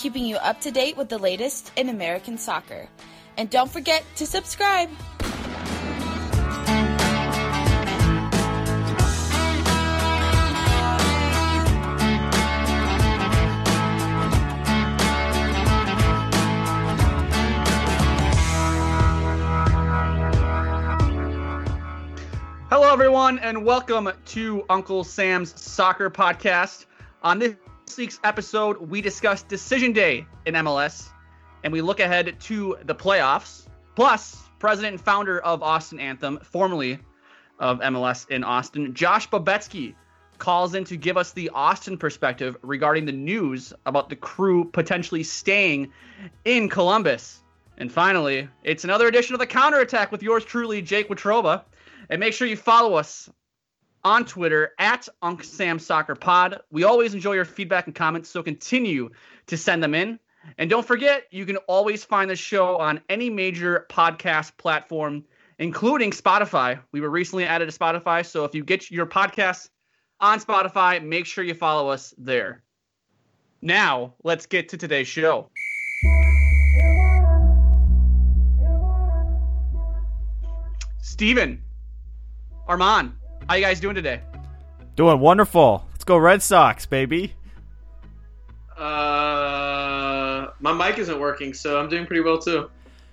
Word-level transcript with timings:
keeping 0.00 0.24
you 0.24 0.36
up 0.36 0.58
to 0.62 0.70
date 0.70 0.96
with 0.96 1.10
the 1.10 1.18
latest 1.18 1.72
in 1.76 1.90
American 1.90 2.38
soccer. 2.38 2.88
And 3.36 3.50
don't 3.50 3.70
forget 3.70 4.02
to 4.16 4.24
subscribe. 4.24 4.88
Hello, 22.70 22.90
everyone, 22.90 23.38
and 23.40 23.66
welcome 23.66 24.10
to 24.24 24.64
Uncle 24.70 25.04
Sam's 25.04 25.60
Soccer 25.60 26.08
Podcast. 26.08 26.86
On 27.22 27.38
this 27.38 27.54
week's 27.96 28.20
episode, 28.24 28.80
we 28.80 29.00
discuss 29.00 29.42
Decision 29.42 29.92
Day 29.92 30.26
in 30.46 30.54
MLS, 30.54 31.08
and 31.64 31.72
we 31.72 31.80
look 31.82 32.00
ahead 32.00 32.38
to 32.40 32.76
the 32.84 32.94
playoffs. 32.94 33.66
Plus, 33.96 34.42
president 34.58 34.94
and 34.94 35.00
founder 35.00 35.40
of 35.40 35.62
Austin 35.62 36.00
Anthem, 36.00 36.38
formerly 36.42 36.98
of 37.58 37.80
MLS 37.80 38.28
in 38.30 38.44
Austin, 38.44 38.94
Josh 38.94 39.28
Babetsky, 39.28 39.94
calls 40.38 40.74
in 40.74 40.84
to 40.84 40.96
give 40.96 41.16
us 41.16 41.32
the 41.32 41.50
Austin 41.50 41.96
perspective 41.96 42.56
regarding 42.62 43.04
the 43.04 43.12
news 43.12 43.72
about 43.86 44.08
the 44.08 44.16
crew 44.16 44.64
potentially 44.64 45.22
staying 45.22 45.92
in 46.44 46.68
Columbus. 46.68 47.42
And 47.78 47.90
finally, 47.90 48.48
it's 48.64 48.84
another 48.84 49.06
edition 49.06 49.34
of 49.34 49.40
the 49.40 49.46
counterattack 49.46 50.10
with 50.10 50.22
yours 50.22 50.44
truly, 50.44 50.82
Jake 50.82 51.08
Watroba. 51.08 51.62
And 52.08 52.18
make 52.18 52.32
sure 52.32 52.46
you 52.46 52.56
follow 52.56 52.94
us 52.94 53.30
on 54.04 54.24
Twitter 54.24 54.72
at 54.78 55.08
Unc 55.22 55.44
Sam 55.44 55.78
Soccer 55.78 56.14
Pod. 56.14 56.60
We 56.70 56.84
always 56.84 57.14
enjoy 57.14 57.34
your 57.34 57.44
feedback 57.44 57.86
and 57.86 57.94
comments, 57.94 58.28
so 58.28 58.42
continue 58.42 59.10
to 59.46 59.56
send 59.56 59.82
them 59.82 59.94
in. 59.94 60.18
And 60.58 60.70
don't 60.70 60.86
forget, 60.86 61.24
you 61.30 61.44
can 61.44 61.58
always 61.58 62.04
find 62.04 62.30
the 62.30 62.36
show 62.36 62.78
on 62.78 63.00
any 63.08 63.28
major 63.28 63.86
podcast 63.90 64.56
platform, 64.56 65.24
including 65.58 66.12
Spotify. 66.12 66.80
We 66.92 67.00
were 67.00 67.10
recently 67.10 67.44
added 67.44 67.70
to 67.70 67.78
Spotify, 67.78 68.24
so 68.24 68.44
if 68.44 68.54
you 68.54 68.64
get 68.64 68.90
your 68.90 69.06
podcasts 69.06 69.68
on 70.18 70.40
Spotify, 70.40 71.02
make 71.02 71.26
sure 71.26 71.44
you 71.44 71.54
follow 71.54 71.90
us 71.90 72.14
there. 72.16 72.62
Now, 73.62 74.14
let's 74.24 74.46
get 74.46 74.70
to 74.70 74.78
today's 74.78 75.08
show. 75.08 75.50
Steven, 81.02 81.62
Armand, 82.66 83.12
how 83.50 83.56
you 83.56 83.62
guys 83.64 83.80
doing 83.80 83.96
today? 83.96 84.20
Doing 84.94 85.18
wonderful. 85.18 85.84
Let's 85.90 86.04
go 86.04 86.16
Red 86.16 86.40
Sox, 86.40 86.86
baby. 86.86 87.34
Uh, 88.78 90.50
my 90.60 90.72
mic 90.72 90.98
isn't 90.98 91.18
working, 91.18 91.52
so 91.52 91.80
I'm 91.80 91.88
doing 91.88 92.06
pretty 92.06 92.22
well 92.22 92.38
too. 92.38 92.70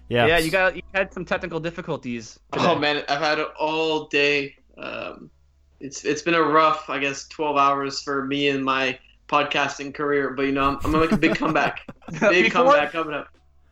Yeah. 0.09 0.27
Yeah, 0.27 0.37
you 0.37 0.51
got 0.51 0.75
you 0.75 0.83
had 0.93 1.11
some 1.11 1.25
technical 1.25 1.59
difficulties. 1.59 2.39
Today. 2.53 2.65
Oh 2.67 2.75
man, 2.77 3.03
I've 3.09 3.19
had 3.19 3.39
it 3.39 3.47
all 3.59 4.05
day. 4.09 4.55
Um, 4.77 5.31
it's 5.79 6.05
it's 6.05 6.21
been 6.21 6.35
a 6.35 6.41
rough, 6.43 6.87
I 6.87 6.99
guess, 6.99 7.27
12 7.29 7.57
hours 7.57 8.03
for 8.03 8.23
me 8.23 8.49
and 8.49 8.63
my 8.63 8.99
podcasting 9.27 9.91
career. 9.91 10.29
But 10.35 10.43
you 10.43 10.51
know, 10.51 10.67
I'm, 10.67 10.75
I'm 10.83 10.91
gonna 10.91 10.99
make 10.99 11.13
a 11.13 11.17
big 11.17 11.35
comeback. 11.35 11.81
Big 12.19 12.45
Before- 12.45 12.65
comeback 12.65 12.91
coming 12.91 13.15
up. 13.15 13.29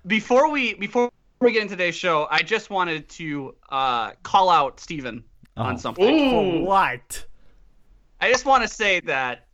before 0.08 0.50
we 0.50 0.74
before 0.74 1.12
we 1.42 1.52
get 1.52 1.62
into 1.62 1.76
today's 1.76 1.96
show, 1.96 2.28
I 2.32 2.42
just 2.42 2.72
wanted 2.72 3.08
to 3.10 3.54
uh, 3.70 4.12
call 4.24 4.50
out 4.50 4.80
Steven 4.80 5.24
on 5.58 5.76
Oh. 5.76 5.78
something. 5.78 6.04
Ooh, 6.62 6.64
What? 6.66 7.26
I 8.22 8.32
just 8.32 8.46
want 8.46 8.64
to 8.64 8.68
say 8.70 9.00
that 9.02 9.48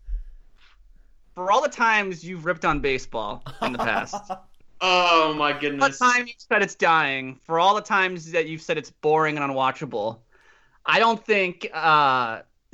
for 1.35 1.51
all 1.51 1.61
the 1.61 1.69
times 1.69 2.23
you've 2.23 2.45
ripped 2.45 2.63
on 2.65 2.79
baseball 2.79 3.43
in 3.61 3.71
the 3.73 3.79
past, 3.79 4.31
oh 4.81 5.33
my 5.33 5.51
goodness. 5.53 5.97
For 5.97 6.03
all 6.05 6.11
the 6.11 6.15
goodness. 6.15 6.15
time 6.17 6.27
you've 6.27 6.35
said 6.39 6.61
it's 6.61 6.75
dying, 6.75 7.39
for 7.45 7.59
all 7.59 7.75
the 7.75 7.81
times 7.81 8.31
that 8.31 8.47
you've 8.47 8.61
said 8.61 8.77
it's 8.77 8.89
boring 8.91 9.37
and 9.37 9.51
unwatchable, 9.51 10.19
I 10.85 10.99
don't 10.99 11.23
think. 11.25 11.67
Uh, 11.73 12.41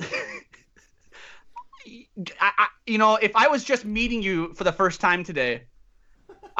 I, 2.40 2.52
I, 2.58 2.66
you 2.86 2.98
know, 2.98 3.16
if 3.16 3.34
I 3.34 3.48
was 3.48 3.64
just 3.64 3.84
meeting 3.84 4.22
you 4.22 4.52
for 4.54 4.64
the 4.64 4.72
first 4.72 5.00
time 5.00 5.24
today, 5.24 5.62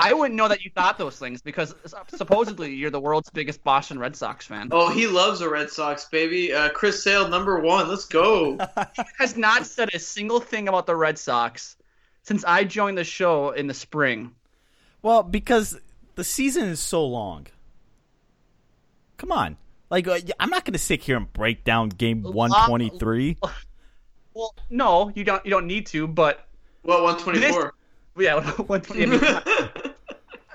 I 0.01 0.13
wouldn't 0.13 0.37
know 0.37 0.47
that 0.47 0.63
you 0.65 0.71
thought 0.71 0.97
those 0.97 1.19
things 1.19 1.43
because 1.43 1.75
supposedly 2.15 2.73
you're 2.73 2.91
the 2.91 3.01
world's 3.01 3.31
biggest 3.31 3.65
Boston 3.65 3.99
Red 3.99 4.15
Sox 4.15 4.47
fan. 4.47 4.69
Oh, 4.71 4.91
he 4.91 5.09
loves 5.09 5.41
the 5.41 5.49
Red 5.51 5.71
Sox, 5.71 6.05
baby. 6.05 6.55
Uh, 6.55 6.69
Chris 6.69 7.03
Sale, 7.03 7.29
number 7.29 7.59
one. 7.59 7.89
Let's 7.89 8.05
go. 8.05 8.57
has 9.19 9.37
not 9.37 9.67
said 9.67 9.91
a 9.93 9.99
single 9.99 10.39
thing 10.39 10.69
about 10.69 10.87
the 10.87 10.95
Red 10.95 11.19
Sox 11.19 11.77
since 12.23 12.45
I 12.45 12.63
joined 12.63 12.97
the 12.97 13.03
show 13.03 13.51
in 13.51 13.67
the 13.67 13.75
spring. 13.75 14.31
Well, 15.03 15.25
because 15.25 15.77
the 16.15 16.23
season 16.25 16.69
is 16.69 16.79
so 16.79 17.05
long. 17.05 17.49
Come 19.17 19.33
on. 19.33 19.57
Like 19.91 20.07
uh, 20.07 20.19
I'm 20.39 20.51
not 20.51 20.65
going 20.65 20.75
to 20.75 20.79
sit 20.79 21.03
here 21.03 21.17
and 21.17 21.33
break 21.33 21.65
down 21.65 21.89
game 21.89 22.23
123. 22.23 23.37
Well, 24.35 24.55
no, 24.71 25.11
you 25.17 25.25
don't. 25.25 25.45
You 25.45 25.51
don't 25.51 25.67
need 25.67 25.87
to, 25.87 26.07
but 26.07 26.47
Well, 26.85 27.03
124. 27.03 27.75
yeah, 28.21 28.41
one 28.67 28.81
twenty. 28.83 29.03
I 29.03 29.07
mean, 29.07 29.21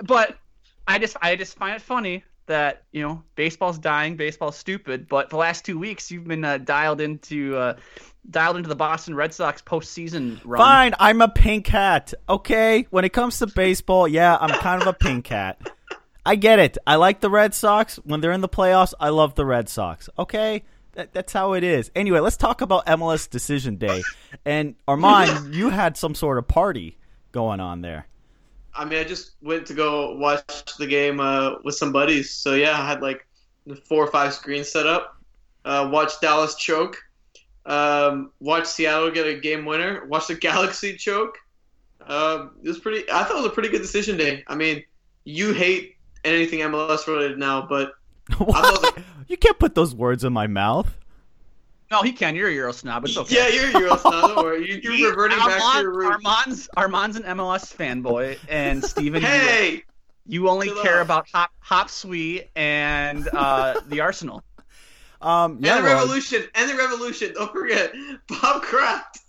but 0.05 0.37
I 0.87 0.99
just, 0.99 1.17
I 1.21 1.35
just 1.35 1.57
find 1.57 1.75
it 1.75 1.81
funny 1.81 2.23
that 2.45 2.83
you 2.91 3.01
know 3.01 3.23
baseball's 3.35 3.79
dying, 3.79 4.15
baseball's 4.15 4.57
stupid. 4.57 5.07
But 5.07 5.29
the 5.29 5.37
last 5.37 5.65
two 5.65 5.79
weeks, 5.79 6.11
you've 6.11 6.27
been 6.27 6.43
uh, 6.43 6.57
dialed 6.57 7.01
into, 7.01 7.55
uh, 7.55 7.77
dialed 8.29 8.57
into 8.57 8.69
the 8.69 8.75
Boston 8.75 9.15
Red 9.15 9.33
Sox 9.33 9.61
postseason 9.61 10.39
run. 10.43 10.59
Fine, 10.59 10.95
I'm 10.99 11.21
a 11.21 11.29
pink 11.29 11.67
hat. 11.67 12.13
Okay, 12.27 12.87
when 12.89 13.05
it 13.05 13.13
comes 13.13 13.39
to 13.39 13.47
baseball, 13.47 14.07
yeah, 14.07 14.37
I'm 14.39 14.49
kind 14.49 14.81
of 14.81 14.87
a 14.87 14.93
pink 14.93 15.27
hat. 15.27 15.59
I 16.25 16.35
get 16.35 16.59
it. 16.59 16.77
I 16.87 16.95
like 16.95 17.19
the 17.19 17.29
Red 17.29 17.53
Sox. 17.53 17.97
When 17.97 18.21
they're 18.21 18.31
in 18.31 18.41
the 18.41 18.49
playoffs, 18.49 18.93
I 18.99 19.09
love 19.09 19.35
the 19.35 19.45
Red 19.45 19.67
Sox. 19.67 20.09
Okay? 20.17 20.63
That, 20.93 21.11
that's 21.11 21.33
how 21.33 21.53
it 21.53 21.63
is. 21.63 21.91
Anyway, 21.95 22.19
let's 22.19 22.37
talk 22.37 22.61
about 22.61 22.85
MLS 22.85 23.29
Decision 23.29 23.75
Day. 23.75 24.03
And 24.45 24.75
Armand, 24.87 25.53
you 25.55 25.69
had 25.69 25.97
some 25.97 26.15
sort 26.15 26.37
of 26.37 26.47
party 26.47 26.97
going 27.31 27.59
on 27.59 27.81
there. 27.81 28.07
I 28.75 28.85
mean, 28.85 28.99
I 28.99 29.03
just 29.03 29.33
went 29.41 29.65
to 29.67 29.73
go 29.73 30.15
watch 30.15 30.77
the 30.77 30.87
game 30.87 31.19
uh, 31.19 31.55
with 31.63 31.75
some 31.75 31.91
buddies. 31.91 32.31
So 32.31 32.55
yeah, 32.55 32.79
I 32.79 32.87
had 32.87 33.01
like 33.01 33.27
four 33.85 34.03
or 34.03 34.11
five 34.11 34.33
screens 34.33 34.71
set 34.71 34.87
up. 34.87 35.17
Uh, 35.65 35.89
watched 35.91 36.21
Dallas 36.21 36.55
choke. 36.55 36.97
Um, 37.65 38.31
watched 38.39 38.67
Seattle 38.67 39.11
get 39.11 39.27
a 39.27 39.35
game 39.35 39.65
winner. 39.65 40.05
Watched 40.05 40.29
the 40.29 40.35
Galaxy 40.49 40.95
choke. 40.97 41.37
Um, 42.05 42.51
it 42.63 42.67
was 42.67 42.79
pretty. 42.79 43.09
I 43.11 43.23
thought 43.23 43.37
it 43.37 43.43
was 43.43 43.45
a 43.45 43.49
pretty 43.51 43.69
good 43.69 43.81
decision 43.81 44.17
day. 44.17 44.43
I 44.47 44.55
mean, 44.55 44.83
you 45.23 45.53
hate 45.53 45.95
anything 46.25 46.59
MLS 46.59 47.07
related 47.07 47.37
now, 47.37 47.65
but 47.67 47.93
What? 48.37 48.97
You 49.27 49.37
can't 49.37 49.59
put 49.59 49.75
those 49.75 49.95
words 49.95 50.23
in 50.23 50.33
my 50.33 50.47
mouth. 50.47 50.97
No, 51.93 52.01
he 52.01 52.11
can. 52.11 52.35
You're 52.35 52.49
a 52.49 52.53
Euro 52.53 52.71
snob. 52.71 53.05
It's 53.05 53.15
okay. 53.15 53.35
yeah, 53.35 53.47
you're 53.49 53.77
a 53.77 53.81
Euro 53.81 53.97
snob. 53.97 54.33
Don't 54.33 54.43
worry. 54.43 54.67
You, 54.67 54.91
you're 54.93 55.09
reverting 55.11 55.37
back 55.37 55.61
to 55.75 55.81
your 55.83 55.93
roots. 55.93 56.25
Armand's, 56.25 56.69
Armand's 56.75 57.17
an 57.17 57.23
MLS 57.37 57.71
fanboy, 57.71 58.39
and 58.49 58.83
Steven, 58.83 59.21
Hey, 59.21 59.83
you, 60.25 60.49
only 60.49 60.69
Chill 60.69 60.81
care 60.81 60.95
out. 60.95 61.05
about 61.05 61.27
Hop, 61.31 61.51
Hop 61.59 61.91
Sweet 61.91 62.49
and 62.55 63.27
uh, 63.27 63.79
the 63.87 64.01
Arsenal. 64.01 64.43
Um, 65.21 65.59
yeah, 65.61 65.77
and 65.77 65.85
the 65.85 65.89
well, 65.89 66.01
revolution, 66.01 66.43
and 66.53 66.69
the 66.69 66.75
revolution. 66.75 67.33
Don't 67.33 67.53
forget 67.53 67.93
Bob 68.27 68.61
Kraft. 68.61 69.21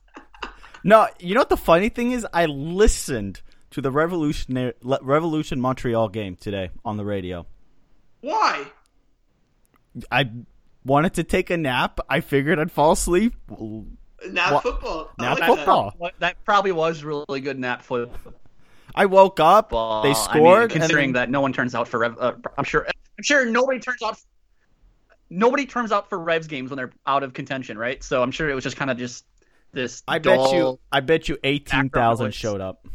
No, 0.82 1.06
you 1.20 1.34
know 1.34 1.40
what 1.42 1.50
the 1.50 1.56
funny 1.56 1.88
thing 1.88 2.10
is? 2.10 2.26
I 2.34 2.46
listened 2.46 3.42
to 3.70 3.80
the 3.80 3.92
Revolution 3.92 4.72
Revolution 4.82 5.60
Montreal 5.60 6.08
game 6.08 6.34
today 6.34 6.70
on 6.84 6.96
the 6.96 7.04
radio. 7.04 7.46
Why? 8.22 8.66
I 10.10 10.28
wanted 10.84 11.14
to 11.14 11.24
take 11.24 11.50
a 11.50 11.56
nap. 11.56 12.00
I 12.08 12.20
figured 12.20 12.58
I'd 12.58 12.72
fall 12.72 12.92
asleep. 12.92 13.34
Nap 14.30 14.52
What? 14.52 14.62
football. 14.62 15.10
Nap 15.18 15.38
like 15.38 15.48
football. 15.48 15.94
What- 15.98 16.14
That 16.20 16.42
probably 16.44 16.72
was 16.72 17.04
really 17.04 17.40
good 17.40 17.58
nap 17.58 17.82
football. 17.82 18.32
I 18.94 19.06
woke 19.06 19.40
up. 19.40 19.70
they 19.70 19.76
I 19.76 20.02
mean, 20.04 20.14
scored. 20.14 20.70
considering 20.70 21.06
and 21.10 21.16
then- 21.16 21.22
that 21.22 21.30
no 21.30 21.40
one 21.40 21.52
turns 21.52 21.74
out 21.74 21.88
for 21.88 21.98
Rev, 21.98 22.16
uh, 22.18 22.32
I'm 22.56 22.64
sure. 22.64 22.86
I'm 22.86 23.22
sure 23.24 23.44
nobody 23.46 23.78
turns 23.80 24.02
out. 24.02 24.18
Nobody 25.30 25.66
turns 25.66 25.90
out 25.90 26.08
for 26.08 26.18
Revs 26.18 26.46
games 26.46 26.70
when 26.70 26.76
they're 26.76 26.92
out 27.06 27.22
of 27.22 27.32
contention, 27.32 27.76
right? 27.78 28.02
So 28.04 28.22
I'm 28.22 28.30
sure 28.30 28.48
it 28.48 28.54
was 28.54 28.62
just 28.64 28.76
kind 28.76 28.90
of 28.90 28.98
just 28.98 29.24
this. 29.72 30.02
I 30.06 30.18
bet 30.20 30.52
you. 30.52 30.78
I 30.92 31.00
bet 31.00 31.28
you 31.28 31.38
eighteen 31.42 31.88
thousand 31.90 32.26
noise. 32.26 32.34
showed 32.34 32.60
up. 32.60 32.86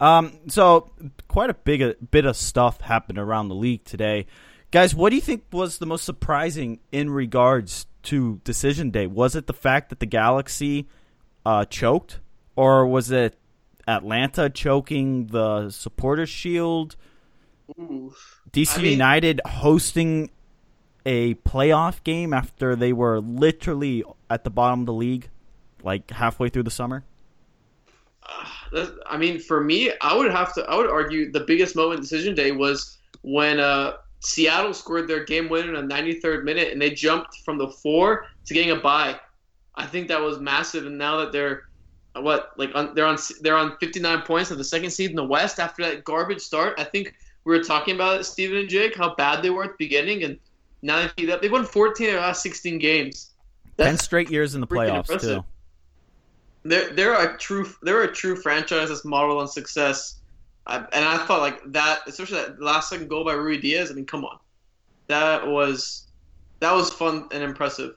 Um. 0.00 0.32
So 0.48 0.92
quite 1.28 1.50
a 1.50 1.54
big 1.54 1.82
a 1.82 1.94
bit 2.10 2.24
of 2.26 2.36
stuff 2.36 2.80
happened 2.80 3.18
around 3.18 3.48
the 3.48 3.54
league 3.54 3.84
today, 3.84 4.26
guys. 4.76 4.94
What 4.94 5.08
do 5.08 5.16
you 5.16 5.22
think 5.22 5.44
was 5.52 5.78
the 5.78 5.86
most 5.86 6.04
surprising 6.04 6.80
in 6.92 7.08
regards 7.08 7.86
to 8.02 8.42
decision 8.44 8.90
day? 8.90 9.06
Was 9.06 9.34
it 9.34 9.46
the 9.46 9.54
fact 9.54 9.88
that 9.88 10.00
the 10.00 10.06
Galaxy 10.06 10.86
uh, 11.46 11.64
choked, 11.64 12.20
or 12.56 12.86
was 12.86 13.10
it 13.10 13.38
Atlanta 13.88 14.50
choking 14.50 15.28
the 15.28 15.70
Supporters 15.70 16.28
Shield? 16.28 16.94
Ooh. 17.78 18.14
DC 18.52 18.78
I 18.78 18.82
mean- 18.82 18.92
United 18.92 19.40
hosting 19.46 20.30
a 21.06 21.36
playoff 21.36 22.04
game 22.04 22.34
after 22.34 22.76
they 22.76 22.92
were 22.92 23.20
literally 23.20 24.04
at 24.28 24.44
the 24.44 24.50
bottom 24.50 24.80
of 24.80 24.86
the 24.86 24.92
league, 24.92 25.30
like 25.82 26.10
halfway 26.10 26.50
through 26.50 26.64
the 26.64 26.70
summer. 26.70 27.02
That- 28.72 28.94
I 29.06 29.16
mean, 29.16 29.38
for 29.40 29.64
me, 29.64 29.92
I 30.02 30.14
would 30.14 30.30
have 30.30 30.52
to. 30.52 30.64
I 30.64 30.76
would 30.76 30.90
argue 30.90 31.32
the 31.32 31.40
biggest 31.40 31.76
moment 31.76 32.00
in 32.00 32.02
decision 32.02 32.34
day 32.34 32.50
was 32.50 32.98
when 33.22 33.58
uh, 33.58 33.92
Seattle 34.26 34.74
scored 34.74 35.06
their 35.06 35.24
game 35.24 35.48
winner 35.48 35.72
in 35.72 35.88
the 35.88 35.94
93rd 35.94 36.42
minute, 36.42 36.72
and 36.72 36.82
they 36.82 36.90
jumped 36.90 37.36
from 37.44 37.58
the 37.58 37.68
four 37.68 38.26
to 38.44 38.54
getting 38.54 38.72
a 38.72 38.76
bye. 38.76 39.18
I 39.76 39.86
think 39.86 40.08
that 40.08 40.20
was 40.20 40.40
massive. 40.40 40.84
And 40.84 40.98
now 40.98 41.18
that 41.18 41.30
they're 41.30 41.68
what 42.14 42.50
like 42.56 42.70
on, 42.74 42.92
they're 42.96 43.06
on 43.06 43.18
they're 43.40 43.56
on 43.56 43.76
59 43.78 44.22
points 44.22 44.50
of 44.50 44.58
the 44.58 44.64
second 44.64 44.90
seed 44.90 45.10
in 45.10 45.16
the 45.16 45.24
West 45.24 45.60
after 45.60 45.84
that 45.84 46.02
garbage 46.02 46.40
start. 46.40 46.74
I 46.76 46.82
think 46.82 47.14
we 47.44 47.56
were 47.56 47.62
talking 47.62 47.94
about 47.94 48.18
it, 48.18 48.24
Steven 48.24 48.58
and 48.58 48.68
Jake, 48.68 48.96
how 48.96 49.14
bad 49.14 49.42
they 49.42 49.50
were 49.50 49.62
at 49.62 49.70
the 49.70 49.76
beginning, 49.78 50.24
and 50.24 50.38
now 50.82 51.02
they 51.02 51.08
keep 51.16 51.30
up. 51.30 51.40
They 51.40 51.48
won 51.48 51.64
14 51.64 52.08
of 52.08 52.14
the 52.14 52.20
last 52.20 52.42
16 52.42 52.78
games. 52.78 53.30
Ten 53.78 53.96
straight 53.96 54.28
years 54.28 54.56
in 54.56 54.60
the 54.60 54.66
playoffs 54.66 55.08
impressive. 55.08 55.36
too. 55.36 55.44
they're 56.64 56.92
they're 56.94 57.14
a 57.14 57.38
true 57.38 57.68
they're 57.82 58.02
a 58.02 58.12
true 58.12 58.34
franchise 58.34 58.88
that's 58.88 59.04
modeled 59.04 59.40
on 59.40 59.46
success. 59.46 60.16
I, 60.66 60.78
and 60.92 61.04
I 61.04 61.18
thought 61.26 61.40
like 61.40 61.60
that, 61.72 62.00
especially 62.06 62.38
that 62.38 62.60
last 62.60 62.90
second 62.90 63.08
goal 63.08 63.24
by 63.24 63.34
Ruidiaz. 63.34 63.90
I 63.90 63.94
mean, 63.94 64.06
come 64.06 64.24
on, 64.24 64.38
that 65.06 65.46
was 65.46 66.06
that 66.60 66.72
was 66.72 66.92
fun 66.92 67.28
and 67.32 67.42
impressive. 67.42 67.94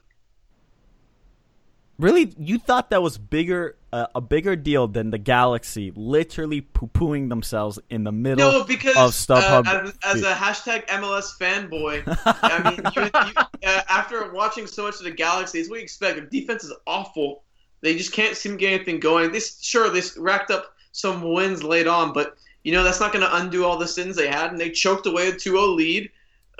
Really, 1.98 2.32
you 2.38 2.58
thought 2.58 2.88
that 2.90 3.02
was 3.02 3.18
bigger, 3.18 3.76
uh, 3.92 4.06
a 4.14 4.22
bigger 4.22 4.56
deal 4.56 4.88
than 4.88 5.10
the 5.10 5.18
Galaxy 5.18 5.92
literally 5.94 6.62
poo-pooing 6.62 7.28
themselves 7.28 7.78
in 7.90 8.04
the 8.04 8.12
middle 8.12 8.50
No, 8.50 8.64
because 8.64 8.96
of 8.96 9.10
StubHub. 9.10 9.66
uh, 9.66 9.90
as, 10.02 10.16
as 10.16 10.22
a 10.22 10.32
hashtag 10.32 10.86
MLS 10.86 11.38
fanboy, 11.38 12.02
I 12.24 12.70
mean, 12.70 12.80
you, 12.96 13.02
you, 13.02 13.68
uh, 13.68 13.82
after 13.90 14.32
watching 14.32 14.66
so 14.66 14.84
much 14.84 14.94
of 14.94 15.04
the 15.04 15.10
Galaxy, 15.10 15.58
it's 15.58 15.68
what 15.68 15.76
you 15.76 15.82
expect. 15.82 16.16
Their 16.16 16.24
defense 16.24 16.64
is 16.64 16.72
awful. 16.86 17.42
They 17.82 17.94
just 17.96 18.14
can't 18.14 18.34
seem 18.34 18.52
to 18.52 18.58
get 18.58 18.72
anything 18.72 18.98
going. 18.98 19.30
This 19.30 19.60
sure 19.60 19.90
they 19.90 20.00
racked 20.16 20.50
up 20.50 20.74
some 20.92 21.34
wins 21.34 21.62
late 21.62 21.86
on, 21.86 22.14
but 22.14 22.38
you 22.64 22.72
know 22.72 22.82
that's 22.82 23.00
not 23.00 23.12
going 23.12 23.24
to 23.24 23.36
undo 23.36 23.64
all 23.64 23.78
the 23.78 23.88
sins 23.88 24.16
they 24.16 24.28
had, 24.28 24.50
and 24.50 24.60
they 24.60 24.70
choked 24.70 25.06
away 25.06 25.28
a 25.28 25.32
2-0 25.32 25.74
lead, 25.74 26.10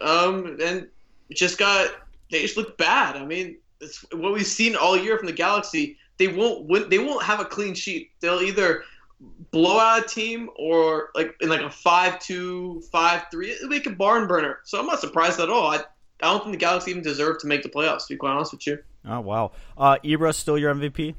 um, 0.00 0.58
and 0.62 0.88
just 1.32 1.58
got 1.58 1.90
they 2.30 2.42
just 2.42 2.56
look 2.56 2.76
bad. 2.78 3.16
I 3.16 3.24
mean, 3.24 3.56
it's 3.80 4.04
what 4.12 4.32
we've 4.32 4.46
seen 4.46 4.76
all 4.76 4.96
year 4.96 5.18
from 5.18 5.26
the 5.26 5.32
Galaxy. 5.32 5.96
They 6.18 6.28
won't 6.28 6.66
win. 6.66 6.88
They 6.88 6.98
won't 6.98 7.22
have 7.24 7.40
a 7.40 7.44
clean 7.44 7.74
sheet. 7.74 8.10
They'll 8.20 8.42
either 8.42 8.84
blow 9.50 9.78
out 9.78 10.04
a 10.04 10.08
team 10.08 10.48
or 10.56 11.10
like 11.14 11.34
in 11.40 11.48
like 11.48 11.60
a 11.60 11.70
five-two, 11.70 12.82
five-three. 12.92 13.52
It'll 13.52 13.68
make 13.68 13.86
a 13.86 13.90
barn 13.90 14.26
burner. 14.26 14.60
So 14.64 14.78
I'm 14.78 14.86
not 14.86 15.00
surprised 15.00 15.40
at 15.40 15.50
all. 15.50 15.70
I, 15.70 15.76
I 15.76 16.32
don't 16.32 16.40
think 16.40 16.52
the 16.52 16.58
Galaxy 16.58 16.90
even 16.90 17.02
deserve 17.02 17.38
to 17.38 17.46
make 17.46 17.62
the 17.62 17.68
playoffs. 17.68 18.06
To 18.06 18.14
be 18.14 18.16
quite 18.16 18.32
honest 18.32 18.52
with 18.52 18.66
you. 18.66 18.78
oh 19.06 19.20
wow, 19.20 19.52
uh, 19.76 19.96
Ibra 20.04 20.34
still 20.34 20.58
your 20.58 20.74
MVP? 20.74 21.14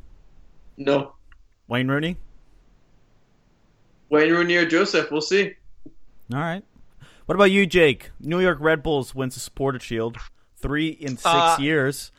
No. 0.77 1.13
Wayne 1.67 1.87
Rooney. 1.87 2.17
Wayne 4.11 4.31
Rooney 4.31 4.57
or 4.57 4.65
Joseph. 4.65 5.09
We'll 5.09 5.21
see. 5.21 5.55
All 6.31 6.39
right. 6.39 6.63
What 7.25 7.35
about 7.35 7.45
you, 7.45 7.65
Jake? 7.65 8.11
New 8.19 8.41
York 8.41 8.57
Red 8.59 8.83
Bulls 8.83 9.15
wins 9.15 9.35
the 9.35 9.39
Supporter 9.39 9.79
Shield, 9.79 10.17
three 10.57 10.89
in 10.89 11.17
six 11.17 11.25
Uh, 11.25 11.57
years. 11.59 12.11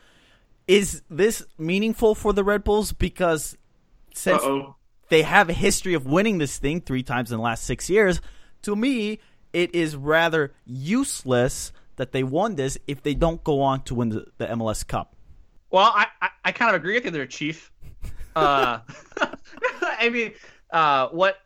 Is 0.67 1.03
this 1.09 1.45
meaningful 1.57 2.15
for 2.15 2.33
the 2.33 2.43
Red 2.43 2.63
Bulls 2.63 2.93
because 2.93 3.57
since 4.13 4.41
oh. 4.41 4.75
they 5.09 5.21
have 5.21 5.49
a 5.49 5.53
history 5.53 5.93
of 5.93 6.05
winning 6.05 6.39
this 6.39 6.57
thing 6.57 6.81
three 6.81 7.03
times 7.03 7.31
in 7.31 7.37
the 7.37 7.43
last 7.43 7.63
six 7.63 7.89
years, 7.89 8.21
to 8.63 8.75
me, 8.75 9.19
it 9.51 9.75
is 9.75 9.95
rather 9.95 10.53
useless 10.65 11.71
that 11.97 12.11
they 12.11 12.23
won 12.23 12.55
this 12.55 12.77
if 12.87 13.03
they 13.03 13.13
don't 13.13 13.43
go 13.43 13.61
on 13.61 13.83
to 13.83 13.93
win 13.93 14.09
the, 14.09 14.25
the 14.37 14.47
MLS 14.47 14.87
Cup. 14.87 15.15
Well, 15.69 15.91
I, 15.93 16.07
I, 16.21 16.29
I 16.45 16.51
kind 16.53 16.69
of 16.69 16.75
agree 16.81 16.95
with 16.95 17.05
you 17.05 17.11
there, 17.11 17.27
Chief. 17.27 17.71
Uh, 18.35 18.79
I 19.81 20.09
mean, 20.09 20.33
uh, 20.71 21.09
what? 21.09 21.37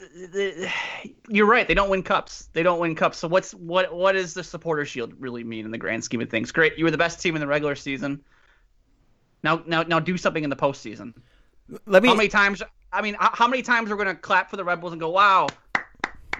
The- 0.00 0.70
You're 1.28 1.46
right. 1.46 1.66
They 1.68 1.74
don't 1.74 1.90
win 1.90 2.02
cups. 2.02 2.48
They 2.52 2.62
don't 2.62 2.78
win 2.80 2.94
cups. 2.94 3.18
So 3.18 3.28
what's 3.28 3.52
what? 3.52 3.94
What 3.94 4.12
does 4.12 4.34
the 4.34 4.42
supporter 4.44 4.84
shield 4.84 5.14
really 5.18 5.44
mean 5.44 5.64
in 5.64 5.70
the 5.70 5.78
grand 5.78 6.02
scheme 6.04 6.20
of 6.20 6.30
things? 6.30 6.52
Great, 6.52 6.76
you 6.78 6.84
were 6.84 6.90
the 6.90 6.98
best 6.98 7.20
team 7.20 7.34
in 7.36 7.40
the 7.40 7.46
regular 7.46 7.74
season. 7.74 8.22
Now, 9.42 9.62
now, 9.66 9.82
now, 9.82 10.00
do 10.00 10.16
something 10.16 10.44
in 10.44 10.50
the 10.50 10.56
postseason. 10.56 11.14
Let 11.86 12.02
me. 12.02 12.08
How 12.08 12.14
many 12.14 12.28
times? 12.28 12.62
I 12.92 13.02
mean, 13.02 13.16
how 13.18 13.30
how 13.32 13.48
many 13.48 13.62
times 13.62 13.88
we're 13.90 13.96
gonna 13.96 14.14
clap 14.14 14.50
for 14.50 14.56
the 14.56 14.64
Red 14.64 14.80
Bulls 14.80 14.92
and 14.92 15.00
go, 15.00 15.10
"Wow, 15.10 15.46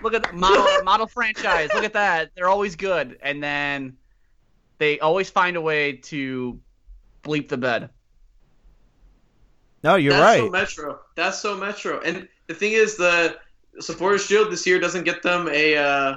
look 0.02 0.14
at 0.14 0.22
the 0.24 0.32
model 0.32 0.66
model 0.84 1.06
franchise. 1.06 1.70
Look 1.74 1.84
at 1.84 1.92
that. 1.94 2.30
They're 2.34 2.48
always 2.48 2.76
good." 2.76 3.18
And 3.22 3.42
then 3.42 3.96
they 4.78 4.98
always 5.00 5.30
find 5.30 5.56
a 5.56 5.60
way 5.60 5.92
to 5.92 6.58
bleep 7.22 7.48
the 7.48 7.56
bed. 7.58 7.90
no, 9.82 9.94
you're 9.96 10.12
That's 10.12 10.22
right. 10.40 10.40
so 10.40 10.50
Metro. 10.50 11.00
That's 11.16 11.38
so 11.38 11.56
Metro. 11.56 12.00
And 12.00 12.28
the 12.48 12.54
thing 12.54 12.72
is, 12.72 12.96
the 12.96 13.36
Supporters 13.78 14.24
Shield 14.24 14.50
this 14.50 14.66
year 14.66 14.78
doesn't 14.78 15.04
get 15.04 15.22
them 15.22 15.48
a 15.50 15.76
uh, 15.76 16.16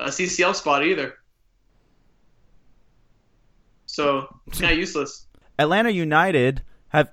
a 0.00 0.06
CCL 0.06 0.54
spot 0.54 0.84
either. 0.84 1.14
So 3.86 4.28
it's 4.46 4.60
kind 4.60 4.72
of 4.72 4.78
useless. 4.78 5.26
Atlanta 5.58 5.90
United 5.90 6.62
have 6.88 7.10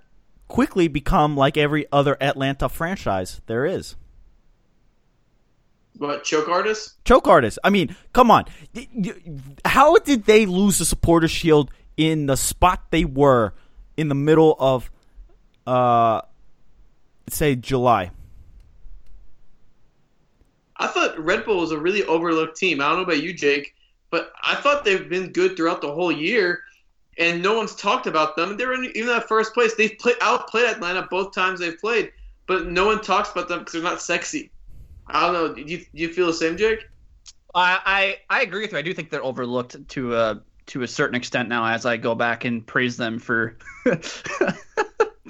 quickly 0.48 0.88
become 0.88 1.36
like 1.36 1.58
every 1.58 1.86
other 1.92 2.16
Atlanta 2.22 2.70
franchise 2.70 3.42
there 3.48 3.66
is. 3.66 3.96
But 5.98 6.24
choke 6.24 6.50
artists? 6.50 6.96
Choke 7.06 7.28
artists. 7.28 7.58
I 7.64 7.70
mean, 7.70 7.96
come 8.14 8.30
on. 8.30 8.46
How 9.64 9.98
did 9.98 10.26
they 10.26 10.46
lose 10.46 10.78
the 10.78 10.86
supporter 10.86 11.28
shield 11.28 11.72
in 11.96 12.26
the 12.26 12.36
spot 12.36 12.92
they 12.92 13.06
were 13.06 13.54
in 13.96 14.10
the 14.10 14.16
middle 14.16 14.56
of, 14.60 14.92
uh, 15.66 16.22
say 17.30 17.56
July? 17.56 18.12
I 20.78 20.88
thought 20.88 21.18
Red 21.20 21.46
Bull 21.46 21.62
was 21.62 21.72
a 21.72 21.80
really 21.80 22.04
overlooked 22.04 22.58
team. 22.58 22.82
I 22.82 22.88
don't 22.90 22.98
know 22.98 23.04
about 23.04 23.24
you, 23.24 23.34
Jake, 23.34 23.74
but 24.10 24.34
I 24.44 24.56
thought 24.56 24.84
they've 24.84 25.08
been 25.10 25.32
good 25.32 25.56
throughout 25.56 25.82
the 25.82 25.92
whole 25.92 26.12
year, 26.12 26.64
and 27.18 27.42
no 27.42 27.56
one's 27.56 27.76
talked 27.76 28.08
about 28.08 28.36
them. 28.36 28.58
They 28.58 28.66
were 28.66 28.74
in, 28.74 28.92
even 28.96 29.16
at 29.16 29.28
first 29.28 29.54
place. 29.54 29.76
They've 29.76 29.98
played 29.98 30.18
outplayed 30.22 30.66
Atlanta 30.66 31.08
both 31.10 31.34
times 31.34 31.60
they've 31.60 31.80
played, 31.80 32.12
but 32.48 32.68
no 32.68 32.86
one 32.86 33.02
talks 33.02 33.32
about 33.32 33.48
them 33.48 33.60
because 33.60 33.74
they're 33.74 33.82
not 33.82 34.02
sexy. 34.02 34.52
I 35.08 35.22
don't 35.22 35.34
know. 35.34 35.54
Do 35.54 35.62
you, 35.62 35.86
you 35.94 36.12
feel 36.12 36.28
the 36.28 36.34
same, 36.34 36.58
Jake? 36.58 36.80
I, 37.54 37.80
I 38.30 38.40
I 38.40 38.42
agree 38.42 38.62
with 38.62 38.74
you. 38.74 38.78
I 38.78 38.82
do 38.82 38.94
think 38.94 39.10
they're 39.10 39.24
overlooked 39.24 39.88
to 39.90 40.16
a 40.16 40.42
to 40.68 40.82
a 40.82 40.88
certain 40.88 41.16
extent 41.16 41.48
now. 41.48 41.66
As 41.66 41.86
I 41.86 41.96
go 41.96 42.16
back 42.16 42.44
and 42.44 42.66
praise 42.66 42.98
them 42.98 43.20
for 43.20 43.58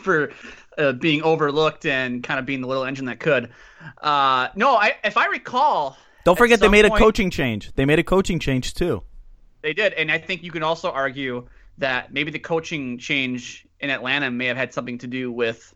for 0.02 0.32
uh, 0.78 0.94
being 0.94 1.22
overlooked 1.22 1.86
and 1.86 2.24
kind 2.24 2.40
of 2.40 2.46
being 2.46 2.62
the 2.62 2.68
little 2.68 2.86
engine 2.86 3.06
that 3.06 3.20
could. 3.20 3.52
Uh, 4.02 4.50
no, 4.56 4.76
I 4.76 4.96
if 5.04 5.18
I 5.18 5.28
recall, 5.28 5.98
Don't 6.24 6.38
forget 6.38 6.60
they 6.60 6.66
some 6.66 6.72
made 6.72 6.86
a 6.86 6.90
coaching 6.90 7.30
change. 7.30 7.72
They 7.76 7.86
made 7.86 8.00
a 8.00 8.04
coaching 8.04 8.40
change 8.40 8.74
too. 8.74 9.04
they 9.62 9.74
did, 9.74 9.94
and 9.94 10.12
I 10.12 10.18
think 10.18 10.44
you 10.44 10.52
can 10.52 10.64
also 10.64 10.92
argue 10.92 11.48
that 11.78 12.14
maybe 12.14 12.32
the 12.32 12.40
coaching 12.40 12.98
change 12.98 13.66
in 13.80 13.90
Atlanta 13.90 14.32
may 14.32 14.46
have 14.46 14.58
had 14.58 14.74
something 14.74 14.98
to 15.00 15.08
do 15.08 15.32
with 15.32 15.74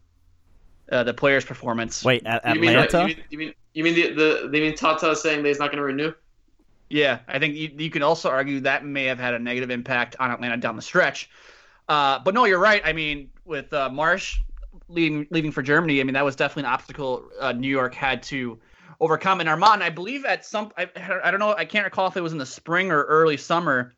uh, 0.92 1.04
the 1.04 1.14
players' 1.14 1.46
performance. 1.46 2.04
Wait, 2.06 2.26
at 2.26 2.56
You 2.56 2.62
mean, 2.62 2.76
Atlanta? 2.76 3.02
you 3.02 3.08
mean 3.08 3.24
you 3.30 3.38
mean 3.38 3.54
you 3.74 3.84
mean 3.84 3.96
the, 3.96 4.14
the 4.14 4.50
they 4.52 4.60
mean 4.62 4.76
Tata 4.76 5.16
saying 5.16 5.44
that 5.44 5.48
he's 5.50 5.60
not 5.60 5.68
going 5.72 5.78
to 5.78 5.84
renew? 5.84 6.14
Yeah, 6.90 7.20
I 7.28 7.38
think 7.38 7.54
you, 7.56 7.70
you 7.78 7.92
can 7.92 8.02
also 8.02 8.30
argue 8.30 8.62
that 8.62 8.84
may 8.84 9.06
have 9.06 9.20
had 9.20 9.36
a 9.36 9.40
negative 9.40 9.70
impact 9.70 10.16
on 10.20 10.32
Atlanta 10.32 10.58
down 10.58 10.76
the 10.76 10.82
stretch. 10.82 11.30
Uh, 11.88 12.18
but 12.20 12.34
no, 12.34 12.46
you're 12.46 12.60
right. 12.60 12.82
I 12.84 12.94
mean, 12.94 13.30
with 13.46 13.72
uh, 13.74 13.90
Marsh 13.90 14.40
leaving 14.90 15.28
leaving 15.30 15.52
for 15.52 15.62
Germany, 15.62 16.02
I 16.02 16.04
mean 16.04 16.14
that 16.14 16.26
was 16.26 16.36
definitely 16.36 16.68
an 16.68 16.74
obstacle 16.74 17.30
uh, 17.40 17.52
New 17.52 17.70
York 17.70 17.94
had 17.94 18.24
to 18.24 18.60
overcome. 19.00 19.40
And 19.40 19.48
Armand, 19.48 19.84
I 19.84 19.90
believe 19.90 20.26
at 20.26 20.46
some 20.46 20.72
I, 20.78 20.90
I 21.24 21.32
don't 21.32 21.40
know 21.40 21.54
I 21.56 21.66
can't 21.66 21.86
recall 21.86 22.08
if 22.08 22.18
it 22.18 22.22
was 22.22 22.32
in 22.32 22.38
the 22.38 22.46
spring 22.46 22.92
or 22.92 23.04
early 23.04 23.38
summer. 23.38 23.94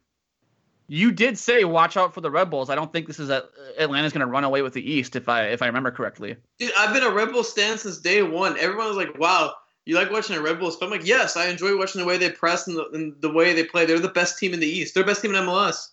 You 0.87 1.13
did 1.13 1.37
say 1.37 1.63
watch 1.63 1.95
out 1.95 2.13
for 2.13 2.19
the 2.19 2.29
Red 2.29 2.49
Bulls. 2.49 2.69
I 2.69 2.75
don't 2.75 2.91
think 2.91 3.07
this 3.07 3.17
is 3.17 3.29
a, 3.29 3.45
Atlanta's 3.79 4.11
going 4.11 4.27
to 4.27 4.31
run 4.31 4.43
away 4.43 4.61
with 4.61 4.73
the 4.73 4.91
East 4.91 5.15
if 5.15 5.29
I 5.29 5.45
if 5.45 5.61
I 5.61 5.67
remember 5.67 5.89
correctly. 5.89 6.35
Dude, 6.59 6.73
I've 6.77 6.93
been 6.93 7.03
a 7.03 7.09
Red 7.09 7.31
Bull 7.31 7.45
stan 7.45 7.77
since 7.77 7.97
day 7.97 8.21
one. 8.21 8.57
Everyone 8.57 8.87
was 8.87 8.97
like, 8.97 9.17
"Wow, 9.17 9.53
you 9.85 9.95
like 9.95 10.11
watching 10.11 10.35
the 10.35 10.41
Red 10.41 10.59
Bulls?" 10.59 10.75
But 10.75 10.87
I'm 10.87 10.91
like, 10.91 11.07
"Yes, 11.07 11.37
I 11.37 11.47
enjoy 11.47 11.77
watching 11.77 12.01
the 12.01 12.07
way 12.07 12.17
they 12.17 12.29
press 12.29 12.67
and 12.67 12.75
the, 12.75 12.89
and 12.89 13.15
the 13.21 13.31
way 13.31 13.53
they 13.53 13.63
play. 13.63 13.85
They're 13.85 13.99
the 13.99 14.09
best 14.09 14.37
team 14.37 14.53
in 14.53 14.59
the 14.59 14.67
East. 14.67 14.93
They're 14.93 15.03
the 15.03 15.11
best 15.11 15.21
team 15.21 15.33
in 15.33 15.41
MLS." 15.41 15.87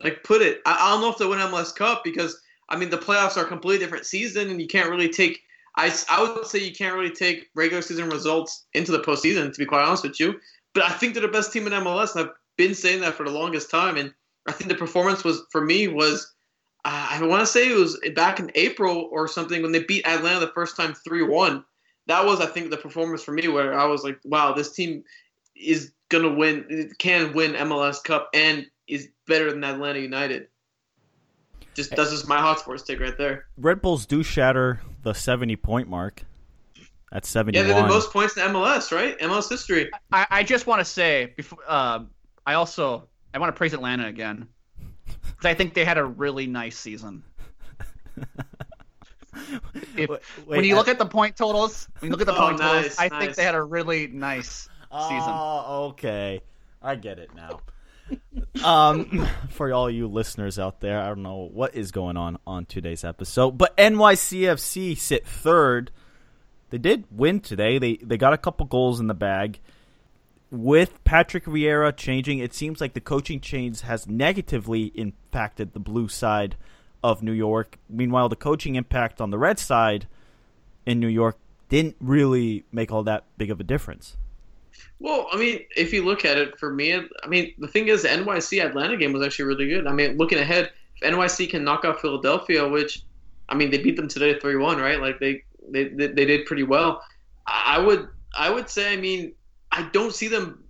Like, 0.00 0.22
put 0.22 0.42
it. 0.42 0.60
I, 0.64 0.74
I 0.74 0.92
don't 0.92 1.00
know 1.00 1.10
if 1.10 1.18
they 1.18 1.26
win 1.26 1.40
MLS 1.40 1.74
Cup 1.74 2.04
because 2.04 2.40
I 2.68 2.76
mean 2.76 2.90
the 2.90 2.98
playoffs 2.98 3.36
are 3.36 3.44
a 3.44 3.48
completely 3.48 3.84
different 3.84 4.06
season, 4.06 4.50
and 4.50 4.60
you 4.60 4.66
can't 4.66 4.90
really 4.90 5.08
take. 5.08 5.42
I, 5.76 5.94
I 6.08 6.22
would 6.22 6.46
say 6.46 6.60
you 6.60 6.72
can't 6.72 6.96
really 6.96 7.14
take 7.14 7.50
regular 7.54 7.82
season 7.82 8.08
results 8.08 8.64
into 8.72 8.92
the 8.92 9.00
postseason, 9.00 9.52
to 9.52 9.58
be 9.58 9.66
quite 9.66 9.84
honest 9.84 10.04
with 10.04 10.18
you. 10.18 10.40
But 10.72 10.84
I 10.84 10.90
think 10.90 11.12
they're 11.12 11.20
the 11.20 11.28
best 11.28 11.52
team 11.52 11.66
in 11.66 11.72
MLS, 11.72 12.14
and 12.14 12.26
I've 12.26 12.34
been 12.56 12.74
saying 12.74 13.00
that 13.00 13.14
for 13.14 13.24
the 13.24 13.30
longest 13.30 13.70
time. 13.70 13.96
And 13.96 14.12
I 14.46 14.52
think 14.52 14.70
the 14.70 14.76
performance 14.76 15.22
was 15.22 15.42
for 15.50 15.60
me 15.60 15.88
was 15.88 16.32
uh, 16.84 17.08
I 17.10 17.26
want 17.26 17.40
to 17.40 17.46
say 17.46 17.70
it 17.70 17.76
was 17.76 17.98
back 18.14 18.38
in 18.38 18.52
April 18.54 19.08
or 19.10 19.26
something 19.26 19.60
when 19.60 19.72
they 19.72 19.82
beat 19.82 20.06
Atlanta 20.06 20.40
the 20.40 20.52
first 20.52 20.76
time 20.76 20.94
three 20.94 21.22
one. 21.22 21.64
That 22.06 22.24
was 22.24 22.40
I 22.40 22.46
think 22.46 22.70
the 22.70 22.76
performance 22.76 23.24
for 23.24 23.32
me 23.32 23.48
where 23.48 23.78
I 23.78 23.86
was 23.86 24.04
like, 24.04 24.20
wow, 24.24 24.52
this 24.52 24.72
team 24.72 25.02
is 25.56 25.92
gonna 26.08 26.32
win, 26.32 26.92
can 26.98 27.32
win 27.32 27.54
MLS 27.54 28.02
Cup, 28.02 28.30
and 28.32 28.66
is 28.86 29.08
better 29.26 29.50
than 29.50 29.64
Atlanta 29.64 29.98
United. 29.98 30.46
Just 31.76 31.94
that's 31.94 32.10
just 32.10 32.26
my 32.26 32.40
hot 32.40 32.58
sports 32.58 32.82
take 32.82 33.00
right 33.00 33.16
there. 33.18 33.44
Red 33.58 33.82
Bulls 33.82 34.06
do 34.06 34.22
shatter 34.22 34.80
the 35.02 35.12
seventy 35.12 35.56
point 35.56 35.88
mark. 35.88 36.22
At 37.12 37.26
seventy. 37.26 37.58
Yeah, 37.58 37.64
they're 37.64 37.82
the 37.82 37.88
most 37.88 38.10
points 38.10 38.36
in 38.38 38.42
MLS, 38.44 38.90
right? 38.90 39.18
MLS 39.18 39.50
history. 39.50 39.90
I, 40.10 40.26
I 40.30 40.42
just 40.42 40.66
want 40.66 40.80
to 40.80 40.86
say 40.86 41.34
before 41.36 41.58
uh, 41.68 42.00
I 42.46 42.54
also 42.54 43.06
I 43.34 43.38
want 43.38 43.54
to 43.54 43.58
praise 43.58 43.74
Atlanta 43.74 44.06
again 44.06 44.48
because 45.04 45.44
I 45.44 45.52
think 45.52 45.74
they 45.74 45.84
had 45.84 45.98
a 45.98 46.04
really 46.04 46.46
nice 46.46 46.78
season. 46.78 47.22
if, 49.96 50.08
Wait, 50.08 50.20
when 50.46 50.64
you 50.64 50.74
I, 50.74 50.78
look 50.78 50.88
at 50.88 50.98
the 50.98 51.04
point 51.04 51.36
totals, 51.36 51.88
when 51.98 52.10
you 52.10 52.16
look 52.16 52.26
at 52.26 52.26
the 52.26 52.34
oh, 52.34 52.46
point 52.46 52.58
nice, 52.58 52.96
totals, 52.96 52.96
I 52.98 53.08
nice. 53.08 53.20
think 53.20 53.36
they 53.36 53.44
had 53.44 53.54
a 53.54 53.62
really 53.62 54.06
nice 54.06 54.70
season. 54.90 55.28
Oh, 55.28 55.88
okay, 55.90 56.40
I 56.80 56.94
get 56.94 57.18
it 57.18 57.34
now 57.34 57.60
um, 58.64 59.26
for 59.50 59.72
all 59.72 59.90
you 59.90 60.06
listeners 60.08 60.58
out 60.58 60.80
there, 60.80 61.00
I 61.00 61.08
don't 61.08 61.22
know 61.22 61.48
what 61.52 61.74
is 61.74 61.90
going 61.90 62.16
on 62.16 62.38
on 62.46 62.66
today's 62.66 63.04
episode, 63.04 63.52
but 63.52 63.76
NYCFC 63.76 64.96
sit 64.98 65.26
third. 65.26 65.90
They 66.70 66.78
did 66.78 67.04
win 67.10 67.40
today. 67.40 67.78
They 67.78 67.96
they 67.96 68.16
got 68.16 68.32
a 68.32 68.38
couple 68.38 68.66
goals 68.66 69.00
in 69.00 69.06
the 69.06 69.14
bag. 69.14 69.60
With 70.50 71.02
Patrick 71.04 71.44
Vieira 71.44 71.96
changing, 71.96 72.38
it 72.38 72.54
seems 72.54 72.80
like 72.80 72.94
the 72.94 73.00
coaching 73.00 73.40
change 73.40 73.80
has 73.80 74.06
negatively 74.06 74.84
impacted 74.94 75.72
the 75.72 75.80
blue 75.80 76.08
side 76.08 76.56
of 77.02 77.22
New 77.22 77.32
York. 77.32 77.78
Meanwhile, 77.88 78.28
the 78.28 78.36
coaching 78.36 78.76
impact 78.76 79.20
on 79.20 79.30
the 79.30 79.38
red 79.38 79.58
side 79.58 80.06
in 80.84 81.00
New 81.00 81.08
York 81.08 81.36
didn't 81.68 81.96
really 82.00 82.64
make 82.72 82.92
all 82.92 83.02
that 83.04 83.24
big 83.36 83.50
of 83.50 83.60
a 83.60 83.64
difference. 83.64 84.16
Well, 84.98 85.28
I 85.32 85.36
mean, 85.36 85.60
if 85.76 85.92
you 85.92 86.04
look 86.04 86.24
at 86.24 86.38
it, 86.38 86.58
for 86.58 86.72
me, 86.72 86.94
I 86.94 87.26
mean, 87.28 87.54
the 87.58 87.68
thing 87.68 87.88
is, 87.88 88.02
the 88.02 88.08
NYC 88.08 88.64
Atlanta 88.64 88.96
game 88.96 89.12
was 89.12 89.24
actually 89.24 89.44
really 89.46 89.68
good. 89.68 89.86
I 89.86 89.92
mean, 89.92 90.16
looking 90.16 90.38
ahead, 90.38 90.70
if 91.00 91.12
NYC 91.12 91.50
can 91.50 91.64
knock 91.64 91.84
out 91.84 92.00
Philadelphia, 92.00 92.66
which, 92.66 93.02
I 93.48 93.54
mean, 93.54 93.70
they 93.70 93.78
beat 93.78 93.96
them 93.96 94.08
today 94.08 94.38
three 94.38 94.56
one, 94.56 94.78
right? 94.78 95.00
Like 95.00 95.20
they, 95.20 95.42
they 95.68 95.84
they 95.88 96.24
did 96.24 96.46
pretty 96.46 96.62
well. 96.62 97.02
I 97.46 97.78
would 97.78 98.08
I 98.36 98.50
would 98.50 98.68
say, 98.68 98.92
I 98.92 98.96
mean, 98.96 99.32
I 99.72 99.88
don't 99.92 100.14
see 100.14 100.28
them. 100.28 100.62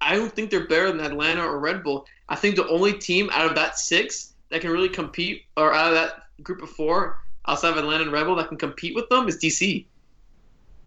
I 0.00 0.14
don't 0.14 0.34
think 0.34 0.50
they're 0.50 0.66
better 0.66 0.90
than 0.92 1.00
Atlanta 1.00 1.42
or 1.42 1.58
Red 1.58 1.82
Bull. 1.82 2.06
I 2.28 2.36
think 2.36 2.56
the 2.56 2.68
only 2.68 2.92
team 2.92 3.30
out 3.32 3.46
of 3.46 3.54
that 3.54 3.78
six 3.78 4.34
that 4.50 4.60
can 4.60 4.70
really 4.70 4.88
compete, 4.88 5.42
or 5.56 5.72
out 5.74 5.88
of 5.88 5.94
that 5.94 6.22
group 6.42 6.62
of 6.62 6.70
four 6.70 7.20
outside 7.46 7.70
of 7.70 7.76
Atlanta 7.76 8.04
and 8.04 8.12
Red 8.12 8.24
Bull 8.24 8.36
that 8.36 8.48
can 8.48 8.56
compete 8.56 8.94
with 8.94 9.08
them 9.08 9.28
is 9.28 9.38
DC. 9.38 9.86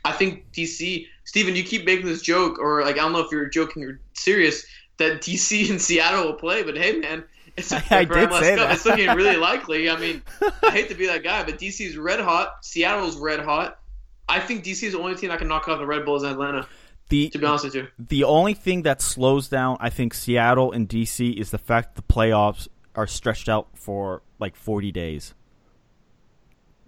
I 0.09 0.13
think 0.13 0.51
DC, 0.51 1.07
Steven, 1.23 1.55
you 1.55 1.63
keep 1.63 1.85
making 1.85 2.05
this 2.05 2.21
joke, 2.21 2.59
or 2.59 2.81
like 2.81 2.95
I 2.95 2.99
don't 2.99 3.13
know 3.13 3.19
if 3.19 3.31
you're 3.31 3.49
joking 3.49 3.83
or 3.83 3.99
serious, 4.13 4.65
that 4.97 5.21
DC 5.21 5.69
and 5.69 5.81
Seattle 5.81 6.25
will 6.25 6.33
play. 6.33 6.63
But 6.63 6.77
hey, 6.77 6.97
man, 6.97 7.23
it's, 7.55 7.71
I 7.71 8.05
did 8.05 8.31
say 8.33 8.55
that. 8.55 8.71
it's 8.71 8.85
looking 8.85 9.09
really 9.09 9.37
likely. 9.49 9.89
I 9.89 9.97
mean, 9.97 10.21
I 10.63 10.71
hate 10.71 10.89
to 10.89 10.95
be 10.95 11.07
that 11.07 11.23
guy, 11.23 11.43
but 11.43 11.57
DC's 11.57 11.97
red 11.97 12.19
hot. 12.19 12.65
Seattle's 12.65 13.17
red 13.17 13.41
hot. 13.41 13.79
I 14.27 14.39
think 14.39 14.63
DC 14.63 14.83
is 14.83 14.93
the 14.93 14.99
only 14.99 15.15
team 15.15 15.29
that 15.29 15.39
can 15.39 15.47
knock 15.47 15.65
out 15.67 15.79
the 15.79 15.87
Red 15.87 16.05
Bulls 16.05 16.23
in 16.23 16.29
Atlanta. 16.29 16.67
The, 17.09 17.29
to 17.29 17.39
be 17.39 17.45
honest 17.45 17.65
with 17.65 17.75
you, 17.75 17.87
the 17.97 18.23
only 18.23 18.53
thing 18.53 18.83
that 18.83 19.01
slows 19.01 19.49
down, 19.49 19.77
I 19.79 19.89
think, 19.89 20.13
Seattle 20.13 20.71
and 20.71 20.87
DC 20.87 21.35
is 21.35 21.49
the 21.49 21.57
fact 21.57 21.95
the 21.95 22.03
playoffs 22.03 22.67
are 22.93 23.07
stretched 23.07 23.49
out 23.49 23.69
for 23.75 24.21
like 24.37 24.55
40 24.55 24.91
days. 24.91 25.33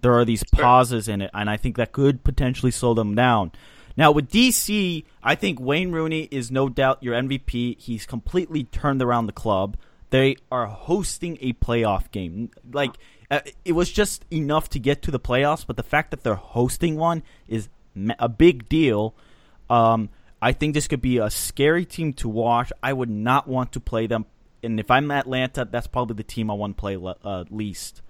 There 0.02 0.18
are 0.18 0.24
these 0.24 0.44
pauses 0.44 1.08
in 1.08 1.22
it, 1.22 1.30
and 1.32 1.48
I 1.48 1.56
think 1.56 1.76
that 1.76 1.92
could 1.92 2.24
potentially 2.24 2.72
slow 2.72 2.92
them 2.92 3.14
down. 3.14 3.52
Now 3.96 4.10
with 4.10 4.30
DC, 4.30 5.04
I 5.22 5.34
think 5.34 5.60
Wayne 5.60 5.92
Rooney 5.92 6.28
is 6.30 6.50
no 6.50 6.68
doubt 6.68 7.02
your 7.02 7.14
MVP. 7.14 7.80
He's 7.80 8.06
completely 8.06 8.64
turned 8.64 9.00
around 9.02 9.26
the 9.26 9.32
club. 9.32 9.76
They 10.10 10.36
are 10.50 10.66
hosting 10.66 11.38
a 11.40 11.52
playoff 11.54 12.10
game. 12.10 12.50
Like 12.70 12.96
uh, 13.30 13.40
it 13.64 13.72
was 13.72 13.90
just 13.90 14.24
enough 14.30 14.68
to 14.70 14.78
get 14.78 15.02
to 15.02 15.10
the 15.10 15.20
playoffs, 15.20 15.66
but 15.66 15.76
the 15.76 15.82
fact 15.82 16.10
that 16.10 16.22
they're 16.22 16.34
hosting 16.34 16.96
one 16.96 17.22
is 17.46 17.68
a 18.18 18.28
big 18.28 18.68
deal. 18.68 19.14
Um, 19.70 20.08
I 20.40 20.52
think 20.52 20.74
this 20.74 20.88
could 20.88 21.02
be 21.02 21.18
a 21.18 21.30
scary 21.30 21.84
team 21.84 22.12
to 22.14 22.28
watch. 22.28 22.72
I 22.82 22.92
would 22.92 23.10
not 23.10 23.46
want 23.46 23.72
to 23.72 23.80
play 23.80 24.06
them, 24.06 24.26
and 24.62 24.80
if 24.80 24.90
I'm 24.90 25.10
Atlanta, 25.10 25.64
that's 25.64 25.86
probably 25.86 26.16
the 26.16 26.24
team 26.24 26.50
I 26.50 26.54
want 26.54 26.76
to 26.76 26.80
play 26.80 26.96
le- 26.96 27.16
uh, 27.24 27.44
least 27.50 28.02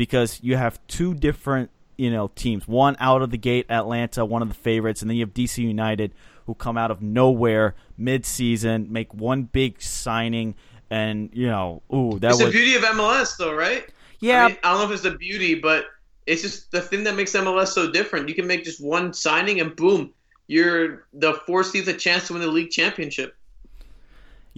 because 0.00 0.40
you 0.42 0.56
have 0.56 0.80
two 0.86 1.12
different 1.12 1.68
you 1.98 2.10
know 2.10 2.30
teams. 2.34 2.66
One 2.66 2.96
out 3.00 3.20
of 3.20 3.30
the 3.30 3.36
gate, 3.36 3.66
Atlanta, 3.68 4.24
one 4.24 4.40
of 4.40 4.48
the 4.48 4.54
favorites, 4.54 5.02
and 5.02 5.10
then 5.10 5.18
you 5.18 5.26
have 5.26 5.34
DC 5.34 5.58
United 5.58 6.14
who 6.46 6.54
come 6.54 6.78
out 6.78 6.90
of 6.90 7.02
nowhere 7.02 7.74
mid-season, 7.98 8.90
make 8.90 9.12
one 9.12 9.42
big 9.42 9.82
signing, 9.82 10.54
and 10.88 11.28
you 11.34 11.46
know, 11.46 11.82
ooh, 11.94 12.18
that 12.18 12.30
it's 12.30 12.42
was 12.42 12.50
the 12.50 12.58
beauty 12.58 12.76
of 12.76 12.82
MLS, 12.84 13.36
though, 13.36 13.52
right? 13.52 13.92
Yeah, 14.20 14.46
I, 14.46 14.48
mean, 14.48 14.56
I 14.64 14.70
don't 14.70 14.78
know 14.78 14.84
if 14.86 14.92
it's 14.92 15.02
the 15.02 15.18
beauty, 15.18 15.56
but 15.56 15.84
it's 16.26 16.40
just 16.40 16.70
the 16.70 16.80
thing 16.80 17.04
that 17.04 17.14
makes 17.14 17.32
MLS 17.32 17.68
so 17.68 17.92
different. 17.92 18.26
You 18.26 18.34
can 18.34 18.46
make 18.46 18.64
just 18.64 18.82
one 18.82 19.12
signing, 19.12 19.60
and 19.60 19.76
boom, 19.76 20.14
you're 20.46 21.08
the 21.12 21.34
four 21.46 21.62
seeds 21.62 21.88
a 21.88 21.92
chance 21.92 22.26
to 22.28 22.32
win 22.32 22.40
the 22.40 22.48
league 22.48 22.70
championship. 22.70 23.36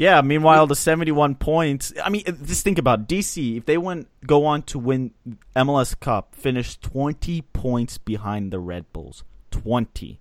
Yeah. 0.03 0.21
Meanwhile, 0.21 0.67
the 0.67 0.75
seventy-one 0.75 1.37
points. 1.37 1.93
I 2.05 2.11
mean, 2.11 2.25
just 2.45 2.65
think 2.65 2.79
about 2.79 3.09
DC. 3.09 3.59
If 3.59 3.67
they 3.67 3.79
went 3.79 4.09
go 4.27 4.47
on 4.47 4.63
to 4.63 4.79
win 4.81 5.13
MLS 5.55 5.99
Cup, 5.99 6.35
finish 6.35 6.77
twenty 6.79 7.43
points 7.43 7.99
behind 7.99 8.53
the 8.53 8.59
Red 8.59 8.93
Bulls. 8.93 9.23
Twenty. 9.53 10.19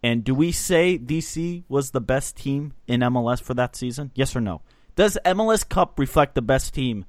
And 0.00 0.22
do 0.22 0.32
we 0.32 0.52
say 0.52 0.96
DC 0.96 1.64
was 1.68 1.90
the 1.90 2.00
best 2.00 2.36
team 2.36 2.74
in 2.86 3.00
MLS 3.00 3.42
for 3.42 3.54
that 3.54 3.74
season? 3.74 4.12
Yes 4.14 4.36
or 4.36 4.40
no? 4.40 4.62
Does 4.94 5.18
MLS 5.24 5.68
Cup 5.68 5.98
reflect 5.98 6.36
the 6.36 6.42
best 6.42 6.72
team 6.72 7.04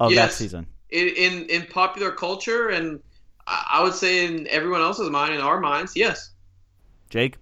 of 0.00 0.10
yes. 0.10 0.32
that 0.32 0.34
season? 0.36 0.66
In, 0.90 1.06
in 1.06 1.46
in 1.50 1.66
popular 1.66 2.10
culture, 2.10 2.68
and 2.68 3.00
I 3.46 3.80
would 3.84 3.94
say 3.94 4.26
in 4.26 4.48
everyone 4.48 4.80
else's 4.80 5.08
mind, 5.08 5.36
in 5.36 5.40
our 5.40 5.60
minds, 5.60 5.94
yes. 5.94 6.32
Jake, 7.10 7.36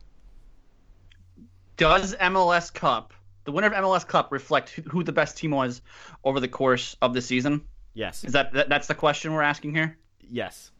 does 1.78 2.14
MLS 2.16 2.70
Cup 2.74 3.14
the 3.48 3.52
winner 3.52 3.68
of 3.68 3.72
MLS 3.72 4.06
Cup 4.06 4.30
reflect 4.30 4.68
who, 4.68 5.02
the 5.02 5.10
best 5.10 5.38
team 5.38 5.52
was 5.52 5.80
over 6.22 6.38
the 6.38 6.48
course 6.48 6.98
of 7.00 7.14
the 7.14 7.22
season? 7.22 7.62
Yes. 7.94 8.22
Is 8.22 8.34
that, 8.34 8.52
that 8.52 8.68
that's 8.68 8.88
the 8.88 8.94
question 8.94 9.32
we're 9.32 9.40
asking 9.40 9.74
here? 9.74 9.96
Yes. 10.20 10.70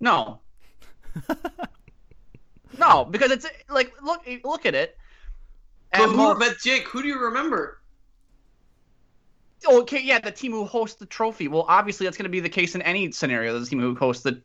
No. 0.00 0.40
no, 2.78 3.04
because 3.04 3.30
it's 3.30 3.46
like 3.68 3.92
look 4.02 4.28
look 4.42 4.66
at 4.66 4.74
it. 4.74 4.98
But, 5.92 6.08
who, 6.08 6.36
but 6.40 6.58
Jake, 6.58 6.88
who 6.88 7.02
do 7.02 7.08
you 7.08 7.20
remember? 7.20 7.80
Oh, 9.68 9.82
okay, 9.82 10.02
yeah, 10.02 10.18
the 10.18 10.32
team 10.32 10.50
who 10.50 10.64
hosts 10.64 10.98
the 10.98 11.06
trophy. 11.06 11.46
Well, 11.46 11.66
obviously 11.68 12.04
that's 12.04 12.16
going 12.16 12.24
to 12.24 12.30
be 12.30 12.40
the 12.40 12.48
case 12.48 12.74
in 12.74 12.82
any 12.82 13.12
scenario. 13.12 13.56
The 13.56 13.64
team 13.64 13.78
who 13.78 13.94
hosts 13.94 14.24
the 14.24 14.42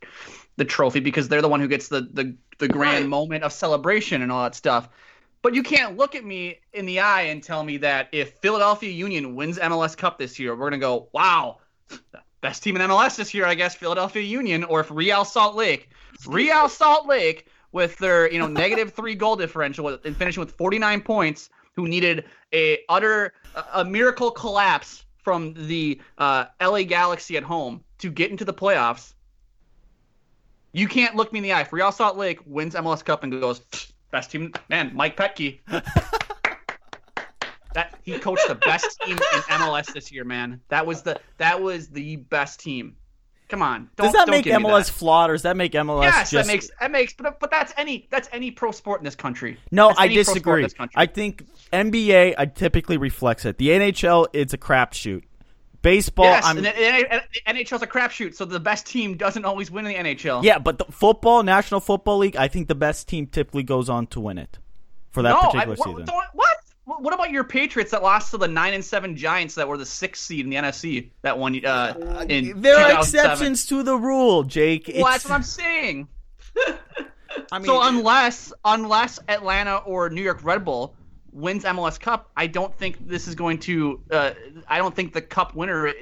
the 0.58 0.64
trophy 0.64 1.00
because 1.00 1.26
they're 1.26 1.42
the 1.42 1.48
one 1.48 1.58
who 1.58 1.66
gets 1.66 1.88
the 1.88 2.02
the, 2.02 2.36
the 2.58 2.68
grand 2.68 3.06
right. 3.06 3.08
moment 3.08 3.42
of 3.42 3.52
celebration 3.52 4.22
and 4.22 4.30
all 4.30 4.44
that 4.44 4.54
stuff. 4.54 4.88
But 5.46 5.54
you 5.54 5.62
can't 5.62 5.96
look 5.96 6.16
at 6.16 6.24
me 6.24 6.58
in 6.72 6.86
the 6.86 6.98
eye 6.98 7.20
and 7.20 7.40
tell 7.40 7.62
me 7.62 7.76
that 7.76 8.08
if 8.10 8.32
Philadelphia 8.40 8.90
Union 8.90 9.36
wins 9.36 9.60
MLS 9.60 9.96
Cup 9.96 10.18
this 10.18 10.40
year, 10.40 10.56
we're 10.56 10.68
gonna 10.68 10.78
go, 10.78 11.08
wow, 11.12 11.58
best 12.40 12.64
team 12.64 12.74
in 12.74 12.82
MLS 12.82 13.14
this 13.14 13.32
year, 13.32 13.46
I 13.46 13.54
guess, 13.54 13.76
Philadelphia 13.76 14.22
Union, 14.22 14.64
or 14.64 14.80
if 14.80 14.90
Real 14.90 15.24
Salt 15.24 15.54
Lake, 15.54 15.90
Real 16.26 16.68
Salt 16.68 17.06
Lake 17.06 17.46
with 17.70 17.96
their 17.98 18.28
you 18.28 18.40
know 18.40 18.48
negative 18.48 18.92
three 18.92 19.14
goal 19.14 19.36
differential 19.36 19.86
and 19.86 20.16
finishing 20.16 20.40
with 20.40 20.50
49 20.50 21.00
points, 21.02 21.48
who 21.74 21.86
needed 21.86 22.24
a 22.52 22.80
utter 22.88 23.32
a 23.72 23.84
miracle 23.84 24.32
collapse 24.32 25.04
from 25.22 25.54
the 25.68 26.00
uh, 26.18 26.46
LA 26.60 26.82
Galaxy 26.82 27.36
at 27.36 27.44
home 27.44 27.84
to 27.98 28.10
get 28.10 28.32
into 28.32 28.44
the 28.44 28.52
playoffs. 28.52 29.14
You 30.72 30.88
can't 30.88 31.14
look 31.14 31.32
me 31.32 31.38
in 31.38 31.44
the 31.44 31.52
eye. 31.52 31.68
Real 31.70 31.92
Salt 31.92 32.16
Lake 32.16 32.40
wins 32.46 32.74
MLS 32.74 33.04
Cup 33.04 33.22
and 33.22 33.30
goes 33.40 33.60
best 34.10 34.30
team, 34.30 34.52
man, 34.68 34.92
Mike 34.94 35.16
Petke. 35.16 35.58
that 37.76 37.94
he 38.02 38.18
coached 38.18 38.48
the 38.48 38.54
best 38.54 38.98
team 39.02 39.16
in 39.16 39.40
MLS 39.42 39.92
this 39.92 40.10
year, 40.10 40.24
man. 40.24 40.60
That 40.68 40.86
was 40.86 41.02
the 41.02 41.20
that 41.38 41.60
was 41.60 41.88
the 41.88 42.16
best 42.16 42.58
team. 42.60 42.96
Come 43.48 43.62
on, 43.62 43.88
don't, 43.94 44.06
does 44.06 44.14
that 44.14 44.28
make 44.28 44.44
MLS 44.44 44.86
that. 44.86 44.92
flawed, 44.92 45.30
or 45.30 45.34
does 45.34 45.42
that 45.42 45.56
make 45.56 45.72
MLS 45.72 46.02
Yes, 46.02 46.30
just? 46.30 46.46
that 46.48 46.52
makes 46.52 46.68
that 46.80 46.90
makes, 46.90 47.12
but 47.12 47.38
but 47.38 47.50
that's 47.50 47.72
any 47.76 48.08
that's 48.10 48.28
any 48.32 48.50
pro 48.50 48.72
sport 48.72 49.00
in 49.00 49.04
this 49.04 49.14
country. 49.14 49.56
no, 49.70 49.88
That's 49.88 50.00
I 50.00 50.06
any 50.06 50.14
pro 50.16 50.22
sport 50.34 50.58
in 50.60 50.64
disagree. 50.64 50.88
I 50.96 51.06
think 51.06 51.46
NBA 51.72 52.34
I 52.38 52.46
typically 52.46 52.96
reflects 52.96 53.44
it. 53.44 53.58
The 53.58 53.68
NHL 53.68 54.26
it's 54.32 54.52
a 54.52 54.58
crapshoot. 54.58 55.22
Baseball, 55.86 56.24
yes, 56.24 56.44
I'm 56.44 56.56
and 56.56 56.66
the, 56.66 56.76
and 56.76 57.22
the 57.32 57.64
NHL's 57.64 57.80
a 57.80 57.86
crapshoot, 57.86 58.34
so 58.34 58.44
the 58.44 58.58
best 58.58 58.86
team 58.86 59.16
doesn't 59.16 59.44
always 59.44 59.70
win 59.70 59.86
in 59.86 59.92
the 59.92 60.14
NHL. 60.14 60.42
yeah, 60.42 60.58
but 60.58 60.78
the 60.78 60.84
football, 60.86 61.44
National 61.44 61.78
Football 61.78 62.18
League, 62.18 62.34
I 62.34 62.48
think 62.48 62.66
the 62.66 62.74
best 62.74 63.06
team 63.06 63.28
typically 63.28 63.62
goes 63.62 63.88
on 63.88 64.08
to 64.08 64.18
win 64.18 64.36
it 64.36 64.58
for 65.12 65.22
that 65.22 65.30
no, 65.30 65.38
I, 65.38 65.64
particular 65.64 65.76
what, 65.76 65.88
season. 65.88 66.06
what? 66.32 66.56
What 66.86 67.14
about 67.14 67.30
your 67.30 67.44
Patriots 67.44 67.92
that 67.92 68.02
lost 68.02 68.32
to 68.32 68.36
the 68.36 68.48
nine 68.48 68.74
and 68.74 68.84
seven 68.84 69.16
Giants 69.16 69.54
that 69.54 69.68
were 69.68 69.78
the 69.78 69.86
sixth 69.86 70.24
seed 70.24 70.44
in 70.44 70.50
the 70.50 70.56
NFC 70.56 71.10
that 71.22 71.38
one 71.38 71.64
uh, 71.64 72.26
in 72.28 72.60
There 72.62 72.76
are 72.76 72.98
exceptions 72.98 73.66
to 73.66 73.84
the 73.84 73.96
rule, 73.96 74.42
Jake. 74.42 74.90
Well, 74.92 75.04
that's 75.04 75.24
what 75.24 75.34
I'm 75.34 75.44
saying. 75.44 76.08
I 77.52 77.60
mean, 77.60 77.66
so 77.66 77.80
unless 77.80 78.52
unless 78.64 79.20
Atlanta 79.28 79.76
or 79.76 80.10
New 80.10 80.22
York 80.22 80.42
Red 80.42 80.64
Bull 80.64 80.95
wins 81.36 81.64
MLS 81.64 82.00
Cup, 82.00 82.30
I 82.36 82.46
don't 82.46 82.74
think 82.74 83.06
this 83.06 83.28
is 83.28 83.34
going 83.34 83.58
to. 83.60 84.00
Uh, 84.10 84.30
I 84.66 84.78
don't 84.78 84.94
think 84.94 85.12
the 85.12 85.20
Cup 85.22 85.54
winner 85.54 85.92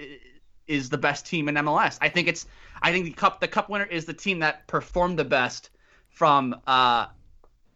is 0.66 0.88
the 0.88 0.98
best 0.98 1.26
team 1.26 1.48
in 1.48 1.56
MLS. 1.56 1.98
I 2.00 2.08
think 2.08 2.28
it's. 2.28 2.46
I 2.80 2.92
think 2.92 3.04
the 3.04 3.12
Cup 3.12 3.40
the 3.40 3.48
Cup 3.48 3.68
winner 3.68 3.84
is 3.84 4.04
the 4.06 4.14
team 4.14 4.38
that 4.40 4.66
performed 4.66 5.18
the 5.18 5.24
best 5.24 5.70
from 6.10 6.54
uh, 6.66 7.06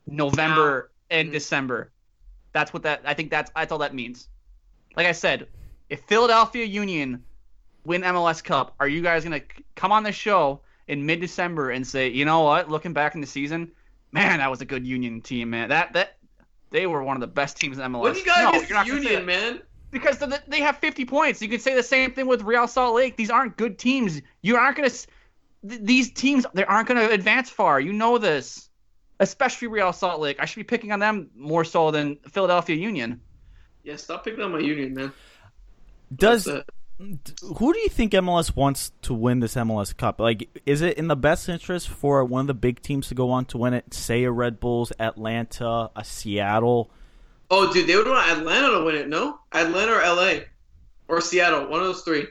November 0.06 0.90
and 1.10 1.28
Mhm. 1.28 1.32
December. 1.32 1.90
That's 2.52 2.72
what 2.72 2.82
that. 2.84 3.02
I 3.04 3.14
think 3.14 3.30
that's 3.30 3.50
that's 3.54 3.72
all 3.72 3.78
that 3.78 3.94
means. 3.94 4.28
Like 4.96 5.06
I 5.06 5.12
said, 5.12 5.48
if 5.88 6.00
Philadelphia 6.02 6.64
Union 6.64 7.24
win 7.84 8.02
MLS 8.02 8.42
Cup, 8.42 8.74
are 8.80 8.88
you 8.88 9.02
guys 9.02 9.24
gonna 9.24 9.42
come 9.74 9.92
on 9.92 10.02
the 10.02 10.12
show 10.12 10.60
in 10.86 11.04
mid-December 11.06 11.70
and 11.70 11.86
say, 11.86 12.08
you 12.08 12.24
know 12.24 12.40
what? 12.40 12.70
Looking 12.70 12.92
back 12.92 13.14
in 13.14 13.20
the 13.20 13.26
season, 13.26 13.70
man, 14.12 14.38
that 14.38 14.50
was 14.50 14.60
a 14.60 14.64
good 14.64 14.86
Union 14.86 15.20
team, 15.20 15.50
man. 15.50 15.68
That 15.68 15.92
that 15.94 16.17
they 16.70 16.86
were 16.86 17.02
one 17.02 17.16
of 17.16 17.20
the 17.20 17.26
best 17.26 17.58
teams 17.60 17.78
in 17.78 17.84
MLS. 17.92 18.00
What 18.00 18.14
do 18.14 18.20
you 18.20 18.26
got 18.26 18.42
No, 18.42 18.48
against 18.50 18.68
you're 18.68 18.78
not 18.78 18.86
Union, 18.86 19.14
that. 19.14 19.26
man? 19.26 19.60
Because 19.90 20.18
they 20.48 20.60
have 20.60 20.76
50 20.78 21.06
points. 21.06 21.40
You 21.40 21.48
could 21.48 21.62
say 21.62 21.74
the 21.74 21.82
same 21.82 22.12
thing 22.12 22.26
with 22.26 22.42
Real 22.42 22.68
Salt 22.68 22.94
Lake. 22.94 23.16
These 23.16 23.30
aren't 23.30 23.56
good 23.56 23.78
teams. 23.78 24.20
You 24.42 24.56
aren't 24.56 24.76
gonna. 24.76 24.90
These 25.62 26.12
teams 26.12 26.44
they 26.52 26.64
aren't 26.64 26.88
gonna 26.88 27.08
advance 27.08 27.48
far. 27.50 27.80
You 27.80 27.92
know 27.92 28.18
this. 28.18 28.68
Especially 29.20 29.68
Real 29.68 29.92
Salt 29.92 30.20
Lake. 30.20 30.36
I 30.40 30.44
should 30.44 30.60
be 30.60 30.64
picking 30.64 30.92
on 30.92 31.00
them 31.00 31.30
more 31.34 31.64
so 31.64 31.90
than 31.90 32.16
Philadelphia 32.28 32.76
Union. 32.76 33.20
Yeah, 33.82 33.96
stop 33.96 34.24
picking 34.24 34.42
on 34.44 34.52
my 34.52 34.58
Union, 34.58 34.94
man. 34.94 35.12
does 36.14 36.44
That's 36.44 36.64
who 36.98 37.72
do 37.72 37.78
you 37.78 37.88
think 37.88 38.12
MLS 38.12 38.56
wants 38.56 38.90
to 39.02 39.14
win 39.14 39.38
this 39.40 39.54
MLS 39.54 39.96
Cup? 39.96 40.20
Like, 40.20 40.48
is 40.66 40.80
it 40.82 40.98
in 40.98 41.06
the 41.06 41.14
best 41.16 41.48
interest 41.48 41.88
for 41.88 42.24
one 42.24 42.40
of 42.42 42.46
the 42.48 42.54
big 42.54 42.82
teams 42.82 43.08
to 43.08 43.14
go 43.14 43.30
on 43.30 43.44
to 43.46 43.58
win 43.58 43.72
it? 43.74 43.94
Say 43.94 44.24
a 44.24 44.32
Red 44.32 44.58
Bulls, 44.58 44.92
Atlanta, 44.98 45.90
a 45.94 46.04
Seattle. 46.04 46.90
Oh, 47.50 47.72
dude, 47.72 47.86
they 47.86 47.96
would 47.96 48.06
want 48.08 48.28
Atlanta 48.30 48.70
to 48.78 48.84
win 48.84 48.96
it, 48.96 49.08
no? 49.08 49.38
Atlanta 49.52 49.92
or 49.92 50.00
LA 50.02 50.40
or 51.06 51.20
Seattle, 51.20 51.68
one 51.68 51.80
of 51.80 51.86
those 51.86 52.02
three. 52.02 52.26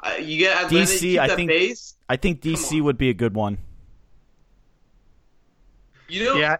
Uh, 0.00 0.14
you 0.20 0.38
get 0.38 0.56
Atlanta, 0.64 0.86
DC, 0.86 0.98
keep 1.00 1.20
I 1.20 1.28
think- 1.36 1.48
base. 1.48 1.94
I 2.08 2.16
think 2.16 2.40
DC 2.40 2.80
would 2.82 2.98
be 2.98 3.10
a 3.10 3.14
good 3.14 3.34
one. 3.34 3.58
You 6.08 6.24
know, 6.24 6.34
Yeah, 6.34 6.56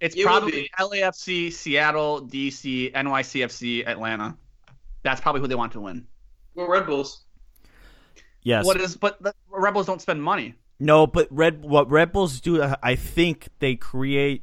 it's 0.00 0.14
It 0.14 0.24
probably. 0.24 0.70
LAFC, 0.78 1.52
Seattle, 1.52 2.22
DC, 2.22 2.92
NYCFC, 2.92 3.84
Atlanta. 3.86 4.36
That's 5.02 5.20
probably 5.20 5.40
who 5.40 5.48
they 5.48 5.56
want 5.56 5.72
to 5.72 5.80
win. 5.80 6.06
Well, 6.54 6.68
Red 6.68 6.86
Bulls. 6.86 7.22
Yes. 8.42 8.64
What 8.64 8.80
is? 8.80 8.96
But 8.96 9.22
the 9.22 9.34
Red 9.50 9.74
Bulls 9.74 9.86
don't 9.86 10.00
spend 10.02 10.22
money. 10.22 10.54
No, 10.80 11.06
but 11.06 11.28
Red 11.30 11.62
what 11.62 11.88
Red 11.90 12.12
Bulls 12.12 12.40
do, 12.40 12.62
I 12.82 12.96
think 12.96 13.48
they 13.60 13.76
create 13.76 14.42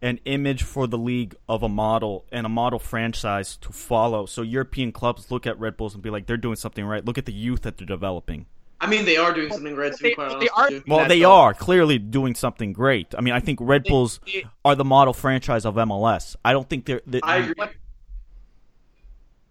an 0.00 0.18
image 0.24 0.62
for 0.62 0.86
the 0.86 0.98
league 0.98 1.34
of 1.48 1.62
a 1.62 1.68
model 1.68 2.24
and 2.32 2.46
a 2.46 2.48
model 2.48 2.78
franchise 2.78 3.56
to 3.58 3.70
follow. 3.72 4.26
So 4.26 4.42
European 4.42 4.92
clubs 4.92 5.30
look 5.30 5.46
at 5.46 5.58
Red 5.58 5.76
Bulls 5.76 5.94
and 5.94 6.02
be 6.02 6.10
like, 6.10 6.26
they're 6.26 6.36
doing 6.36 6.56
something 6.56 6.84
right. 6.84 7.04
Look 7.04 7.18
at 7.18 7.26
the 7.26 7.32
youth 7.32 7.62
that 7.62 7.76
they're 7.78 7.86
developing. 7.86 8.46
I 8.80 8.86
mean, 8.86 9.04
they 9.06 9.16
are 9.16 9.32
doing 9.32 9.50
something 9.50 9.74
right, 9.76 9.92
to 9.94 10.02
be 10.02 10.10
They- 10.14 10.14
they 10.40 10.48
are- 10.48 10.70
Well, 10.86 10.98
that 10.98 11.08
they 11.08 11.20
though. 11.20 11.32
are 11.32 11.54
clearly 11.54 11.98
doing 11.98 12.34
something 12.34 12.72
great. 12.74 13.14
I 13.16 13.22
mean, 13.22 13.32
I 13.32 13.40
think 13.40 13.58
Red 13.62 13.84
They- 13.84 13.90
Bulls 13.90 14.20
they- 14.26 14.44
are 14.64 14.74
the 14.74 14.84
model 14.84 15.14
franchise 15.14 15.64
of 15.64 15.76
MLS. 15.76 16.36
I 16.44 16.52
don't 16.52 16.68
think 16.68 16.84
they're. 16.84 17.00
they 17.06 17.20
I 17.22 17.36
agree. 17.38 17.54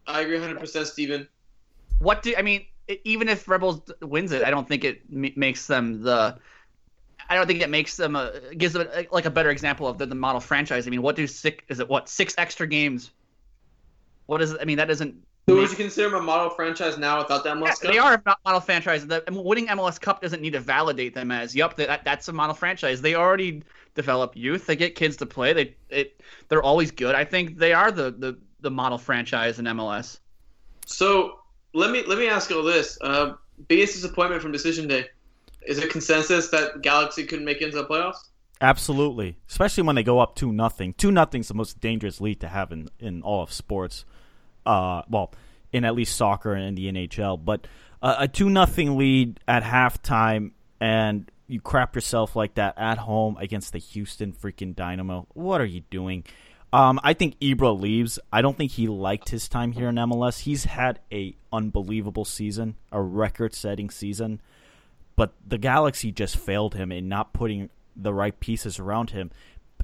I 0.05 0.21
agree 0.21 0.37
100%, 0.37 0.85
Steven. 0.87 1.27
What 2.03 2.21
do 2.21 2.33
I 2.37 2.41
mean? 2.41 2.65
Even 3.05 3.29
if 3.29 3.47
Red 3.47 3.61
Bulls 3.61 3.81
wins 4.01 4.31
it, 4.33 4.43
I 4.43 4.49
don't 4.49 4.67
think 4.67 4.83
it 4.83 5.01
m- 5.11 5.33
makes 5.35 5.67
them 5.67 6.01
the. 6.01 6.37
I 7.29 7.35
don't 7.35 7.47
think 7.47 7.61
it 7.61 7.69
makes 7.69 7.95
them 7.95 8.17
a 8.17 8.31
gives 8.57 8.73
them 8.73 8.87
a, 8.93 9.07
like 9.11 9.25
a 9.25 9.29
better 9.29 9.49
example 9.49 9.87
of 9.87 9.97
the, 9.97 10.05
the 10.05 10.15
model 10.15 10.41
franchise. 10.41 10.85
I 10.85 10.89
mean, 10.89 11.01
what 11.01 11.15
do 11.15 11.25
six 11.25 11.63
is 11.69 11.79
it? 11.79 11.87
What 11.87 12.09
six 12.09 12.35
extra 12.37 12.67
games? 12.67 13.11
What 14.25 14.41
is 14.41 14.51
it? 14.51 14.59
I 14.61 14.65
mean, 14.65 14.77
that 14.77 14.89
doesn't. 14.89 15.15
So 15.47 15.55
make- 15.55 15.61
would 15.61 15.71
you 15.71 15.77
consider 15.77 16.09
them 16.09 16.19
a 16.19 16.23
model 16.23 16.49
franchise 16.49 16.97
now 16.97 17.19
without 17.19 17.45
Yeah, 17.45 17.53
MLS 17.55 17.79
Cup? 17.81 17.91
they 17.91 17.97
are 17.97 18.13
a 18.25 18.35
model 18.45 18.61
franchise. 18.61 19.05
The 19.07 19.23
winning 19.29 19.67
MLS 19.67 19.99
Cup 19.99 20.21
doesn't 20.21 20.41
need 20.41 20.53
to 20.53 20.59
validate 20.59 21.13
them 21.13 21.31
as, 21.31 21.53
yep, 21.55 21.75
that, 21.77 22.03
that's 22.03 22.27
a 22.27 22.33
model 22.33 22.55
franchise. 22.55 23.01
They 23.01 23.15
already 23.15 23.63
develop 23.95 24.35
youth. 24.35 24.65
They 24.65 24.75
get 24.75 24.95
kids 24.95 25.17
to 25.17 25.25
play. 25.25 25.53
They 25.53 25.75
it 25.89 26.21
they're 26.49 26.63
always 26.63 26.91
good. 26.91 27.15
I 27.15 27.23
think 27.23 27.57
they 27.57 27.73
are 27.73 27.91
the 27.91 28.11
the, 28.11 28.37
the 28.61 28.71
model 28.71 28.97
franchise 28.97 29.59
in 29.59 29.65
MLS. 29.65 30.19
So 30.85 31.39
let 31.73 31.91
me 31.91 32.03
let 32.05 32.17
me 32.17 32.27
ask 32.27 32.49
you 32.49 32.57
all 32.57 32.63
this: 32.63 32.97
uh, 33.01 33.33
biggest 33.67 33.93
disappointment 33.95 34.41
from 34.41 34.51
Decision 34.51 34.87
Day 34.87 35.07
is 35.65 35.77
it 35.77 35.89
consensus 35.89 36.49
that 36.49 36.81
Galaxy 36.81 37.25
couldn't 37.25 37.45
make 37.45 37.61
it 37.61 37.65
into 37.65 37.77
the 37.77 37.85
playoffs? 37.85 38.29
Absolutely, 38.61 39.37
especially 39.49 39.83
when 39.83 39.95
they 39.95 40.03
go 40.03 40.19
up 40.19 40.35
two 40.35 40.51
nothing. 40.51 40.93
Two 40.93 41.11
nothing's 41.11 41.47
the 41.47 41.53
most 41.53 41.79
dangerous 41.79 42.21
lead 42.21 42.39
to 42.41 42.47
have 42.47 42.71
in, 42.71 42.87
in 42.99 43.21
all 43.21 43.43
of 43.43 43.51
sports. 43.51 44.05
Uh, 44.65 45.01
well, 45.09 45.33
in 45.71 45.83
at 45.83 45.95
least 45.95 46.15
soccer 46.15 46.53
and 46.53 46.77
the 46.77 46.91
NHL. 46.91 47.43
But 47.43 47.67
uh, 48.01 48.15
a 48.19 48.27
two 48.27 48.49
nothing 48.49 48.97
lead 48.97 49.39
at 49.47 49.63
halftime, 49.63 50.51
and 50.79 51.29
you 51.47 51.59
crap 51.59 51.95
yourself 51.95 52.35
like 52.35 52.55
that 52.55 52.77
at 52.77 52.99
home 52.99 53.37
against 53.37 53.73
the 53.73 53.79
Houston 53.79 54.31
freaking 54.31 54.75
Dynamo. 54.75 55.27
What 55.33 55.59
are 55.59 55.65
you 55.65 55.81
doing? 55.89 56.23
Um, 56.73 56.99
I 57.03 57.13
think 57.13 57.39
Ibra 57.39 57.79
leaves. 57.79 58.19
I 58.31 58.41
don't 58.41 58.57
think 58.57 58.71
he 58.71 58.87
liked 58.87 59.29
his 59.29 59.47
time 59.47 59.71
here 59.73 59.89
in 59.89 59.95
MLS. 59.95 60.39
He's 60.39 60.65
had 60.65 60.99
a 61.11 61.35
unbelievable 61.51 62.25
season, 62.25 62.75
a 62.91 63.01
record-setting 63.01 63.91
season 63.91 64.41
but 65.15 65.33
the 65.45 65.57
Galaxy 65.57 66.11
just 66.11 66.37
failed 66.37 66.75
him 66.75 66.91
in 66.91 67.07
not 67.07 67.33
putting 67.33 67.69
the 67.95 68.13
right 68.13 68.37
pieces 68.39 68.79
around 68.79 69.11
him. 69.11 69.31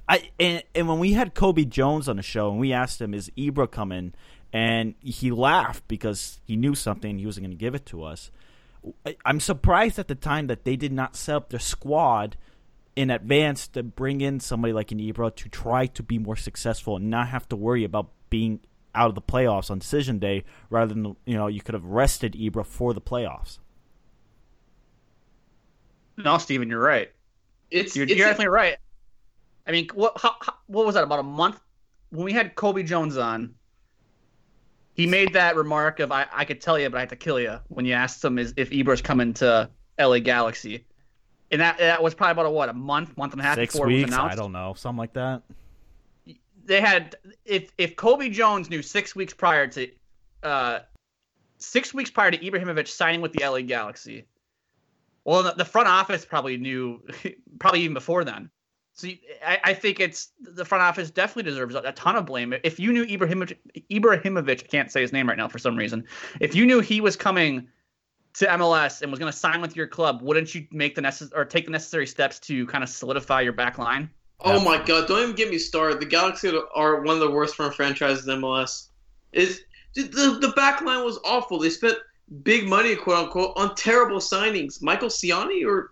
I 0.08 0.30
and, 0.38 0.62
and 0.74 0.88
when 0.88 0.98
we 0.98 1.12
had 1.12 1.34
Cobi 1.34 1.64
Jones 1.64 2.08
on 2.08 2.16
the 2.16 2.22
show 2.22 2.50
and 2.50 2.58
we 2.58 2.72
asked 2.72 3.00
him, 3.00 3.14
"Is 3.14 3.30
Ibra 3.36 3.70
coming?" 3.70 4.12
and 4.52 4.94
he 5.00 5.30
laughed 5.30 5.86
because 5.86 6.40
he 6.44 6.56
knew 6.56 6.74
something 6.74 7.18
he 7.18 7.26
wasn't 7.26 7.46
going 7.46 7.56
to 7.56 7.60
give 7.60 7.76
it 7.76 7.86
to 7.86 8.02
us. 8.02 8.32
I'm 9.24 9.38
surprised 9.38 9.98
at 10.00 10.08
the 10.08 10.16
time 10.16 10.48
that 10.48 10.64
they 10.64 10.74
did 10.74 10.92
not 10.92 11.14
set 11.14 11.36
up 11.36 11.50
their 11.50 11.60
squad 11.60 12.36
in 13.00 13.08
advance 13.08 13.66
to 13.66 13.82
bring 13.82 14.20
in 14.20 14.38
somebody 14.38 14.74
like 14.74 14.92
an 14.92 14.98
Ibra 14.98 15.34
to 15.36 15.48
try 15.48 15.86
to 15.86 16.02
be 16.02 16.18
more 16.18 16.36
successful 16.36 16.96
and 16.96 17.08
not 17.08 17.28
have 17.28 17.48
to 17.48 17.56
worry 17.56 17.82
about 17.82 18.10
being 18.28 18.60
out 18.94 19.08
of 19.08 19.14
the 19.14 19.22
playoffs 19.22 19.70
on 19.70 19.78
decision 19.78 20.18
day 20.18 20.44
rather 20.68 20.92
than 20.92 21.16
you 21.24 21.34
know 21.34 21.46
you 21.46 21.62
could 21.62 21.72
have 21.72 21.84
rested 21.86 22.34
Ibra 22.34 22.66
for 22.66 22.92
the 22.92 23.00
playoffs. 23.00 23.58
No, 26.18 26.36
Steven, 26.36 26.68
you're 26.68 26.78
right. 26.78 27.10
It's, 27.70 27.96
You're, 27.96 28.04
it's 28.04 28.14
you're 28.14 28.26
definitely 28.26 28.48
right. 28.48 28.76
I 29.66 29.72
mean, 29.72 29.88
what 29.94 30.20
how, 30.20 30.36
how, 30.38 30.54
what 30.66 30.84
was 30.84 30.94
that? 30.94 31.04
About 31.04 31.20
a 31.20 31.22
month 31.22 31.58
when 32.10 32.26
we 32.26 32.34
had 32.34 32.54
Cobi 32.54 32.82
Jones 32.82 33.16
on. 33.16 33.54
He 34.92 35.06
made 35.06 35.32
that 35.32 35.56
remark 35.56 36.00
of 36.00 36.12
I, 36.12 36.26
I 36.30 36.44
could 36.44 36.60
tell 36.60 36.78
you, 36.78 36.90
but 36.90 36.98
I 36.98 37.00
have 37.00 37.08
to 37.08 37.16
kill 37.16 37.40
you 37.40 37.60
when 37.68 37.86
you 37.86 37.94
asked 37.94 38.22
him 38.22 38.38
is 38.38 38.52
if 38.58 38.70
Ibra's 38.70 39.00
coming 39.00 39.32
to 39.34 39.70
LA 39.98 40.18
Galaxy, 40.18 40.84
and 41.50 41.60
that 41.60 41.78
that 41.78 42.02
was 42.02 42.14
probably 42.14 42.32
about 42.32 42.46
a 42.46 42.50
what 42.50 42.68
a 42.68 42.72
month, 42.72 43.16
month 43.16 43.32
and 43.32 43.40
a 43.40 43.44
half 43.44 43.56
Six 43.56 43.74
before 43.74 43.90
it 43.90 43.94
was 43.94 44.02
weeks, 44.02 44.14
announced. 44.14 44.32
I 44.32 44.36
don't 44.40 44.52
know, 44.52 44.74
something 44.74 44.98
like 44.98 45.12
that. 45.14 45.42
They 46.64 46.80
had 46.80 47.16
if 47.44 47.72
if 47.78 47.96
Cobi 47.96 48.30
Jones 48.30 48.70
knew 48.70 48.82
six 48.82 49.16
weeks 49.16 49.34
prior 49.34 49.66
to, 49.68 49.88
uh, 50.42 50.80
six 51.58 51.92
weeks 51.92 52.10
prior 52.10 52.30
to 52.30 52.38
Ibrahimovic 52.38 52.88
signing 52.88 53.20
with 53.20 53.32
the 53.32 53.44
LA 53.44 53.62
Galaxy. 53.62 54.26
Well, 55.24 55.42
the, 55.42 55.52
the 55.52 55.64
front 55.64 55.86
office 55.86 56.24
probably 56.24 56.56
knew, 56.56 57.02
probably 57.58 57.82
even 57.82 57.94
before 57.94 58.24
then. 58.24 58.50
So 58.94 59.08
you, 59.08 59.18
I, 59.46 59.58
I 59.64 59.74
think 59.74 60.00
it's 60.00 60.30
the 60.40 60.64
front 60.64 60.82
office 60.82 61.10
definitely 61.10 61.50
deserves 61.50 61.74
a, 61.74 61.80
a 61.80 61.92
ton 61.92 62.16
of 62.16 62.26
blame. 62.26 62.54
If 62.64 62.80
you 62.80 62.92
knew 62.92 63.04
Ibrahimovic, 63.04 63.56
Ibrahimovic, 63.90 64.64
I 64.64 64.66
can't 64.66 64.90
say 64.90 65.02
his 65.02 65.12
name 65.12 65.28
right 65.28 65.36
now 65.36 65.48
for 65.48 65.58
some 65.58 65.76
reason. 65.76 66.04
If 66.40 66.54
you 66.54 66.66
knew 66.66 66.80
he 66.80 67.00
was 67.00 67.16
coming 67.16 67.68
to 68.34 68.46
MLS 68.46 69.02
and 69.02 69.10
was 69.10 69.18
going 69.18 69.32
to 69.32 69.36
sign 69.36 69.60
with 69.60 69.76
your 69.76 69.86
club, 69.86 70.22
wouldn't 70.22 70.54
you 70.54 70.66
make 70.70 70.94
the 70.94 71.00
necessary 71.00 71.40
or 71.40 71.44
take 71.44 71.64
the 71.66 71.70
necessary 71.70 72.06
steps 72.06 72.38
to 72.40 72.66
kind 72.66 72.84
of 72.84 72.90
solidify 72.90 73.40
your 73.40 73.52
back 73.52 73.78
line? 73.78 74.10
Oh 74.42 74.64
my 74.64 74.78
god! 74.78 75.06
Don't 75.06 75.22
even 75.22 75.34
get 75.34 75.50
me 75.50 75.58
started. 75.58 76.00
The 76.00 76.06
Galaxy 76.06 76.50
are 76.74 77.02
one 77.02 77.14
of 77.14 77.20
the 77.20 77.30
worst 77.30 77.58
run 77.58 77.72
franchises 77.72 78.26
in 78.26 78.40
MLS. 78.40 78.88
Is 79.32 79.62
the 79.94 80.38
the 80.40 80.52
back 80.56 80.80
line 80.80 81.04
was 81.04 81.18
awful. 81.24 81.58
They 81.58 81.70
spent 81.70 81.98
big 82.42 82.66
money, 82.66 82.96
quote 82.96 83.26
unquote, 83.26 83.52
on 83.56 83.74
terrible 83.74 84.18
signings. 84.18 84.80
Michael 84.80 85.08
Ciani, 85.08 85.66
or 85.66 85.90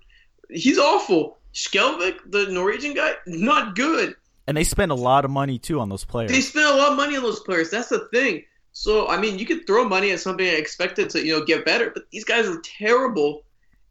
he's 0.50 0.78
awful. 0.78 1.38
Skjelvik, 1.54 2.18
the 2.30 2.46
Norwegian 2.50 2.94
guy, 2.94 3.12
not 3.26 3.74
good. 3.74 4.14
And 4.46 4.56
they 4.56 4.64
spend 4.64 4.92
a 4.92 4.94
lot 4.94 5.24
of 5.24 5.30
money 5.30 5.58
too 5.58 5.80
on 5.80 5.88
those 5.88 6.04
players. 6.04 6.30
They 6.30 6.40
spend 6.40 6.66
a 6.66 6.74
lot 6.74 6.92
of 6.92 6.96
money 6.96 7.16
on 7.16 7.22
those 7.22 7.40
players. 7.40 7.70
That's 7.70 7.88
the 7.88 8.08
thing. 8.12 8.44
So 8.78 9.08
I 9.08 9.18
mean, 9.18 9.40
you 9.40 9.44
could 9.44 9.66
throw 9.66 9.88
money 9.88 10.12
at 10.12 10.20
something 10.20 10.46
and 10.46 10.56
expect 10.56 11.00
it 11.00 11.10
to 11.10 11.26
you 11.26 11.36
know 11.36 11.44
get 11.44 11.64
better, 11.64 11.90
but 11.90 12.08
these 12.12 12.22
guys 12.24 12.46
are 12.46 12.60
terrible. 12.60 13.42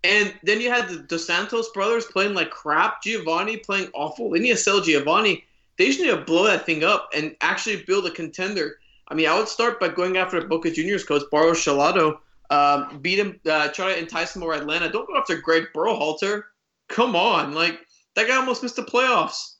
And 0.06 0.34
then 0.44 0.62
you 0.62 0.70
had 0.70 0.88
the 0.88 1.00
Dos 1.00 1.28
Santos 1.28 1.70
brothers 1.72 2.06
playing 2.06 2.36
like 2.36 2.52
crap. 2.52 3.04
Giovanni 3.04 3.58
playing 3.58 3.90
awful. 3.94 4.30
They 4.30 4.40
need 4.40 4.52
to 4.52 4.56
sell 4.56 4.80
Giovanni. 4.80 5.44
They 5.78 5.88
just 5.88 6.00
need 6.00 6.12
to 6.12 6.22
blow 6.22 6.46
that 6.46 6.66
thing 6.66 6.86
up 6.86 7.10
and 7.14 7.36
actually 7.42 7.84
build 7.84 8.06
a 8.06 8.12
contender. 8.12 8.80
I 9.10 9.14
mean, 9.14 9.28
I 9.28 9.38
would 9.38 9.50
start 9.50 9.82
by 9.82 9.90
going 9.90 10.16
after 10.16 10.40
Boca 10.48 10.72
Juniors 10.72 11.04
coach 11.04 11.24
Barros 11.32 11.58
Schelotto, 11.62 12.20
um, 12.50 13.00
beat 13.02 13.20
him, 13.20 13.42
uh, 13.46 13.68
try 13.68 13.92
to 13.92 14.00
entice 14.00 14.38
him 14.38 14.44
over 14.44 14.54
Atlanta. 14.54 14.90
Don't 14.90 15.06
go 15.06 15.18
after 15.18 15.36
Greg 15.36 15.66
Berhalter. 15.76 16.44
Come 16.88 17.14
on, 17.14 17.54
like 17.54 17.86
that 18.16 18.30
guy 18.30 18.38
almost 18.38 18.64
missed 18.64 18.78
the 18.78 18.84
playoffs. 18.84 19.56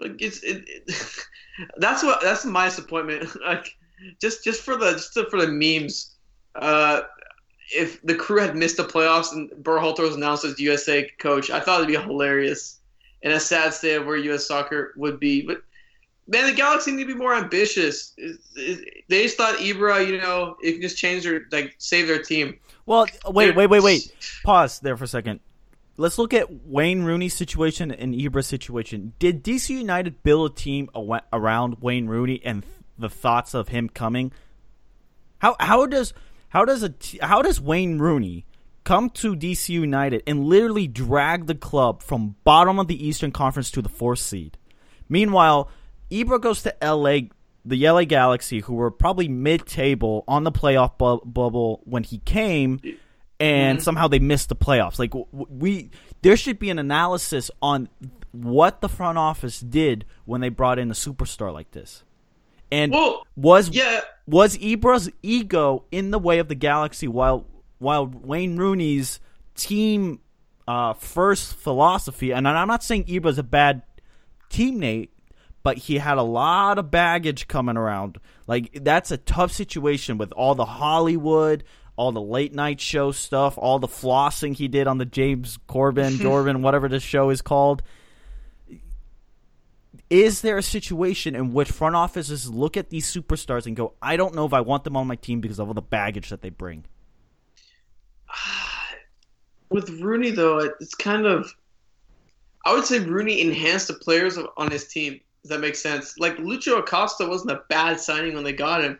Like 0.00 0.20
it's 0.20 0.42
it, 0.42 0.64
it 0.66 0.92
that's 1.76 2.02
what 2.02 2.20
that's 2.22 2.44
my 2.44 2.64
disappointment. 2.64 3.40
like 3.46 3.77
just 4.20 4.44
just 4.44 4.62
for 4.62 4.76
the 4.76 4.92
just 4.92 5.30
for 5.30 5.44
the 5.44 5.48
memes. 5.48 6.14
Uh, 6.54 7.02
if 7.74 8.00
the 8.02 8.14
crew 8.14 8.40
had 8.40 8.56
missed 8.56 8.78
the 8.78 8.84
playoffs 8.84 9.32
and 9.32 9.50
Berhalter 9.62 10.00
was 10.00 10.16
announced 10.16 10.44
as 10.44 10.58
USA 10.58 11.08
coach, 11.18 11.50
I 11.50 11.60
thought 11.60 11.80
it'd 11.80 11.88
be 11.88 12.00
hilarious 12.00 12.78
and 13.22 13.32
a 13.32 13.40
sad 13.40 13.74
state 13.74 13.96
of 13.96 14.06
where 14.06 14.16
U.S. 14.16 14.46
soccer 14.46 14.94
would 14.96 15.20
be. 15.20 15.42
But 15.42 15.62
man, 16.26 16.46
the 16.46 16.54
Galaxy 16.54 16.92
need 16.92 17.04
to 17.04 17.14
be 17.14 17.18
more 17.18 17.34
ambitious. 17.34 18.14
They 18.56 19.22
just 19.22 19.36
thought 19.36 19.56
Ibra, 19.56 20.06
you 20.06 20.18
know, 20.18 20.56
it 20.62 20.72
can 20.72 20.82
just 20.82 20.96
change 20.96 21.24
their 21.24 21.42
like 21.50 21.74
save 21.78 22.06
their 22.06 22.22
team. 22.22 22.58
Well, 22.86 23.06
wait, 23.26 23.54
wait, 23.54 23.68
wait, 23.68 23.82
wait. 23.82 24.12
Pause 24.44 24.80
there 24.80 24.96
for 24.96 25.04
a 25.04 25.08
second. 25.08 25.40
Let's 25.98 26.16
look 26.16 26.32
at 26.32 26.64
Wayne 26.64 27.02
Rooney's 27.02 27.34
situation 27.34 27.90
and 27.90 28.14
Ibra's 28.14 28.46
situation. 28.46 29.14
Did 29.18 29.42
DC 29.42 29.70
United 29.70 30.22
build 30.22 30.52
a 30.52 30.54
team 30.54 30.88
around 31.32 31.78
Wayne 31.80 32.06
Rooney 32.06 32.40
and 32.44 32.64
the 32.98 33.08
thoughts 33.08 33.54
of 33.54 33.68
him 33.68 33.88
coming? 33.88 34.32
How 35.38 35.56
how 35.60 35.86
does 35.86 36.12
how 36.48 36.64
does 36.64 36.82
a 36.82 36.92
how 37.22 37.42
does 37.42 37.60
Wayne 37.60 37.98
Rooney 37.98 38.46
come 38.84 39.10
to 39.10 39.36
DC 39.36 39.68
United 39.68 40.22
and 40.26 40.44
literally 40.44 40.88
drag 40.88 41.46
the 41.46 41.54
club 41.54 42.02
from 42.02 42.36
bottom 42.44 42.78
of 42.78 42.88
the 42.88 43.06
Eastern 43.06 43.32
Conference 43.32 43.70
to 43.72 43.82
the 43.82 43.88
fourth 43.88 44.18
seed? 44.18 44.56
Meanwhile, 45.08 45.70
Ibra 46.10 46.40
goes 46.40 46.62
to 46.62 46.74
LA, 46.82 47.28
the 47.64 47.88
LA 47.88 48.04
Galaxy, 48.04 48.60
who 48.60 48.74
were 48.74 48.90
probably 48.90 49.28
mid-table 49.28 50.24
on 50.26 50.44
the 50.44 50.52
playoff 50.52 50.98
bu- 50.98 51.24
bubble 51.24 51.80
when 51.84 52.02
he 52.02 52.18
came, 52.18 52.80
and 53.40 53.78
mm-hmm. 53.78 53.82
somehow 53.82 54.08
they 54.08 54.18
missed 54.18 54.48
the 54.48 54.56
playoffs. 54.56 54.98
Like 54.98 55.12
we, 55.32 55.90
there 56.22 56.36
should 56.36 56.58
be 56.58 56.70
an 56.70 56.78
analysis 56.78 57.50
on 57.62 57.88
what 58.32 58.80
the 58.80 58.88
front 58.88 59.18
office 59.18 59.60
did 59.60 60.04
when 60.24 60.40
they 60.40 60.48
brought 60.48 60.78
in 60.78 60.90
a 60.90 60.94
superstar 60.94 61.52
like 61.52 61.70
this. 61.72 62.02
And 62.70 62.92
well, 62.92 63.26
was 63.36 63.70
yeah. 63.70 64.00
was 64.26 64.58
Ibra's 64.62 65.10
ego 65.22 65.84
in 65.90 66.10
the 66.10 66.18
way 66.18 66.38
of 66.38 66.48
the 66.48 66.54
Galaxy 66.54 67.08
while 67.08 67.46
while 67.78 68.06
Wayne 68.06 68.56
Rooney's 68.56 69.20
team 69.54 70.20
uh, 70.66 70.92
first 70.94 71.54
philosophy? 71.54 72.32
And 72.32 72.46
I'm 72.46 72.68
not 72.68 72.82
saying 72.82 73.06
Ibra's 73.08 73.38
a 73.38 73.42
bad 73.42 73.82
teammate, 74.50 75.10
but 75.62 75.78
he 75.78 75.98
had 75.98 76.18
a 76.18 76.22
lot 76.22 76.78
of 76.78 76.90
baggage 76.90 77.48
coming 77.48 77.76
around. 77.76 78.18
Like 78.46 78.80
that's 78.82 79.10
a 79.10 79.16
tough 79.18 79.52
situation 79.52 80.18
with 80.18 80.32
all 80.32 80.54
the 80.54 80.64
Hollywood, 80.64 81.64
all 81.96 82.12
the 82.12 82.20
late 82.20 82.54
night 82.54 82.80
show 82.80 83.12
stuff, 83.12 83.56
all 83.56 83.78
the 83.78 83.88
flossing 83.88 84.54
he 84.54 84.68
did 84.68 84.86
on 84.86 84.98
the 84.98 85.04
James 85.04 85.58
Corden, 85.68 86.18
Jordan, 86.20 86.62
whatever 86.62 86.88
the 86.88 87.00
show 87.00 87.30
is 87.30 87.42
called. 87.42 87.82
Is 90.10 90.40
there 90.40 90.56
a 90.56 90.62
situation 90.62 91.34
in 91.34 91.52
which 91.52 91.70
front 91.70 91.94
offices 91.94 92.48
look 92.48 92.76
at 92.78 92.88
these 92.88 93.12
superstars 93.12 93.66
and 93.66 93.76
go, 93.76 93.92
I 94.00 94.16
don't 94.16 94.34
know 94.34 94.46
if 94.46 94.54
I 94.54 94.62
want 94.62 94.84
them 94.84 94.96
on 94.96 95.06
my 95.06 95.16
team 95.16 95.40
because 95.40 95.58
of 95.58 95.68
all 95.68 95.74
the 95.74 95.82
baggage 95.82 96.30
that 96.30 96.40
they 96.40 96.48
bring? 96.48 96.84
With 99.70 99.90
Rooney, 100.00 100.30
though, 100.30 100.58
it's 100.80 100.94
kind 100.94 101.26
of. 101.26 101.52
I 102.64 102.72
would 102.72 102.86
say 102.86 103.00
Rooney 103.00 103.40
enhanced 103.42 103.88
the 103.88 103.94
players 103.94 104.38
on 104.56 104.70
his 104.70 104.88
team. 104.88 105.20
Does 105.42 105.50
that 105.50 105.60
make 105.60 105.76
sense? 105.76 106.18
Like, 106.18 106.36
Lucho 106.38 106.78
Acosta 106.78 107.26
wasn't 107.26 107.52
a 107.52 107.62
bad 107.68 108.00
signing 108.00 108.34
when 108.34 108.44
they 108.44 108.52
got 108.52 108.82
him, 108.82 108.98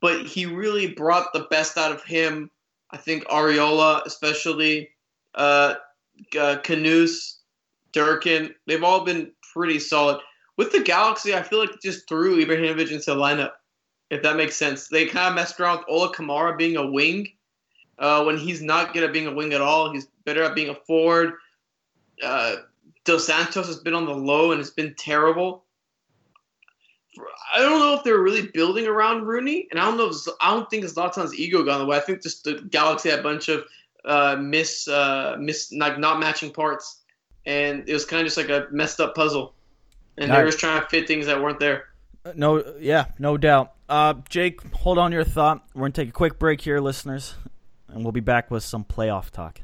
but 0.00 0.26
he 0.26 0.46
really 0.46 0.88
brought 0.88 1.32
the 1.32 1.46
best 1.50 1.76
out 1.76 1.92
of 1.92 2.02
him. 2.02 2.50
I 2.90 2.96
think 2.96 3.24
Arriola, 3.26 4.04
especially, 4.06 4.90
uh, 5.34 5.74
uh, 6.38 6.56
Karius, 6.62 7.36
Durkin, 7.92 8.54
they've 8.66 8.82
all 8.82 9.04
been 9.04 9.30
pretty 9.54 9.78
solid. 9.78 10.20
With 10.56 10.72
the 10.72 10.82
Galaxy, 10.82 11.34
I 11.34 11.42
feel 11.42 11.60
like 11.60 11.80
just 11.82 12.08
threw 12.08 12.44
Ibrahimovic 12.44 12.90
into 12.90 13.06
the 13.06 13.16
lineup, 13.16 13.52
if 14.10 14.22
that 14.22 14.36
makes 14.36 14.56
sense. 14.56 14.88
They 14.88 15.06
kind 15.06 15.28
of 15.28 15.34
messed 15.34 15.58
around 15.58 15.78
with 15.78 15.88
Ola 15.88 16.12
Kamara 16.12 16.56
being 16.56 16.76
a 16.76 16.86
wing 16.86 17.28
uh, 17.98 18.22
when 18.24 18.36
he's 18.36 18.62
not 18.62 18.92
good 18.92 19.02
at 19.02 19.12
being 19.12 19.26
a 19.26 19.32
wing 19.32 19.52
at 19.52 19.60
all. 19.60 19.92
He's 19.92 20.06
better 20.24 20.42
at 20.42 20.54
being 20.54 20.68
a 20.68 20.74
forward. 20.74 21.34
Uh, 22.22 22.56
Dos 23.04 23.26
Santos 23.26 23.66
has 23.66 23.78
been 23.78 23.94
on 23.94 24.06
the 24.06 24.14
low 24.14 24.52
and 24.52 24.60
it's 24.60 24.70
been 24.70 24.94
terrible. 24.98 25.64
I 27.54 27.60
don't 27.60 27.78
know 27.78 27.94
if 27.94 28.02
they're 28.02 28.18
really 28.18 28.48
building 28.48 28.88
around 28.88 29.24
Rooney, 29.24 29.68
and 29.70 29.78
I 29.78 29.84
don't 29.84 29.96
know. 29.96 30.08
If, 30.08 30.16
I 30.40 30.50
don't 30.50 30.68
think 30.68 30.84
Zlatan's 30.84 31.38
ego 31.38 31.62
got 31.62 31.78
the 31.78 31.86
way. 31.86 31.96
I 31.96 32.00
think 32.00 32.22
just 32.22 32.42
the 32.42 32.54
Galaxy 32.70 33.08
had 33.08 33.20
a 33.20 33.22
bunch 33.22 33.48
of 33.48 33.64
uh, 34.04 34.36
miss, 34.40 34.88
uh, 34.88 35.36
miss, 35.38 35.72
like 35.72 35.96
not 35.96 36.18
matching 36.18 36.50
parts 36.50 37.03
and 37.46 37.88
it 37.88 37.92
was 37.92 38.04
kind 38.04 38.20
of 38.20 38.26
just 38.26 38.36
like 38.36 38.48
a 38.48 38.66
messed 38.70 39.00
up 39.00 39.14
puzzle, 39.14 39.54
and 40.18 40.30
they 40.30 40.36
were 40.36 40.46
just 40.46 40.58
trying 40.58 40.80
to 40.80 40.88
fit 40.88 41.06
things 41.06 41.26
that 41.26 41.40
weren't 41.40 41.60
there. 41.60 41.88
Uh, 42.24 42.32
no, 42.34 42.64
yeah, 42.80 43.06
no 43.18 43.36
doubt. 43.36 43.72
Uh, 43.88 44.14
Jake, 44.28 44.62
hold 44.74 44.98
on 44.98 45.12
your 45.12 45.24
thought. 45.24 45.64
We're 45.74 45.82
gonna 45.82 45.92
take 45.92 46.08
a 46.08 46.12
quick 46.12 46.38
break 46.38 46.60
here, 46.60 46.80
listeners, 46.80 47.34
and 47.88 48.02
we'll 48.02 48.12
be 48.12 48.20
back 48.20 48.50
with 48.50 48.62
some 48.62 48.84
playoff 48.84 49.30
talk. 49.30 49.60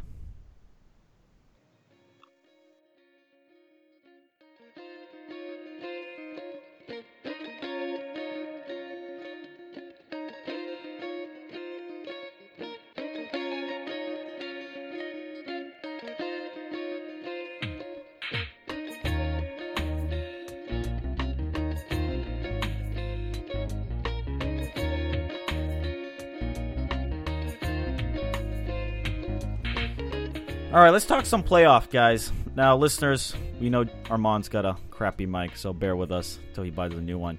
All 30.80 30.84
right, 30.84 30.92
let's 30.94 31.04
talk 31.04 31.26
some 31.26 31.42
playoff, 31.42 31.90
guys. 31.90 32.32
Now, 32.56 32.74
listeners, 32.74 33.34
we 33.60 33.68
know 33.68 33.84
Armand's 34.08 34.48
got 34.48 34.64
a 34.64 34.78
crappy 34.90 35.26
mic, 35.26 35.54
so 35.58 35.74
bear 35.74 35.94
with 35.94 36.10
us 36.10 36.38
until 36.48 36.64
he 36.64 36.70
buys 36.70 36.94
a 36.94 37.02
new 37.02 37.18
one. 37.18 37.38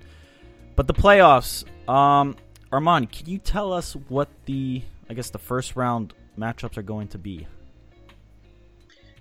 But 0.75 0.85
the 0.85 0.93
playoffs, 0.93 1.65
um, 1.89 2.35
Armand, 2.71 3.11
can 3.11 3.27
you 3.27 3.39
tell 3.39 3.73
us 3.73 3.95
what 4.09 4.29
the, 4.45 4.83
I 5.09 5.15
guess, 5.15 5.31
the 5.31 5.39
first 5.39 5.75
round 5.75 6.13
matchups 6.37 6.77
are 6.77 6.83
going 6.83 7.07
to 7.07 7.17
be? 7.17 7.47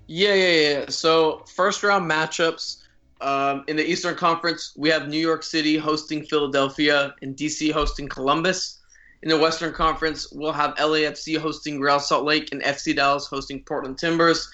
Yeah, 0.07 0.35
yeah, 0.35 0.53
yeah. 0.53 0.85
So, 0.91 1.43
first 1.55 1.83
round 1.83 2.05
matchups 2.05 2.83
um, 3.23 3.65
in 3.69 3.77
the 3.77 3.91
Eastern 3.91 4.17
Conference, 4.17 4.75
we 4.77 4.91
have 4.91 5.09
New 5.09 5.17
York 5.17 5.43
City 5.43 5.79
hosting 5.79 6.27
Philadelphia 6.27 7.15
and 7.23 7.35
DC 7.35 7.73
hosting 7.73 8.07
Columbus. 8.07 8.80
In 9.23 9.29
the 9.29 9.39
Western 9.39 9.75
Conference, 9.75 10.33
we'll 10.33 10.53
have 10.53 10.75
LAFC 10.77 11.37
hosting 11.37 11.79
Real 11.79 12.01
Salt 12.01 12.25
Lake 12.25 12.49
and 12.53 12.63
FC 12.63 12.97
Dallas 12.97 13.27
hosting 13.27 13.63
Portland 13.63 13.99
Timbers. 13.99 14.49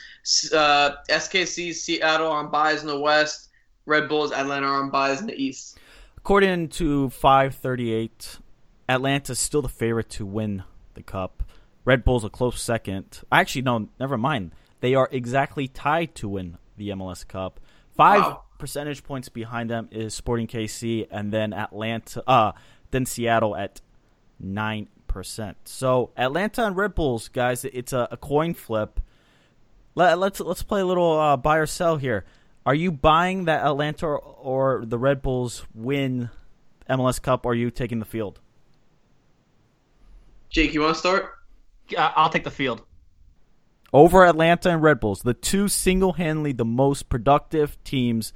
Uh, 0.53 0.97
SKC, 1.09 1.73
Seattle 1.73 2.31
on 2.31 2.51
buys 2.51 2.81
in 2.81 2.89
the 2.89 2.99
West. 2.99 3.51
Red 3.87 4.09
Bulls, 4.09 4.33
Atlanta 4.33 4.67
on 4.67 4.91
buys 4.91 5.21
in 5.21 5.29
the 5.29 5.41
East. 5.41 5.79
According 6.19 6.71
to 6.71 7.11
538, 7.11 8.39
Atlanta's 8.89 9.39
still 9.39 9.63
the 9.63 9.69
favorite 9.69 10.11
to 10.11 10.27
win 10.27 10.65
the 10.95 11.03
Cup. 11.03 11.45
Red 11.85 12.05
Bulls 12.05 12.25
a 12.25 12.29
close 12.29 12.61
second. 12.61 13.21
Actually, 13.31 13.63
no, 13.63 13.89
never 14.01 14.19
mind. 14.19 14.51
They 14.81 14.97
are 14.97 15.09
exactly 15.13 15.69
tied 15.69 16.17
to 16.17 16.29
win 16.29 16.59
the 16.77 16.89
MLS 16.91 17.27
Cup. 17.27 17.61
Five 17.97 18.23
wow. 18.23 18.43
percentage 18.59 19.05
points 19.05 19.29
behind 19.29 19.71
them 19.71 19.89
is 19.93 20.15
Sporting 20.15 20.49
KC, 20.49 21.07
and 21.11 21.33
then 21.33 21.53
Atlanta, 21.53 22.29
uh, 22.29 22.53
then 22.91 23.07
Seattle 23.07 23.55
at 23.55 23.81
9%. 24.43 25.55
So 25.65 26.11
Atlanta 26.17 26.67
and 26.67 26.77
Red 26.77 26.95
Bulls, 26.95 27.29
guys, 27.29 27.65
it's 27.65 27.93
a, 27.93 28.09
a 28.11 28.17
coin 28.17 28.55
flip. 28.55 29.01
Let, 29.95 30.19
let's 30.19 30.41
let's 30.41 30.63
play 30.63 30.83
a 30.83 30.85
little 30.85 31.19
uh, 31.19 31.37
buy 31.39 31.57
or 31.57 31.67
sell 31.67 31.97
here. 31.97 32.27
Are 32.67 32.75
you 32.75 32.93
buying 32.93 33.47
that 33.47 33.65
Atlanta 33.65 34.07
or, 34.07 34.19
or 34.19 34.85
the 34.85 34.99
Red 34.99 35.23
Bulls 35.23 35.65
win 35.75 36.31
MLS 36.91 37.23
Cup? 37.23 37.47
Or 37.47 37.53
are 37.53 37.55
you 37.55 37.71
taking 37.71 37.99
the 37.99 38.05
field? 38.05 38.41
Jake, 40.51 40.75
you 40.75 40.83
want 40.83 40.95
to 40.95 40.99
start? 40.99 41.33
Uh, 41.97 42.13
I'll 42.15 42.31
take 42.31 42.45
the 42.45 42.51
field. 42.51 42.83
Over 43.93 44.27
Atlanta 44.27 44.71
and 44.71 44.83
Red 44.83 45.01
Bulls, 45.01 45.23
the 45.23 45.33
two 45.33 45.69
single-handedly 45.69 46.53
the 46.53 46.65
most 46.65 47.09
productive 47.09 47.83
teams 47.85 48.33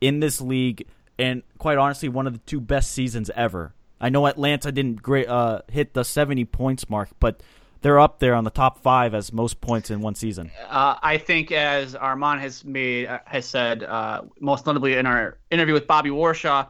in 0.00 0.20
this 0.20 0.40
league, 0.40 0.86
and 1.18 1.42
quite 1.58 1.76
honestly, 1.76 2.08
one 2.08 2.26
of 2.26 2.32
the 2.32 2.38
two 2.40 2.60
best 2.60 2.92
seasons 2.92 3.30
ever. 3.34 3.74
I 4.00 4.08
know 4.08 4.26
Atlanta 4.26 4.72
didn't 4.72 5.02
great, 5.02 5.28
uh, 5.28 5.62
hit 5.70 5.94
the 5.94 6.04
70 6.04 6.44
points 6.46 6.88
mark, 6.88 7.10
but 7.20 7.42
they're 7.82 8.00
up 8.00 8.18
there 8.18 8.34
on 8.34 8.44
the 8.44 8.50
top 8.50 8.82
five 8.82 9.14
as 9.14 9.32
most 9.32 9.60
points 9.60 9.90
in 9.90 10.00
one 10.00 10.14
season. 10.14 10.50
Uh, 10.68 10.96
I 11.02 11.18
think, 11.18 11.52
as 11.52 11.94
Armand 11.94 12.40
has 12.40 12.64
made 12.64 13.06
uh, 13.06 13.20
has 13.24 13.46
said, 13.46 13.82
uh, 13.82 14.22
most 14.40 14.66
notably 14.66 14.94
in 14.94 15.06
our 15.06 15.38
interview 15.50 15.74
with 15.74 15.86
Bobby 15.86 16.10
Warshaw, 16.10 16.68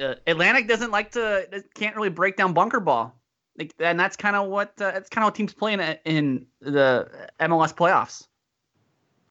uh, 0.00 0.14
Atlantic 0.26 0.68
doesn't 0.68 0.90
like 0.90 1.12
to 1.12 1.64
can't 1.74 1.96
really 1.96 2.10
break 2.10 2.36
down 2.36 2.52
bunker 2.52 2.80
ball, 2.80 3.18
like, 3.58 3.72
and 3.78 3.98
that's 3.98 4.16
kind 4.16 4.36
of 4.36 4.48
what 4.48 4.72
uh, 4.80 4.92
that's 4.92 5.08
kind 5.08 5.24
of 5.24 5.28
what 5.28 5.34
teams 5.34 5.54
play 5.54 5.72
in, 5.72 5.80
in 6.04 6.46
the 6.60 7.08
MLS 7.40 7.74
playoffs. 7.74 8.26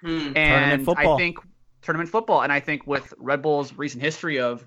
Hmm. 0.01 0.35
And 0.35 0.85
football. 0.85 1.15
I 1.15 1.17
think 1.17 1.37
tournament 1.81 2.09
football, 2.09 2.41
and 2.41 2.51
I 2.51 2.59
think 2.59 2.87
with 2.87 3.13
Red 3.17 3.41
Bull's 3.41 3.73
recent 3.73 4.01
history 4.01 4.39
of 4.39 4.65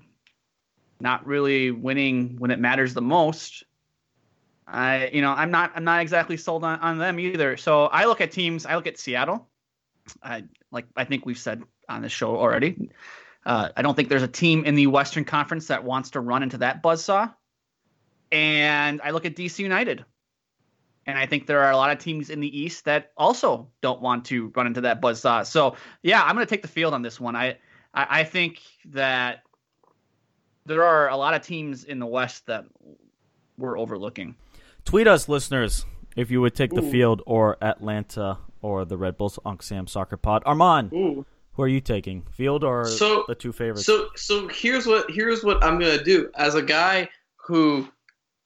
not 0.99 1.25
really 1.25 1.71
winning 1.71 2.35
when 2.39 2.51
it 2.51 2.59
matters 2.59 2.93
the 2.93 3.01
most. 3.01 3.63
I, 4.67 5.07
you 5.07 5.21
know, 5.21 5.31
I'm 5.31 5.51
not, 5.51 5.71
I'm 5.75 5.83
not 5.83 6.01
exactly 6.01 6.37
sold 6.37 6.63
on, 6.63 6.79
on 6.79 6.97
them 6.97 7.19
either. 7.19 7.57
So 7.57 7.85
I 7.85 8.05
look 8.05 8.21
at 8.21 8.31
teams. 8.31 8.65
I 8.65 8.75
look 8.75 8.87
at 8.87 8.99
Seattle. 8.99 9.47
I 10.21 10.43
like, 10.71 10.85
I 10.95 11.05
think 11.05 11.25
we've 11.25 11.37
said 11.37 11.63
on 11.87 12.01
the 12.01 12.09
show 12.09 12.35
already. 12.37 12.89
Uh, 13.45 13.69
I 13.75 13.81
don't 13.81 13.95
think 13.95 14.09
there's 14.09 14.23
a 14.23 14.27
team 14.27 14.65
in 14.65 14.75
the 14.75 14.87
Western 14.87 15.25
Conference 15.25 15.67
that 15.67 15.83
wants 15.83 16.11
to 16.11 16.19
run 16.19 16.43
into 16.43 16.59
that 16.59 16.83
buzzsaw. 16.83 17.33
And 18.31 19.01
I 19.03 19.11
look 19.11 19.25
at 19.25 19.35
DC 19.35 19.59
United. 19.59 20.05
And 21.05 21.17
I 21.17 21.25
think 21.25 21.47
there 21.47 21.61
are 21.61 21.71
a 21.71 21.77
lot 21.77 21.89
of 21.89 21.97
teams 21.97 22.29
in 22.29 22.39
the 22.39 22.59
East 22.59 22.85
that 22.85 23.11
also 23.17 23.69
don't 23.81 24.01
want 24.01 24.25
to 24.25 24.51
run 24.55 24.67
into 24.67 24.81
that 24.81 25.01
buzzsaw. 25.01 25.45
So 25.45 25.75
yeah, 26.03 26.21
I'm 26.21 26.35
going 26.35 26.45
to 26.45 26.49
take 26.49 26.61
the 26.61 26.67
field 26.67 26.93
on 26.93 27.01
this 27.01 27.19
one. 27.19 27.35
I, 27.35 27.57
I, 27.93 28.19
I 28.19 28.23
think 28.23 28.61
that 28.89 29.41
there 30.69 30.83
are 30.83 31.09
a 31.09 31.17
lot 31.17 31.33
of 31.33 31.41
teams 31.41 31.83
in 31.83 31.99
the 31.99 32.05
West 32.05 32.45
that 32.45 32.63
we're 33.57 33.77
overlooking. 33.77 34.35
Tweet 34.85 35.07
us, 35.07 35.27
listeners, 35.27 35.85
if 36.15 36.31
you 36.31 36.39
would 36.41 36.55
take 36.55 36.71
the 36.71 36.81
field 36.81 37.21
or 37.25 37.57
Atlanta 37.61 38.37
or 38.61 38.85
the 38.85 38.97
Red 38.97 39.17
Bulls 39.17 39.37
Uncle 39.45 39.63
Sam 39.63 39.87
Soccer 39.87 40.15
Pod. 40.17 40.43
Armand, 40.45 40.93
Ooh. 40.93 41.25
who 41.53 41.63
are 41.63 41.67
you 41.67 41.81
taking? 41.81 42.23
Field 42.31 42.63
or 42.63 42.85
So- 42.85 43.25
the 43.27 43.35
two 43.35 43.51
favorites? 43.51 43.85
So 43.85 44.09
so 44.15 44.47
here's 44.47 44.85
what 44.85 45.09
here's 45.11 45.43
what 45.43 45.63
I'm 45.63 45.79
gonna 45.79 46.03
do 46.03 46.29
as 46.35 46.55
a 46.55 46.61
guy 46.61 47.09
who 47.35 47.87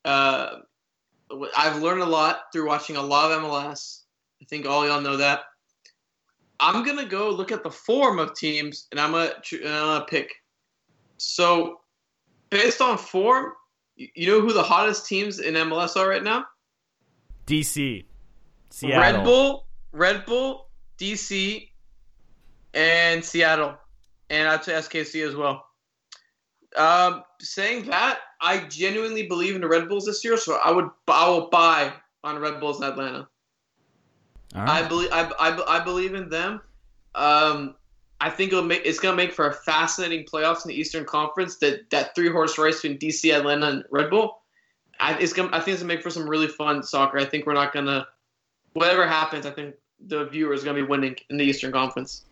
uh, 0.05 0.57
I've 1.57 1.81
learned 1.81 2.01
a 2.01 2.05
lot 2.05 2.43
through 2.51 2.67
watching 2.67 2.95
a 2.95 3.01
lot 3.01 3.31
of 3.31 3.41
MLS. 3.43 4.01
I 4.41 4.45
think 4.45 4.65
all 4.65 4.85
y'all 4.87 5.01
know 5.01 5.17
that. 5.17 5.41
I'm 6.59 6.83
gonna 6.85 7.05
go 7.05 7.29
look 7.29 7.51
at 7.51 7.63
the 7.63 7.71
form 7.71 8.19
of 8.19 8.33
teams 8.35 8.87
and 8.91 8.99
I'm 8.99 9.11
gonna, 9.11 9.31
and 9.51 9.67
I'm 9.67 9.85
gonna 9.99 10.05
pick. 10.05 10.29
So 11.17 11.81
based 12.53 12.81
on 12.81 12.99
form, 12.99 13.51
you 13.95 14.27
know 14.27 14.39
who 14.39 14.53
the 14.53 14.63
hottest 14.63 15.07
teams 15.07 15.39
in 15.39 15.55
MLS 15.55 15.97
are 15.97 16.07
right 16.07 16.23
now? 16.23 16.45
DC, 17.47 18.05
Seattle. 18.69 19.01
Red 19.01 19.23
Bull, 19.23 19.67
Red 19.91 20.25
Bull, 20.25 20.69
DC, 20.99 21.67
and 22.75 23.25
Seattle, 23.25 23.75
and 24.29 24.47
I'd 24.47 24.63
say 24.63 24.73
SKC 24.73 25.27
as 25.27 25.35
well. 25.35 25.65
Um, 26.77 27.23
saying 27.41 27.87
that, 27.87 28.19
I 28.39 28.59
genuinely 28.65 29.27
believe 29.27 29.55
in 29.55 29.61
the 29.61 29.67
Red 29.67 29.89
Bulls 29.89 30.05
this 30.05 30.23
year, 30.23 30.37
so 30.37 30.59
I 30.63 30.71
would 30.71 30.89
I 31.07 31.27
will 31.29 31.49
buy 31.49 31.91
on 32.23 32.37
Red 32.37 32.59
Bulls 32.59 32.77
in 32.79 32.87
Atlanta. 32.87 33.27
All 34.55 34.69
I 34.69 34.87
believe 34.87 35.09
I, 35.11 35.23
I, 35.39 35.79
I 35.79 35.83
believe 35.83 36.13
in 36.13 36.29
them. 36.29 36.61
Um, 37.15 37.75
I 38.23 38.29
think 38.29 38.53
it'll 38.53 38.63
make 38.63 38.83
it's 38.85 38.99
gonna 38.99 39.17
make 39.17 39.33
for 39.33 39.47
a 39.47 39.53
fascinating 39.53 40.25
playoffs 40.25 40.63
in 40.63 40.69
the 40.69 40.75
Eastern 40.75 41.03
Conference. 41.03 41.57
That 41.57 41.89
that 41.89 42.15
three 42.15 42.31
horse 42.31 42.57
race 42.57 42.81
between 42.81 42.97
DC, 42.97 43.35
Atlanta, 43.35 43.67
and 43.67 43.83
Red 43.91 44.09
Bull. 44.09 44.41
I, 44.97 45.17
it's 45.17 45.33
gonna 45.33 45.49
I 45.51 45.59
think 45.59 45.73
it's 45.73 45.83
gonna 45.83 45.93
make 45.93 46.01
for 46.01 46.09
some 46.09 46.29
really 46.29 46.47
fun 46.47 46.83
soccer. 46.83 47.17
I 47.17 47.25
think 47.25 47.45
we're 47.45 47.53
not 47.53 47.73
gonna 47.73 48.07
whatever 48.71 49.05
happens. 49.05 49.45
I 49.45 49.51
think 49.51 49.75
the 50.07 50.23
viewer 50.23 50.53
is 50.53 50.63
gonna 50.63 50.79
be 50.79 50.87
winning 50.87 51.17
in 51.29 51.35
the 51.35 51.43
Eastern 51.43 51.73
Conference. 51.73 52.23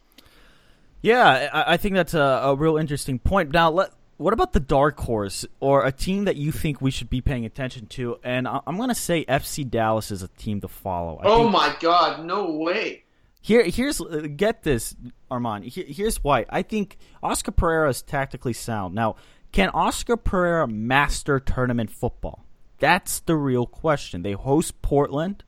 Yeah, 1.01 1.49
I, 1.51 1.73
I 1.73 1.77
think 1.77 1.95
that's 1.95 2.13
a, 2.13 2.19
a 2.21 2.55
real 2.55 2.77
interesting 2.77 3.19
point. 3.19 3.51
Now, 3.51 3.69
let, 3.69 3.91
what 4.15 4.33
about 4.33 4.53
the 4.53 4.59
dark 4.61 4.97
horse 4.97 5.45
or 5.59 5.85
a 5.85 5.91
team 5.91 6.23
that 6.23 6.37
you 6.37 6.53
think 6.53 6.79
we 6.79 6.91
should 6.91 7.09
be 7.09 7.19
paying 7.19 7.43
attention 7.43 7.87
to? 7.87 8.17
And 8.23 8.47
I, 8.47 8.61
I'm 8.65 8.77
going 8.77 8.89
to 8.89 8.95
say 8.95 9.25
FC 9.25 9.67
Dallas 9.69 10.11
is 10.11 10.21
a 10.21 10.27
team 10.29 10.61
to 10.61 10.67
follow. 10.67 11.17
I 11.17 11.25
oh 11.25 11.37
think 11.39 11.51
my 11.51 11.75
God! 11.79 12.23
No 12.23 12.51
way. 12.51 13.03
Here, 13.41 13.63
here's 13.63 13.99
uh, 13.99 14.27
get 14.35 14.63
this, 14.63 14.95
Armand. 15.29 15.65
Here, 15.65 15.85
here's 15.87 16.23
why. 16.23 16.45
I 16.49 16.61
think 16.61 16.97
Oscar 17.23 17.51
Pareja 17.51 17.89
is 17.89 18.01
tactically 18.01 18.53
sound. 18.53 18.93
Now, 18.93 19.15
can 19.51 19.69
Oscar 19.69 20.15
Pareja 20.17 20.69
master 20.71 21.39
tournament 21.39 21.89
football? 21.89 22.45
That's 22.79 23.19
the 23.21 23.35
real 23.35 23.65
question. 23.65 24.21
They 24.21 24.33
host 24.33 24.81
Portland. 24.81 25.43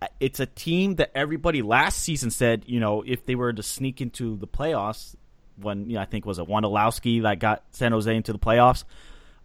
Uh, 0.00 0.06
It's 0.20 0.38
a 0.40 0.46
team 0.46 0.94
that 0.96 1.10
everybody 1.14 1.60
last 1.62 1.98
season 1.98 2.30
said, 2.30 2.64
you 2.66 2.78
know, 2.80 3.02
if 3.06 3.26
they 3.26 3.34
were 3.34 3.52
to 3.52 3.62
sneak 3.62 4.00
into 4.00 4.36
the 4.36 4.46
playoffs, 4.46 5.14
when 5.60 5.88
you 5.90 5.96
know, 5.96 6.02
I 6.02 6.04
think 6.04 6.24
was 6.24 6.38
it 6.38 6.46
Wondolowski 6.46 7.22
that 7.22 7.40
got 7.40 7.64
San 7.72 7.90
Jose 7.90 8.14
into 8.14 8.32
the 8.32 8.38
playoffs 8.38 8.84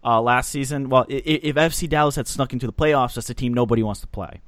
uh, 0.05 0.21
last 0.21 0.49
season. 0.51 0.89
Well, 0.89 1.05
i- 1.09 1.13
i- 1.15 1.39
if 1.43 1.55
FC 1.55 1.89
Dallas 1.89 2.15
had 2.17 2.27
snuck 2.27 2.53
into 2.53 2.67
the 2.67 2.73
playoffs, 2.73 3.15
that's 3.15 3.31
a 3.31 3.33
team 3.33 3.51
nobody 3.53 3.81
wants 3.81 4.01
to 4.01 4.07
play. 4.07 4.41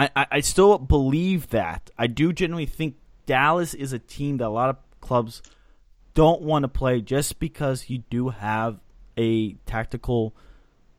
I, 0.00 0.08
I, 0.16 0.26
I 0.30 0.40
still 0.40 0.78
believe 0.78 1.50
that. 1.50 1.90
I 1.98 2.06
do 2.06 2.32
genuinely 2.32 2.64
think 2.64 2.96
Dallas 3.26 3.74
is 3.74 3.92
a 3.92 3.98
team 3.98 4.38
that 4.38 4.46
a 4.46 4.48
lot 4.48 4.70
of 4.70 4.76
clubs 5.02 5.42
don't 6.14 6.40
want 6.40 6.62
to 6.62 6.68
play 6.68 7.02
just 7.02 7.38
because 7.38 7.90
you 7.90 7.98
do 8.08 8.30
have 8.30 8.80
a 9.18 9.52
tactical 9.66 10.34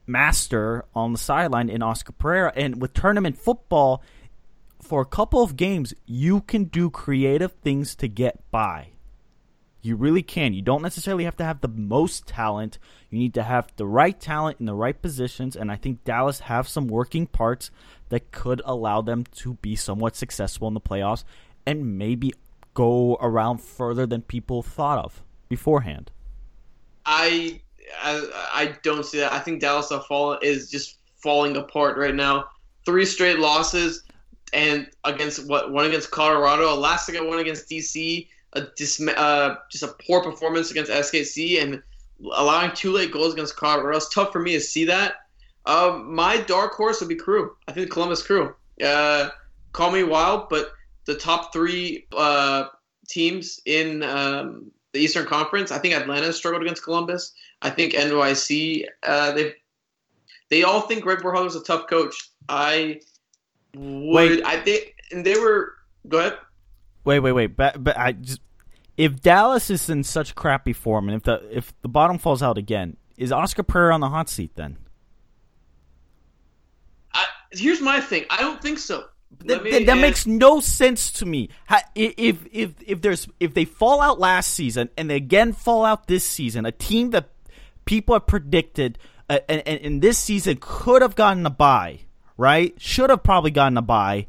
master 0.05 0.85
on 0.93 1.13
the 1.13 1.17
sideline 1.17 1.67
in 1.67 1.81
Oscar 1.81 2.13
Pareja. 2.13 2.51
And 2.55 2.79
with 2.79 2.93
tournament 2.93 3.39
football, 3.39 4.03
for 4.83 5.01
a 5.01 5.05
couple 5.05 5.41
of 5.41 5.55
games, 5.55 5.95
you 6.05 6.41
can 6.41 6.65
do 6.65 6.91
creative 6.91 7.53
things 7.53 7.95
to 7.95 8.07
get 8.07 8.51
by. 8.51 8.89
You 9.81 9.95
really 9.95 10.21
can. 10.21 10.53
You 10.53 10.61
don't 10.61 10.83
necessarily 10.83 11.23
have 11.23 11.37
to 11.37 11.43
have 11.43 11.61
the 11.61 11.67
most 11.67 12.27
talent. 12.27 12.77
You 13.09 13.17
need 13.17 13.33
to 13.33 13.43
have 13.43 13.71
the 13.77 13.87
right 13.87 14.19
talent 14.19 14.59
in 14.59 14.67
the 14.67 14.75
right 14.75 14.99
positions, 15.01 15.55
and 15.55 15.71
I 15.71 15.75
think 15.75 16.03
Dallas 16.03 16.41
have 16.41 16.67
some 16.67 16.87
working 16.87 17.25
parts 17.25 17.71
that 18.09 18.31
could 18.31 18.61
allow 18.63 19.01
them 19.01 19.23
to 19.37 19.55
be 19.55 19.75
somewhat 19.75 20.15
successful 20.15 20.67
in 20.67 20.75
the 20.75 20.81
playoffs 20.81 21.23
and 21.65 21.97
maybe 21.97 22.33
go 22.73 23.17
around 23.21 23.59
further 23.59 24.05
than 24.05 24.21
people 24.21 24.61
thought 24.61 25.03
of 25.03 25.23
beforehand. 25.49 26.11
I, 27.05 27.61
I 28.01 28.49
I 28.53 28.75
don't 28.83 29.05
see 29.05 29.19
that. 29.19 29.33
I 29.33 29.39
think 29.39 29.61
Dallas 29.61 29.91
fall 30.07 30.37
is 30.41 30.69
just 30.69 30.97
falling 31.17 31.55
apart 31.57 31.97
right 31.97 32.15
now. 32.15 32.45
Three 32.85 33.05
straight 33.05 33.39
losses, 33.39 34.03
and 34.53 34.87
against 35.03 35.47
what 35.47 35.71
one 35.71 35.85
against 35.85 36.11
Colorado, 36.11 36.75
last 36.75 37.05
second 37.05 37.27
one 37.27 37.39
against 37.39 37.69
DC, 37.69 38.27
a 38.53 38.61
dis, 38.75 39.01
uh, 39.01 39.55
just 39.71 39.83
a 39.83 39.95
poor 40.05 40.21
performance 40.21 40.71
against 40.71 40.91
SKC, 40.91 41.61
and 41.61 41.81
allowing 42.33 42.71
two 42.73 42.91
late 42.91 43.11
goals 43.11 43.33
against 43.33 43.55
Colorado. 43.55 43.97
It's 43.97 44.13
tough 44.13 44.31
for 44.31 44.39
me 44.39 44.53
to 44.53 44.61
see 44.61 44.85
that. 44.85 45.15
Um, 45.65 46.13
my 46.13 46.37
dark 46.37 46.73
horse 46.73 46.99
would 46.99 47.09
be 47.09 47.15
Crew. 47.15 47.55
I 47.67 47.71
think 47.71 47.91
Columbus 47.91 48.23
Crew. 48.23 48.55
Uh, 48.83 49.29
call 49.73 49.91
me 49.91 50.03
wild, 50.03 50.49
but 50.49 50.71
the 51.05 51.15
top 51.15 51.53
three 51.53 52.07
uh, 52.15 52.65
teams 53.07 53.59
in 53.65 54.03
um, 54.03 54.71
the 54.93 54.99
Eastern 54.99 55.25
Conference. 55.25 55.71
I 55.71 55.77
think 55.77 55.93
Atlanta 55.93 56.33
struggled 56.33 56.63
against 56.63 56.83
Columbus. 56.83 57.33
I 57.61 57.69
think 57.69 57.93
NYC. 57.93 58.85
Uh, 59.03 59.31
they 59.31 59.53
they 60.49 60.63
all 60.63 60.81
think 60.81 61.03
Greg 61.03 61.19
Berhalter 61.19 61.47
is 61.47 61.55
a 61.55 61.63
tough 61.63 61.87
coach. 61.87 62.31
I 62.49 62.99
would. 63.75 64.13
Wait. 64.13 64.45
I 64.45 64.59
think 64.59 64.95
and 65.11 65.25
they 65.25 65.39
were. 65.39 65.73
Go 66.07 66.19
ahead. 66.19 66.37
Wait, 67.03 67.19
wait, 67.19 67.31
wait. 67.31 67.55
But, 67.55 67.83
but 67.83 67.97
I 67.97 68.11
just 68.13 68.41
if 68.97 69.21
Dallas 69.21 69.69
is 69.69 69.89
in 69.89 70.03
such 70.03 70.35
crappy 70.35 70.73
form, 70.73 71.09
and 71.09 71.15
if 71.17 71.23
the 71.23 71.41
if 71.57 71.73
the 71.81 71.87
bottom 71.89 72.17
falls 72.17 72.43
out 72.43 72.57
again, 72.57 72.97
is 73.17 73.31
Oscar 73.31 73.63
Pareja 73.63 73.93
on 73.93 73.99
the 74.01 74.09
hot 74.09 74.29
seat 74.29 74.51
then? 74.55 74.77
I, 77.13 77.25
here's 77.51 77.81
my 77.81 77.99
thing. 77.99 78.25
I 78.29 78.37
don't 78.41 78.61
think 78.61 78.79
so. 78.79 79.05
That, 79.39 79.47
Let 79.47 79.63
me 79.63 79.71
that- 79.71 79.89
add- 79.97 80.01
makes 80.01 80.27
no 80.27 80.59
sense 80.59 81.11
to 81.13 81.25
me. 81.25 81.49
If 81.95 82.45
if 82.51 82.75
if 82.85 83.01
there's 83.01 83.27
if 83.39 83.53
they 83.53 83.65
fall 83.65 84.01
out 84.01 84.19
last 84.19 84.53
season 84.53 84.89
and 84.97 85.09
they 85.09 85.15
again 85.15 85.53
fall 85.53 85.85
out 85.85 86.07
this 86.07 86.25
season, 86.25 86.65
a 86.65 86.71
team 86.71 87.11
that 87.11 87.29
people 87.85 88.13
have 88.13 88.27
predicted 88.27 88.99
uh, 89.29 89.39
and, 89.47 89.63
and, 89.65 89.79
and 89.81 90.01
this 90.01 90.17
season 90.17 90.57
could 90.59 91.01
have 91.01 91.15
gotten 91.15 91.45
a 91.45 91.49
bye, 91.49 92.01
right? 92.37 92.73
Should 92.79 93.09
have 93.09 93.23
probably 93.23 93.51
gotten 93.51 93.77
a 93.77 93.81
bye. 93.81 94.27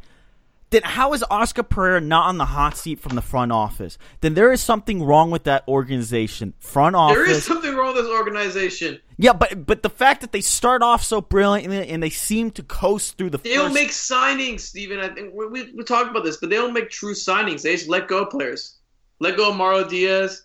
Then 0.73 0.83
how 0.85 1.13
is 1.13 1.23
Oscar 1.31 1.63
Pareja 1.63 2.03
not 2.03 2.29
on 2.29 2.39
the 2.39 2.47
hot 2.47 2.79
seat 2.79 2.99
from 2.99 3.15
the 3.15 3.21
front 3.21 3.53
office? 3.53 3.99
Then 4.23 4.33
there 4.33 4.51
is 4.51 4.63
something 4.63 5.03
wrong 5.03 5.31
with 5.31 5.45
that 5.45 5.69
organization. 5.69 6.55
Front 6.59 6.97
office. 6.97 7.17
There 7.17 7.31
is 7.31 7.45
something 7.45 7.75
wrong 7.75 7.95
with 7.95 8.05
this 8.05 8.13
organization. 8.13 8.99
Yeah, 9.19 9.35
but 9.35 9.67
but 9.67 9.83
the 9.83 9.91
fact 9.91 10.23
that 10.23 10.33
they 10.33 10.41
start 10.41 10.83
off 10.83 11.05
so 11.05 11.21
brilliantly 11.21 11.89
and 11.89 12.03
they 12.03 12.09
seem 12.09 12.51
to 12.53 12.63
coast 12.63 13.19
through 13.19 13.31
the 13.31 13.39
They 13.39 13.51
first 13.51 13.59
don't 13.59 13.75
make 13.75 13.91
signings, 13.91 14.61
Steven. 14.61 14.99
I 14.99 15.09
think 15.11 15.35
we, 15.35 15.47
we, 15.47 15.73
we 15.73 15.85
talked 15.85 16.11
about 16.11 16.25
this, 16.25 16.39
but 16.39 16.49
they 16.49 16.57
don't 16.57 16.73
make 16.73 16.89
true 16.89 17.13
signings. 17.13 17.61
They 17.61 17.77
just 17.77 17.89
let 17.89 18.09
go 18.09 18.23
of 18.23 18.31
players. 18.31 18.79
Let 19.21 19.37
go 19.37 19.51
of 19.51 19.57
Mauro 19.57 19.87
Diaz. 19.87 20.45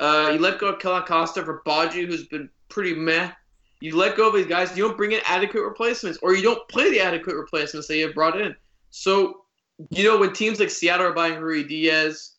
Uh, 0.00 0.30
you 0.32 0.40
let 0.40 0.58
go 0.58 0.68
of 0.68 0.80
Kellyn 0.80 1.02
Acosta 1.02 1.44
for 1.44 1.62
Badji, 1.64 2.06
who's 2.06 2.26
been 2.26 2.50
pretty 2.68 2.94
meh. 2.94 3.30
You 3.80 3.96
let 3.96 4.16
go 4.16 4.28
of 4.28 4.34
these 4.34 4.46
guys. 4.46 4.76
You 4.76 4.88
don't 4.88 4.96
bring 4.96 5.12
in 5.12 5.20
adequate 5.24 5.62
replacements, 5.62 6.18
or 6.20 6.34
you 6.34 6.42
don't 6.42 6.68
play 6.68 6.90
the 6.90 7.00
adequate 7.00 7.36
replacements 7.36 7.86
that 7.86 7.96
you 7.96 8.06
have 8.06 8.14
brought 8.14 8.40
in. 8.40 8.56
So, 8.90 9.44
you 9.90 10.04
know, 10.04 10.18
when 10.18 10.32
teams 10.32 10.60
like 10.60 10.70
Seattle 10.70 11.06
are 11.06 11.12
buying 11.12 11.34
Ruidiaz, 11.34 12.32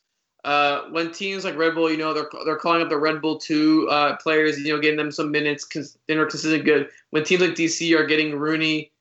uh, 0.44 0.84
when 0.92 1.12
teams 1.12 1.44
like 1.44 1.58
Red 1.58 1.76
Bull, 1.76 1.92
you 1.92 1.98
know, 1.98 2.14
they're 2.14 2.30
they're 2.46 2.58
calling 2.58 2.82
up 2.82 2.90
the 2.90 2.98
Red 2.98 3.22
Bull 3.22 3.38
two 3.38 3.88
uh, 3.90 4.16
players, 4.18 4.58
you 4.60 4.74
know, 4.74 4.80
getting 4.80 4.98
them 4.98 5.12
some 5.12 5.32
minutes, 5.32 5.66
cons- 5.66 5.98
they're 6.08 6.26
consistent 6.26 6.66
good. 6.66 6.90
When 7.10 7.24
teams 7.24 7.42
like 7.42 7.52
DC 7.52 7.98
are 7.98 8.06
getting 8.06 8.38
Rooney, 8.38 8.92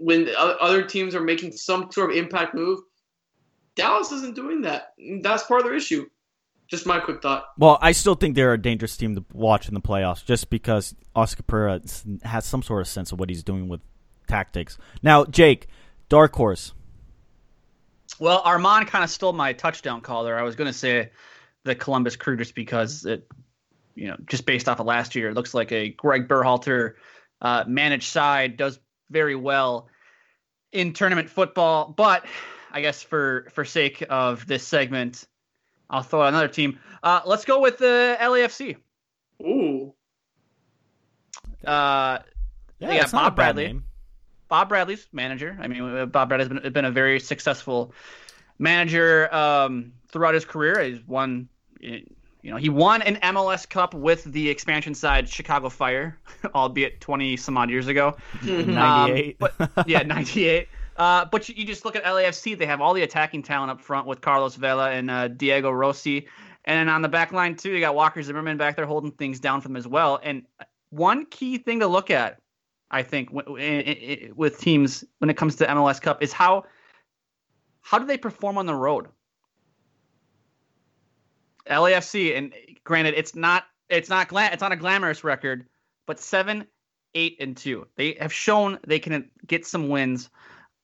when 0.00 0.28
other 0.36 0.82
teams 0.82 1.14
are 1.14 1.20
making 1.20 1.52
some 1.52 1.90
sort 1.92 2.10
of 2.10 2.16
impact 2.16 2.54
move, 2.54 2.80
Dallas 3.76 4.10
isn't 4.12 4.34
doing 4.34 4.62
that. 4.62 4.94
That's 5.20 5.44
part 5.44 5.60
of 5.60 5.66
their 5.66 5.76
issue. 5.76 6.08
Just 6.66 6.86
my 6.86 7.00
quick 7.00 7.20
thought. 7.22 7.44
Well, 7.58 7.78
I 7.82 7.92
still 7.92 8.14
think 8.14 8.34
they're 8.34 8.54
a 8.54 8.60
dangerous 8.60 8.96
team 8.96 9.14
to 9.14 9.24
watch 9.32 9.68
in 9.68 9.74
the 9.74 9.80
playoffs, 9.80 10.24
just 10.24 10.48
because 10.48 10.94
Oscar 11.14 11.42
Pareja 11.42 12.22
has 12.24 12.46
some 12.46 12.62
sort 12.62 12.80
of 12.80 12.88
sense 12.88 13.12
of 13.12 13.20
what 13.20 13.28
he's 13.28 13.42
doing 13.42 13.68
with 13.68 13.80
tactics. 14.26 14.78
Now, 15.02 15.24
Jake, 15.24 15.66
dark 16.08 16.34
horse. 16.34 16.72
Well, 18.18 18.42
Armand 18.44 18.86
kind 18.88 19.02
of 19.02 19.10
stole 19.10 19.32
my 19.32 19.52
touchdown 19.52 20.00
call 20.00 20.24
there. 20.24 20.38
I 20.38 20.42
was 20.42 20.54
going 20.56 20.70
to 20.70 20.76
say 20.78 21.10
the 21.64 21.74
Columbus 21.74 22.16
Crew 22.16 22.36
just 22.36 22.54
because 22.54 23.04
it, 23.04 23.26
you 23.94 24.08
know, 24.08 24.16
just 24.26 24.46
based 24.46 24.68
off 24.68 24.80
of 24.80 24.86
last 24.86 25.14
year, 25.14 25.30
it 25.30 25.34
looks 25.34 25.54
like 25.54 25.72
a 25.72 25.88
Greg 25.90 26.28
Berhalter 26.28 26.94
uh, 27.40 27.64
managed 27.66 28.08
side 28.10 28.56
does 28.56 28.78
very 29.10 29.34
well 29.34 29.88
in 30.72 30.92
tournament 30.92 31.28
football. 31.28 31.92
But 31.96 32.24
I 32.70 32.80
guess 32.80 33.02
for 33.02 33.48
for 33.52 33.64
sake 33.64 34.04
of 34.08 34.46
this 34.46 34.66
segment, 34.66 35.26
I'll 35.90 36.02
throw 36.02 36.22
out 36.22 36.28
another 36.28 36.48
team. 36.48 36.78
Uh, 37.02 37.20
let's 37.26 37.44
go 37.44 37.60
with 37.60 37.78
the 37.78 38.16
LAFC. 38.20 38.76
Ooh. 39.42 39.94
Uh, 41.66 42.18
Yeah, 42.78 42.92
Yeah, 42.92 43.02
it's 43.02 43.12
not 43.12 43.24
Bob 43.24 43.32
a 43.32 43.36
bad 43.36 43.36
Bradley. 43.56 43.66
name. 43.66 43.84
Bob 44.52 44.68
Bradley's 44.68 45.06
manager. 45.14 45.56
I 45.58 45.66
mean, 45.66 45.80
uh, 45.80 46.04
Bob 46.04 46.28
Bradley's 46.28 46.50
been, 46.50 46.72
been 46.74 46.84
a 46.84 46.90
very 46.90 47.18
successful 47.18 47.94
manager 48.58 49.34
um, 49.34 49.94
throughout 50.08 50.34
his 50.34 50.44
career. 50.44 50.78
He's 50.82 51.00
won, 51.06 51.48
you 51.80 52.04
know, 52.42 52.56
he 52.58 52.68
won 52.68 53.00
an 53.00 53.16
MLS 53.34 53.66
Cup 53.66 53.94
with 53.94 54.24
the 54.24 54.50
expansion 54.50 54.94
side 54.94 55.26
Chicago 55.26 55.70
Fire, 55.70 56.18
albeit 56.54 57.00
20 57.00 57.38
some 57.38 57.56
odd 57.56 57.70
years 57.70 57.86
ago. 57.86 58.14
Um, 58.42 58.74
98. 58.74 59.38
but 59.38 59.54
yeah, 59.86 60.02
98. 60.06 60.68
Uh, 60.98 61.24
but 61.24 61.48
you, 61.48 61.54
you 61.56 61.64
just 61.64 61.86
look 61.86 61.96
at 61.96 62.04
LAFC; 62.04 62.58
they 62.58 62.66
have 62.66 62.82
all 62.82 62.92
the 62.92 63.04
attacking 63.04 63.42
talent 63.42 63.70
up 63.70 63.80
front 63.80 64.06
with 64.06 64.20
Carlos 64.20 64.56
Vela 64.56 64.90
and 64.90 65.10
uh, 65.10 65.28
Diego 65.28 65.70
Rossi, 65.70 66.28
and 66.66 66.78
then 66.78 66.90
on 66.90 67.00
the 67.00 67.08
back 67.08 67.32
line 67.32 67.56
too, 67.56 67.70
you 67.70 67.80
got 67.80 67.94
Walker 67.94 68.22
Zimmerman 68.22 68.58
back 68.58 68.76
there 68.76 68.84
holding 68.84 69.12
things 69.12 69.40
down 69.40 69.62
for 69.62 69.68
them 69.68 69.76
as 69.78 69.88
well. 69.88 70.20
And 70.22 70.42
one 70.90 71.24
key 71.24 71.56
thing 71.56 71.80
to 71.80 71.86
look 71.86 72.10
at, 72.10 72.41
I 72.92 73.02
think, 73.02 73.32
w- 73.32 74.32
with 74.36 74.58
teams 74.58 75.02
when 75.18 75.30
it 75.30 75.36
comes 75.36 75.56
to 75.56 75.66
MLS 75.66 76.00
Cup 76.00 76.22
is 76.22 76.32
how 76.32 76.64
how 77.80 77.98
do 77.98 78.06
they 78.06 78.18
perform 78.18 78.58
on 78.58 78.66
the 78.66 78.74
road? 78.74 79.08
LAFC, 81.68 82.36
and 82.36 82.52
granted, 82.84 83.14
it's 83.16 83.34
not 83.34 83.64
it's 83.88 84.08
not 84.08 84.28
gla- 84.28 84.50
it's 84.52 84.62
not 84.62 84.72
a 84.72 84.76
glamorous 84.76 85.24
record, 85.24 85.66
but 86.06 86.20
seven, 86.20 86.66
eight, 87.14 87.36
and 87.40 87.56
two. 87.56 87.86
They 87.96 88.16
have 88.20 88.32
shown 88.32 88.78
they 88.86 88.98
can 88.98 89.30
get 89.46 89.66
some 89.66 89.88
wins 89.88 90.28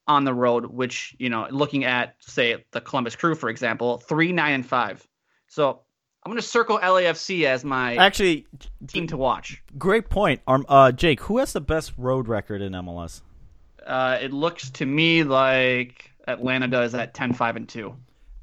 on 0.06 0.24
the 0.24 0.34
road. 0.34 0.66
Which 0.66 1.14
you 1.18 1.28
know, 1.28 1.46
looking 1.50 1.84
at 1.84 2.16
say 2.20 2.64
the 2.70 2.80
Columbus 2.80 3.16
Crew, 3.16 3.34
for 3.34 3.48
example, 3.48 3.98
three, 3.98 4.32
nine, 4.32 4.54
and 4.54 4.66
five. 4.66 5.06
So 5.48 5.82
I'm 6.24 6.30
going 6.30 6.40
to 6.40 6.46
circle 6.46 6.78
LAFC 6.78 7.44
as 7.44 7.64
my 7.64 7.96
Actually, 7.96 8.46
team 8.86 9.06
to 9.06 9.16
watch. 9.16 9.62
great 9.78 10.10
point. 10.10 10.40
Um, 10.46 10.66
uh, 10.68 10.92
Jake, 10.92 11.20
who 11.20 11.38
has 11.38 11.52
the 11.52 11.60
best 11.60 11.92
road 11.96 12.28
record 12.28 12.60
in 12.60 12.72
MLS? 12.72 13.22
Uh, 13.86 14.18
it 14.20 14.32
looks 14.32 14.68
to 14.70 14.84
me 14.86 15.22
like 15.22 16.10
Atlanta 16.26 16.68
does 16.68 16.94
at 16.94 17.14
10, 17.14 17.32
5, 17.32 17.56
and 17.56 17.68
two. 17.68 17.94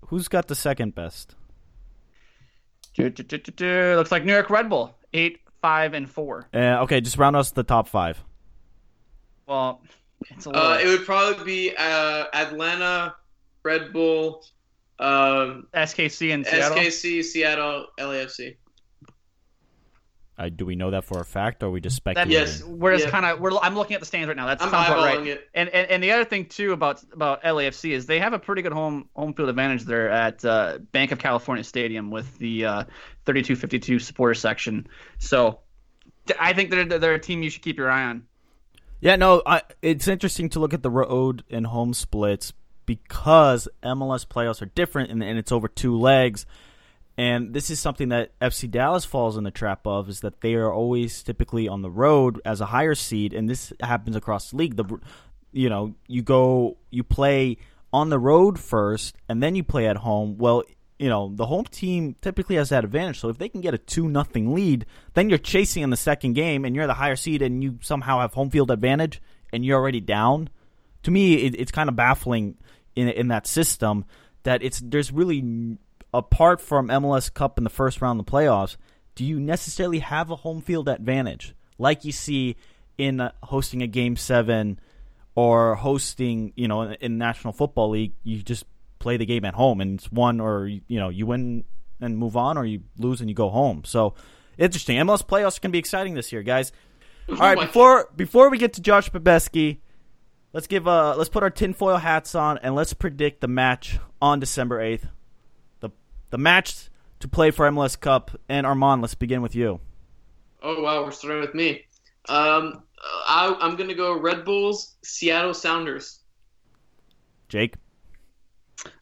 Who's 0.08 0.28
got 0.28 0.48
the 0.48 0.56
second 0.56 0.96
best? 0.96 1.36
Looks 2.98 4.12
like 4.12 4.24
New 4.24 4.32
York 4.34 4.50
Red 4.50 4.70
Bull, 4.70 4.96
eight, 5.14 5.42
five, 5.62 5.94
and 5.94 6.10
four. 6.10 6.48
Uh, 6.54 6.84
okay, 6.84 7.02
just 7.02 7.18
round 7.18 7.36
us 7.36 7.52
the 7.52 7.64
top 7.64 7.88
five. 7.88 8.24
Well, 9.48 9.82
it's 10.30 10.46
a 10.46 10.50
little. 10.50 10.66
Uh, 10.66 10.78
it 10.80 10.88
would 10.88 11.06
probably 11.06 11.44
be 11.44 11.76
uh, 11.78 12.26
Atlanta, 12.34 13.16
Red 13.64 13.92
Bull, 13.92 14.46
um, 15.00 15.68
SKC 15.74 16.34
and 16.34 16.46
Seattle. 16.46 16.78
SKC, 16.78 17.24
Seattle, 17.24 17.88
LAFC. 18.00 18.56
Uh, 20.38 20.50
do 20.50 20.66
we 20.66 20.76
know 20.76 20.92
that 20.92 21.06
for 21.06 21.22
a 21.22 21.26
fact, 21.26 21.64
or 21.64 21.68
are 21.68 21.70
we 21.70 21.80
just 21.80 22.04
That, 22.04 22.18
speculating? 22.18 22.32
Yes. 22.34 22.62
We're 22.62 22.94
just 22.94 23.06
Yeah. 23.06 23.12
kind 23.12 23.26
of. 23.26 23.40
We're. 23.40 23.58
I'm 23.58 23.74
looking 23.76 23.94
at 23.94 24.02
the 24.02 24.06
stands 24.06 24.28
right 24.28 24.36
now. 24.36 24.48
That 24.48 24.62
I'm 24.62 24.70
sounds 24.70 24.90
about 24.90 25.00
eyeballing 25.00 25.18
right. 25.20 25.28
it. 25.28 25.50
And, 25.54 25.70
and 25.70 25.90
and 25.90 26.04
the 26.04 26.12
other 26.12 26.26
thing 26.26 26.48
too 26.48 26.74
about 26.74 27.02
about 27.14 27.42
LAFC 27.44 27.92
is 27.92 28.06
they 28.06 28.20
have 28.20 28.34
a 28.34 28.40
pretty 28.40 28.62
good 28.62 28.74
home 28.74 29.08
home 29.16 29.34
field 29.34 29.48
advantage 29.48 29.84
there 29.84 30.10
at 30.10 30.44
uh, 30.44 30.80
Banc 30.92 31.14
of 31.14 31.20
California 31.20 31.64
Stadium 31.64 32.12
with 32.12 32.38
the 32.38 32.66
uh, 32.66 32.84
3252 33.26 34.00
supporter 34.00 34.34
section. 34.34 34.88
So 35.20 35.60
I 36.38 36.52
think 36.52 36.70
they're 36.70 36.84
they're 36.84 37.14
a 37.14 37.20
team 37.20 37.42
you 37.42 37.50
should 37.50 37.62
keep 37.62 37.78
your 37.78 37.90
eye 37.90 38.04
on. 38.04 38.24
Yeah, 39.00 39.16
no, 39.16 39.42
I, 39.46 39.62
it's 39.82 40.08
interesting 40.08 40.50
to 40.50 40.60
look 40.60 40.74
at 40.74 40.84
the 40.84 40.90
road 40.90 41.44
and 41.50 41.68
home 41.68 41.94
splits 41.94 42.52
because 42.86 43.68
MLS 43.84 44.26
playoffs 44.26 44.62
are 44.62 44.68
different 44.68 45.12
and, 45.12 45.24
and 45.24 45.38
it's 45.38 45.52
over 45.52 45.68
two 45.68 45.98
legs. 45.98 46.46
And 47.18 47.54
this 47.54 47.70
is 47.70 47.80
something 47.80 48.10
that 48.10 48.38
FC 48.40 48.70
Dallas 48.70 49.06
falls 49.06 49.38
in 49.38 49.46
the 49.46 49.52
trap 49.52 49.88
of 49.88 50.10
is 50.10 50.20
that 50.20 50.42
they 50.42 50.56
are 50.56 50.72
always 50.72 51.24
typically 51.24 51.68
on 51.68 51.82
the 51.82 51.90
road 51.90 52.42
as 52.44 52.60
a 52.60 52.66
higher 52.66 52.96
seed, 52.96 53.34
and 53.34 53.50
this 53.50 53.72
happens 53.82 54.16
across 54.16 54.52
the 54.52 54.58
league. 54.58 54.76
The 54.76 55.00
you 55.54 55.70
know 55.70 55.96
you 56.08 56.22
go 56.22 56.78
you 56.90 57.04
play 57.04 57.58
on 57.94 58.10
the 58.10 58.20
road 58.20 58.60
first, 58.60 59.16
and 59.30 59.42
then 59.42 59.56
you 59.56 59.64
play 59.64 59.88
at 59.88 59.96
home. 59.96 60.38
Well, 60.38 60.64
you 61.00 61.08
know 61.08 61.32
the 61.34 61.46
home 61.46 61.64
team 61.64 62.18
typically 62.22 62.58
has 62.58 62.68
that 62.70 62.84
advantage. 62.84 63.22
So 63.22 63.30
if 63.30 63.38
they 63.38 63.48
can 63.48 63.62
get 63.62 63.74
a 63.74 63.78
two 63.78 64.10
nothing 64.10 64.54
lead, 64.54 64.86
then 65.14 65.30
you're 65.30 65.38
chasing 65.38 65.84
in 65.84 65.92
the 65.92 65.98
second 65.98 66.34
game, 66.34 66.66
and 66.66 66.76
you're 66.76 66.88
the 66.88 66.96
higher 66.96 67.16
seed, 67.16 67.42
and 67.42 67.64
you 67.64 67.80
somehow 67.82 68.20
have 68.20 68.34
home 68.34 68.50
field 68.50 68.72
advantage, 68.72 69.22
and 69.54 69.64
you're 69.64 69.80
already 69.80 70.02
down. 70.02 70.50
To 71.04 71.12
me, 71.12 71.36
it, 71.36 71.56
it's 71.58 71.72
kind 71.72 71.88
of 71.88 71.96
baffling 71.96 72.58
in 72.96 73.10
in 73.10 73.28
that 73.30 73.48
system 73.48 74.06
that 74.44 74.64
it's 74.64 74.80
there's 74.80 75.12
really 75.12 75.78
apart 76.14 76.62
from 76.62 76.88
MLS 76.88 77.34
Cup 77.34 77.58
in 77.58 77.64
the 77.64 77.70
first 77.70 78.02
round 78.02 78.20
of 78.20 78.26
the 78.26 78.32
playoffs, 78.32 78.78
do 79.16 79.26
you 79.26 79.40
necessarily 79.40 80.00
have 80.00 80.30
a 80.32 80.36
home 80.38 80.62
field 80.62 80.88
advantage 80.88 81.54
like 81.78 82.06
you 82.06 82.12
see 82.12 82.56
in 82.98 83.20
uh, 83.20 83.32
hosting 83.44 83.82
a 83.82 83.88
game 83.88 84.16
7 84.16 84.80
or 85.36 85.76
hosting, 85.76 86.54
you 86.56 86.68
know, 86.68 86.84
in, 86.84 86.94
in 86.94 87.18
National 87.18 87.52
Football 87.52 87.90
League, 87.90 88.14
you 88.24 88.42
just 88.42 88.64
play 89.00 89.18
the 89.18 89.26
game 89.26 89.44
at 89.44 89.54
home 89.54 89.82
and 89.82 90.00
it's 90.00 90.12
one 90.12 90.40
or 90.40 90.68
you 90.68 90.82
know, 90.90 91.10
you 91.10 91.26
win 91.26 91.66
and 92.00 92.18
move 92.18 92.38
on 92.38 92.58
or 92.58 92.66
you 92.66 92.82
lose 92.98 93.20
and 93.20 93.30
you 93.30 93.36
go 93.36 93.50
home. 93.50 93.84
So, 93.86 94.16
interesting. 94.58 94.98
MLS 94.98 95.26
playoffs 95.26 95.60
can 95.60 95.72
be 95.72 95.80
exciting 95.80 96.14
this 96.14 96.32
year, 96.32 96.44
guys. 96.44 96.72
All 97.28 97.36
right, 97.38 97.60
before 97.60 98.10
before 98.16 98.50
we 98.50 98.58
get 98.58 98.74
to 98.74 98.82
Josh 98.82 99.10
Babetski, 99.10 99.80
let's 100.56 100.68
give 100.68 100.88
uh 100.88 101.16
let's 101.18 101.30
put 101.30 101.44
our 101.44 101.50
tinfoil 101.50 101.98
hats 101.98 102.34
on 102.34 102.58
and 102.60 102.74
let's 102.74 102.94
predict 102.94 103.42
the 103.42 103.48
match 103.48 104.00
on 104.22 104.40
December 104.40 104.82
eighth. 104.82 105.06
The 105.82 105.90
the 106.32 106.38
match 106.38 106.90
to 107.20 107.28
play 107.28 107.52
for 107.52 107.70
MLS 107.70 108.00
Cup. 108.00 108.32
And 108.50 108.66
Armand, 108.66 109.02
let's 109.02 109.16
begin 109.16 109.42
with 109.42 109.54
you. 109.54 109.82
Oh 110.64 110.82
wow, 110.82 111.04
we're 111.04 111.12
starting 111.12 111.42
with 111.42 111.54
me. 111.54 111.86
Um, 112.30 112.84
I, 113.28 113.56
I'm 113.60 113.76
gonna 113.76 113.94
go 113.94 114.18
Red 114.18 114.46
Bulls, 114.46 114.96
Seattle 115.04 115.54
Sounders. 115.54 116.22
Jake. 117.50 117.76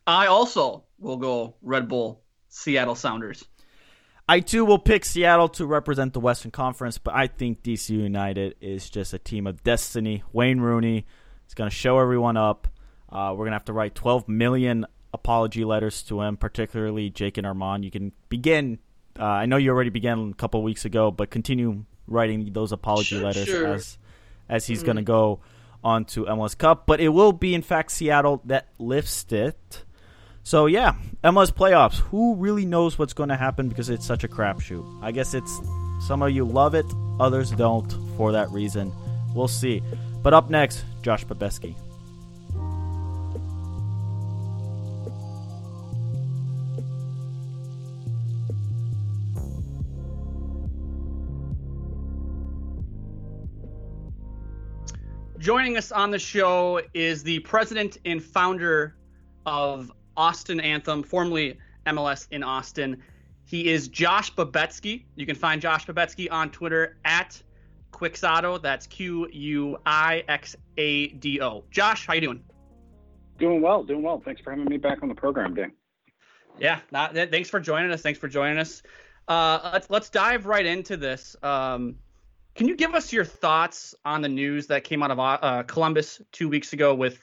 I 0.05 0.25
also 0.27 0.83
will 0.99 1.17
go 1.17 1.55
Red 1.61 1.87
Bull, 1.87 2.21
Seattle 2.49 2.95
Sounders. 2.95 3.45
I 4.27 4.39
too 4.39 4.65
will 4.65 4.79
pick 4.79 5.05
Seattle 5.05 5.49
to 5.49 5.65
represent 5.65 6.13
the 6.13 6.19
Western 6.19 6.51
Conference, 6.51 6.97
but 6.97 7.13
I 7.13 7.27
think 7.27 7.61
DC 7.61 7.89
United 7.89 8.55
is 8.59 8.89
just 8.89 9.13
a 9.13 9.19
team 9.19 9.45
of 9.45 9.63
destiny. 9.63 10.23
Wayne 10.31 10.59
Rooney 10.59 11.05
is 11.47 11.53
going 11.53 11.69
to 11.69 11.75
show 11.75 11.99
everyone 11.99 12.37
up. 12.37 12.67
Uh, 13.09 13.29
we're 13.31 13.45
going 13.45 13.51
to 13.51 13.55
have 13.55 13.65
to 13.65 13.73
write 13.73 13.95
12 13.95 14.27
million 14.27 14.85
apology 15.13 15.63
letters 15.63 16.01
to 16.03 16.21
him, 16.21 16.37
particularly 16.37 17.09
Jake 17.09 17.37
and 17.37 17.45
Armand. 17.45 17.85
You 17.85 17.91
can 17.91 18.11
begin. 18.29 18.79
Uh, 19.19 19.23
I 19.25 19.45
know 19.45 19.57
you 19.57 19.69
already 19.69 19.91
began 19.91 20.31
a 20.31 20.33
couple 20.33 20.63
weeks 20.63 20.85
ago, 20.85 21.11
but 21.11 21.29
continue 21.29 21.85
writing 22.07 22.51
those 22.53 22.71
apology 22.71 23.15
Sure, 23.15 23.23
letters 23.23 23.45
sure. 23.45 23.67
as 23.67 23.97
as 24.49 24.65
he's 24.65 24.83
going 24.83 24.97
to 24.97 25.03
go 25.03 25.39
on 25.83 26.05
to 26.05 26.25
MLS 26.25 26.57
Cup. 26.57 26.85
But 26.87 26.99
it 26.99 27.09
will 27.09 27.31
be, 27.31 27.53
in 27.53 27.61
fact, 27.61 27.91
Seattle 27.91 28.41
that 28.45 28.67
lifts 28.79 29.25
it. 29.31 29.83
So 30.41 30.65
yeah, 30.65 30.95
MLS 31.23 31.51
playoffs. 31.51 31.99
Who 32.09 32.35
really 32.35 32.65
knows 32.65 32.97
what's 32.99 33.13
going 33.13 33.29
to 33.29 33.37
happen 33.37 33.69
because 33.69 33.89
it's 33.89 34.05
such 34.05 34.23
a 34.23 34.27
crapshoot? 34.27 35.03
I 35.03 35.11
guess 35.11 35.33
it's 35.33 35.59
some 36.07 36.21
of 36.21 36.31
you 36.31 36.43
love 36.45 36.73
it, 36.75 36.85
others 37.19 37.51
don't. 37.51 37.89
For 38.17 38.31
that 38.33 38.49
reason, 38.51 38.91
we'll 39.33 39.47
see. 39.47 39.81
But 40.21 40.33
up 40.33 40.49
next, 40.49 40.83
Josh 41.03 41.25
Babetski. 41.25 41.75
Joining 55.37 55.75
us 55.75 55.91
on 55.91 56.09
the 56.09 56.17
show 56.17 56.79
is 56.93 57.21
the 57.21 57.39
president 57.39 57.97
and 58.05 58.23
founder 58.23 58.95
of 59.45 59.91
Austin 60.15 60.61
Anthem, 60.61 61.03
formerly 61.03 61.57
MLS 61.85 62.27
in 62.31 62.43
Austin. 62.43 63.03
He 63.43 63.67
is 63.67 63.89
Josh 63.89 64.33
Babetski. 64.33 65.03
You 65.17 65.25
can 65.25 65.35
find 65.35 65.61
Josh 65.61 65.85
Babetski 65.85 66.31
on 66.31 66.49
Twitter 66.49 66.95
at 67.03 67.43
Quixado. 67.93 68.61
That's 68.61 68.87
Q 68.87 69.29
U 69.31 69.77
I 69.85 70.23
X 70.27 70.55
A 70.77 71.07
D 71.07 71.41
O. 71.41 71.63
Josh, 71.71 72.05
how 72.05 72.13
you 72.13 72.21
doing? 72.21 72.43
Doing 73.39 73.61
well, 73.61 73.83
doing 73.83 74.03
well. 74.03 74.21
Thanks 74.23 74.41
for 74.41 74.51
having 74.51 74.65
me 74.65 74.77
back 74.77 75.01
on 75.01 75.09
the 75.09 75.15
program, 75.15 75.53
Dan. 75.53 75.71
Yeah, 76.59 76.79
not, 76.91 77.13
th- 77.13 77.31
thanks 77.31 77.49
for 77.49 77.59
joining 77.59 77.91
us. 77.91 78.01
Thanks 78.01 78.19
for 78.19 78.27
joining 78.27 78.59
us. 78.59 78.83
Uh, 79.27 79.71
let's 79.73 79.89
let's 79.89 80.09
dive 80.09 80.45
right 80.45 80.65
into 80.65 80.97
this. 80.97 81.35
Um, 81.41 81.95
can 82.55 82.67
you 82.67 82.75
give 82.75 82.93
us 82.93 83.11
your 83.11 83.25
thoughts 83.25 83.95
on 84.05 84.21
the 84.21 84.29
news 84.29 84.67
that 84.67 84.83
came 84.83 85.01
out 85.01 85.11
of 85.11 85.19
uh, 85.19 85.63
Columbus 85.63 86.21
two 86.31 86.47
weeks 86.49 86.73
ago 86.73 86.93
with 86.93 87.19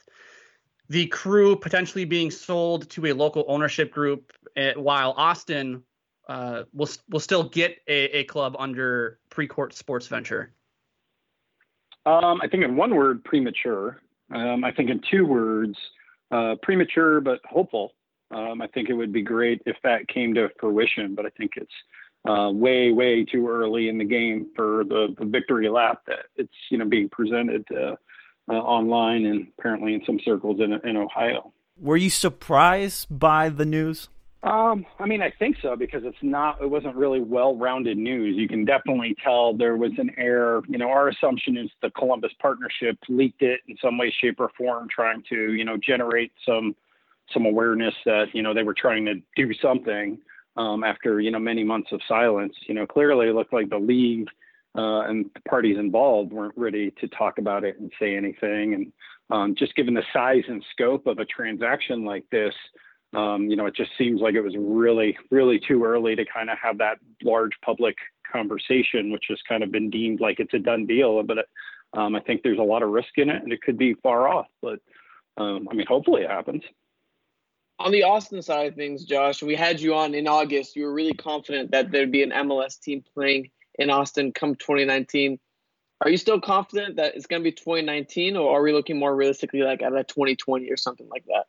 the 0.88 1.06
crew 1.06 1.54
potentially 1.54 2.04
being 2.04 2.30
sold 2.30 2.90
to 2.90 3.06
a 3.06 3.12
local 3.12 3.44
ownership 3.46 3.92
group, 3.92 4.32
eh, 4.56 4.72
while 4.74 5.14
Austin 5.16 5.84
uh, 6.28 6.64
will 6.72 6.88
will 7.08 7.20
still 7.20 7.44
get 7.44 7.78
a, 7.86 8.18
a 8.18 8.24
club 8.24 8.56
under 8.58 9.20
Precourt 9.30 9.72
Sports 9.72 10.08
Venture? 10.08 10.52
Um, 12.06 12.40
I 12.42 12.48
think 12.48 12.64
in 12.64 12.76
one 12.76 12.94
word, 12.94 13.24
premature. 13.24 14.00
Um, 14.34 14.64
I 14.64 14.72
think 14.72 14.90
in 14.90 15.00
two 15.10 15.26
words, 15.26 15.76
uh, 16.30 16.54
premature 16.62 17.20
but 17.20 17.40
hopeful. 17.44 17.92
Um, 18.30 18.62
I 18.62 18.68
think 18.68 18.88
it 18.88 18.94
would 18.94 19.12
be 19.12 19.22
great 19.22 19.60
if 19.66 19.76
that 19.82 20.06
came 20.08 20.34
to 20.34 20.48
fruition, 20.60 21.14
but 21.14 21.26
I 21.26 21.30
think 21.30 21.52
it's 21.56 21.72
uh, 22.28 22.50
way, 22.52 22.92
way 22.92 23.24
too 23.24 23.48
early 23.48 23.88
in 23.88 23.98
the 23.98 24.04
game 24.04 24.48
for 24.54 24.84
the, 24.84 25.14
the 25.18 25.24
victory 25.24 25.68
lap 25.68 26.02
that 26.06 26.26
it's 26.36 26.52
you 26.70 26.78
know 26.78 26.84
being 26.84 27.08
presented 27.08 27.64
uh, 27.72 27.96
uh, 28.48 28.52
online 28.52 29.26
and 29.26 29.48
apparently 29.58 29.94
in 29.94 30.02
some 30.06 30.20
circles 30.24 30.60
in, 30.60 30.72
in 30.88 30.96
Ohio. 30.96 31.52
Were 31.76 31.96
you 31.96 32.10
surprised 32.10 33.06
by 33.10 33.48
the 33.48 33.64
news? 33.64 34.08
Um, 34.42 34.86
I 34.98 35.04
mean, 35.04 35.20
I 35.20 35.30
think 35.38 35.56
so 35.60 35.76
because 35.76 36.02
it's 36.04 36.16
not, 36.22 36.62
it 36.62 36.70
wasn't 36.70 36.96
really 36.96 37.20
well-rounded 37.20 37.98
news. 37.98 38.36
You 38.38 38.48
can 38.48 38.64
definitely 38.64 39.14
tell 39.22 39.54
there 39.54 39.76
was 39.76 39.92
an 39.98 40.10
error. 40.16 40.62
You 40.66 40.78
know, 40.78 40.88
our 40.88 41.08
assumption 41.08 41.58
is 41.58 41.68
the 41.82 41.90
Columbus 41.90 42.32
partnership 42.40 42.96
leaked 43.08 43.42
it 43.42 43.60
in 43.68 43.76
some 43.82 43.98
way, 43.98 44.14
shape, 44.22 44.40
or 44.40 44.50
form, 44.56 44.88
trying 44.88 45.22
to, 45.28 45.52
you 45.52 45.64
know, 45.64 45.76
generate 45.76 46.32
some 46.46 46.74
some 47.32 47.46
awareness 47.46 47.94
that 48.04 48.26
you 48.32 48.42
know 48.42 48.52
they 48.52 48.62
were 48.62 48.74
trying 48.74 49.04
to 49.04 49.14
do 49.36 49.54
something 49.62 50.18
um, 50.56 50.84
after 50.84 51.20
you 51.20 51.30
know 51.30 51.38
many 51.38 51.64
months 51.64 51.92
of 51.92 52.00
silence. 52.08 52.54
You 52.66 52.74
know, 52.74 52.86
clearly 52.86 53.28
it 53.28 53.34
looked 53.34 53.52
like 53.52 53.70
the 53.70 53.78
league 53.78 54.28
uh, 54.76 55.02
and 55.02 55.30
the 55.34 55.40
parties 55.48 55.78
involved 55.78 56.32
weren't 56.32 56.56
ready 56.56 56.92
to 57.00 57.08
talk 57.08 57.38
about 57.38 57.64
it 57.64 57.78
and 57.78 57.90
say 58.00 58.16
anything. 58.16 58.74
And 58.74 58.92
um, 59.30 59.54
just 59.56 59.74
given 59.76 59.94
the 59.94 60.02
size 60.12 60.44
and 60.48 60.64
scope 60.72 61.06
of 61.06 61.18
a 61.18 61.24
transaction 61.24 62.04
like 62.04 62.24
this, 62.30 62.54
um, 63.12 63.50
you 63.50 63.56
know, 63.56 63.66
it 63.66 63.74
just 63.74 63.90
seems 63.98 64.20
like 64.20 64.34
it 64.34 64.40
was 64.40 64.54
really, 64.56 65.16
really 65.30 65.58
too 65.58 65.84
early 65.84 66.14
to 66.14 66.24
kind 66.24 66.48
of 66.48 66.58
have 66.62 66.78
that 66.78 66.98
large 67.22 67.52
public 67.64 67.96
conversation, 68.30 69.10
which 69.10 69.24
has 69.28 69.40
kind 69.48 69.62
of 69.62 69.72
been 69.72 69.90
deemed 69.90 70.20
like 70.20 70.38
it's 70.38 70.54
a 70.54 70.58
done 70.58 70.86
deal. 70.86 71.22
But 71.22 71.38
um, 71.92 72.14
I 72.14 72.20
think 72.20 72.42
there's 72.42 72.58
a 72.58 72.62
lot 72.62 72.82
of 72.82 72.90
risk 72.90 73.16
in 73.16 73.28
it, 73.28 73.42
and 73.42 73.52
it 73.52 73.62
could 73.62 73.76
be 73.76 73.94
far 73.94 74.28
off. 74.28 74.46
But 74.62 74.78
um, 75.36 75.68
I 75.70 75.74
mean, 75.74 75.86
hopefully 75.86 76.22
it 76.22 76.30
happens. 76.30 76.62
On 77.80 77.90
the 77.90 78.04
Austin 78.04 78.42
side 78.42 78.68
of 78.68 78.74
things, 78.74 79.04
Josh, 79.04 79.42
we 79.42 79.56
had 79.56 79.80
you 79.80 79.94
on 79.94 80.14
in 80.14 80.28
August. 80.28 80.76
You 80.76 80.84
were 80.84 80.92
really 80.92 81.14
confident 81.14 81.70
that 81.72 81.90
there'd 81.90 82.12
be 82.12 82.22
an 82.22 82.30
MLS 82.30 82.78
team 82.78 83.02
playing 83.14 83.50
in 83.78 83.90
Austin 83.90 84.32
come 84.32 84.54
2019. 84.54 85.38
Are 86.02 86.10
you 86.10 86.16
still 86.16 86.40
confident 86.40 86.96
that 86.96 87.16
it's 87.16 87.26
going 87.26 87.42
to 87.42 87.44
be 87.44 87.52
2019, 87.52 88.36
or 88.36 88.56
are 88.56 88.62
we 88.62 88.72
looking 88.72 88.98
more 88.98 89.14
realistically 89.16 89.62
like 89.62 89.82
at 89.82 89.94
a 89.94 90.04
2020 90.04 90.70
or 90.70 90.76
something 90.76 91.08
like 91.08 91.24
that? 91.26 91.46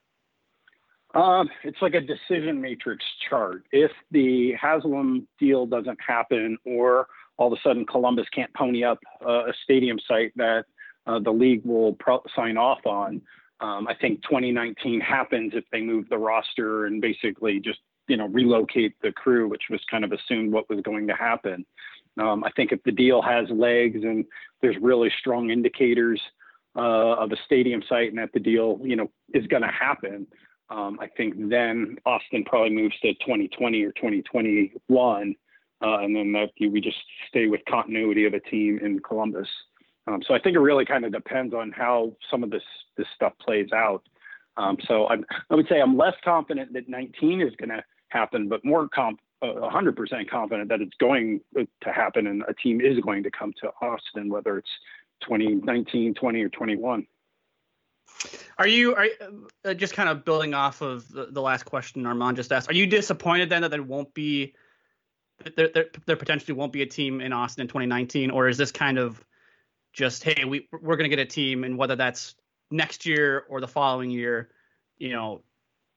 Um, 1.13 1.49
it's 1.63 1.81
like 1.81 1.93
a 1.93 2.01
decision 2.01 2.61
matrix 2.61 3.03
chart. 3.29 3.63
If 3.71 3.91
the 4.11 4.53
Haslam 4.53 5.27
deal 5.39 5.65
doesn't 5.65 5.99
happen, 6.05 6.57
or 6.65 7.07
all 7.37 7.51
of 7.51 7.57
a 7.57 7.61
sudden 7.67 7.85
Columbus 7.85 8.27
can't 8.33 8.53
pony 8.53 8.83
up 8.83 8.99
uh, 9.25 9.45
a 9.47 9.53
stadium 9.63 9.99
site 10.07 10.31
that 10.37 10.65
uh, 11.07 11.19
the 11.19 11.31
league 11.31 11.65
will 11.65 11.93
pro- 11.93 12.23
sign 12.35 12.57
off 12.57 12.85
on, 12.85 13.21
um, 13.59 13.87
I 13.87 13.93
think 13.93 14.23
2019 14.23 15.01
happens 15.01 15.51
if 15.53 15.65
they 15.71 15.81
move 15.81 16.07
the 16.09 16.17
roster 16.17 16.85
and 16.85 17.01
basically 17.01 17.59
just 17.59 17.79
you 18.07 18.17
know 18.17 18.27
relocate 18.27 18.95
the 19.01 19.11
crew, 19.11 19.47
which 19.47 19.63
was 19.69 19.81
kind 19.89 20.03
of 20.03 20.11
assumed 20.11 20.51
what 20.51 20.69
was 20.69 20.81
going 20.81 21.07
to 21.07 21.13
happen. 21.13 21.65
Um, 22.19 22.43
I 22.43 22.51
think 22.51 22.71
if 22.71 22.81
the 22.83 22.91
deal 22.91 23.21
has 23.21 23.49
legs 23.49 23.99
and 24.03 24.25
there's 24.61 24.75
really 24.81 25.11
strong 25.19 25.49
indicators 25.49 26.21
uh, 26.75 27.15
of 27.15 27.31
a 27.31 27.37
stadium 27.45 27.81
site 27.87 28.09
and 28.09 28.17
that 28.17 28.31
the 28.33 28.39
deal 28.39 28.79
you 28.83 28.95
know 28.95 29.11
is 29.33 29.45
going 29.47 29.63
to 29.63 29.69
happen, 29.69 30.27
um, 30.71 30.97
I 31.01 31.07
think 31.07 31.35
then 31.49 31.97
Austin 32.05 32.45
probably 32.45 32.69
moves 32.69 32.97
to 33.01 33.13
2020 33.15 33.83
or 33.83 33.91
2021, 33.91 35.35
uh, 35.83 35.97
and 35.99 36.15
then 36.15 36.31
that 36.31 36.49
we 36.59 36.79
just 36.79 36.97
stay 37.27 37.47
with 37.47 37.61
continuity 37.69 38.25
of 38.25 38.33
a 38.33 38.39
team 38.39 38.79
in 38.81 38.99
Columbus. 39.01 39.47
Um, 40.07 40.21
so 40.25 40.33
I 40.33 40.39
think 40.39 40.55
it 40.55 40.59
really 40.59 40.85
kind 40.85 41.03
of 41.03 41.11
depends 41.11 41.53
on 41.53 41.71
how 41.71 42.15
some 42.29 42.43
of 42.43 42.51
this 42.51 42.63
this 42.97 43.07
stuff 43.13 43.33
plays 43.45 43.67
out. 43.73 44.03
Um, 44.57 44.77
so 44.87 45.07
I'm, 45.09 45.25
I 45.49 45.55
would 45.55 45.67
say 45.67 45.81
I'm 45.81 45.97
less 45.97 46.15
confident 46.23 46.73
that 46.73 46.87
19 46.89 47.41
is 47.41 47.53
going 47.57 47.69
to 47.69 47.83
happen, 48.09 48.47
but 48.47 48.63
more 48.65 48.87
comp, 48.89 49.19
uh, 49.41 49.47
100% 49.47 50.29
confident 50.29 50.69
that 50.69 50.81
it's 50.81 50.95
going 50.99 51.41
to 51.55 51.65
happen 51.83 52.27
and 52.27 52.43
a 52.47 52.53
team 52.53 52.81
is 52.81 52.99
going 52.99 53.23
to 53.23 53.31
come 53.31 53.53
to 53.61 53.71
Austin, 53.81 54.29
whether 54.29 54.57
it's 54.57 54.69
2019, 55.21 56.13
20, 56.13 56.41
or 56.41 56.49
21. 56.49 57.07
Are 58.57 58.67
you 58.67 58.95
are 58.95 59.07
uh, 59.65 59.73
just 59.73 59.93
kind 59.93 60.09
of 60.09 60.23
building 60.23 60.53
off 60.53 60.81
of 60.81 61.07
the, 61.09 61.27
the 61.31 61.41
last 61.41 61.63
question 61.63 62.05
Armand 62.05 62.37
just 62.37 62.51
asked? 62.51 62.69
Are 62.69 62.73
you 62.73 62.85
disappointed 62.85 63.49
then 63.49 63.63
that 63.63 63.71
there 63.71 63.81
won't 63.81 64.13
be 64.13 64.53
there, 65.55 65.69
there 65.69 65.85
there 66.05 66.15
potentially 66.15 66.53
won't 66.53 66.71
be 66.71 66.81
a 66.81 66.85
team 66.85 67.21
in 67.21 67.33
Austin 67.33 67.61
in 67.61 67.67
2019, 67.67 68.29
or 68.29 68.47
is 68.47 68.57
this 68.57 68.71
kind 68.71 68.99
of 68.99 69.23
just 69.93 70.23
hey 70.23 70.45
we 70.45 70.67
we're 70.81 70.95
gonna 70.95 71.09
get 71.09 71.19
a 71.19 71.25
team 71.25 71.63
and 71.63 71.77
whether 71.77 71.95
that's 71.95 72.35
next 72.69 73.05
year 73.05 73.45
or 73.49 73.59
the 73.59 73.67
following 73.67 74.09
year, 74.09 74.49
you 74.97 75.11
know, 75.11 75.41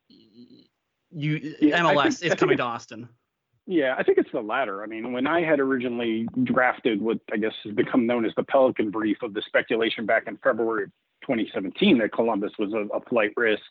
you 0.09 1.55
Yeah, 1.61 1.81
MLS 1.81 2.19
think- 2.21 2.33
is 2.33 2.39
coming 2.39 2.57
to 2.57 2.63
Austin. 2.63 3.09
Yeah, 3.67 3.95
I 3.97 4.03
think 4.03 4.19
it's 4.19 4.31
the 4.31 4.43
latter. 4.43 4.83
I 4.83 4.87
mean, 4.87 5.13
when 5.13 5.27
I 5.27 5.41
had 5.41 5.59
originally 5.59 6.29
drafted 6.43 7.01
what 7.01 7.19
I 7.33 7.39
guess 7.39 7.55
has 7.65 7.75
become 7.75 8.07
known 8.07 8.27
as 8.27 8.33
the 8.37 8.43
Pelican 8.43 8.91
Brief 8.91 9.23
of 9.23 9.33
the 9.33 9.41
speculation 9.41 10.05
back 10.05 10.25
in 10.27 10.37
February 10.39 10.85
of 10.85 10.91
2017 11.27 11.99
that 11.99 12.12
Columbus 12.12 12.53
was 12.59 12.72
a, 12.72 12.87
a 12.97 13.01
flight 13.09 13.33
risk, 13.37 13.62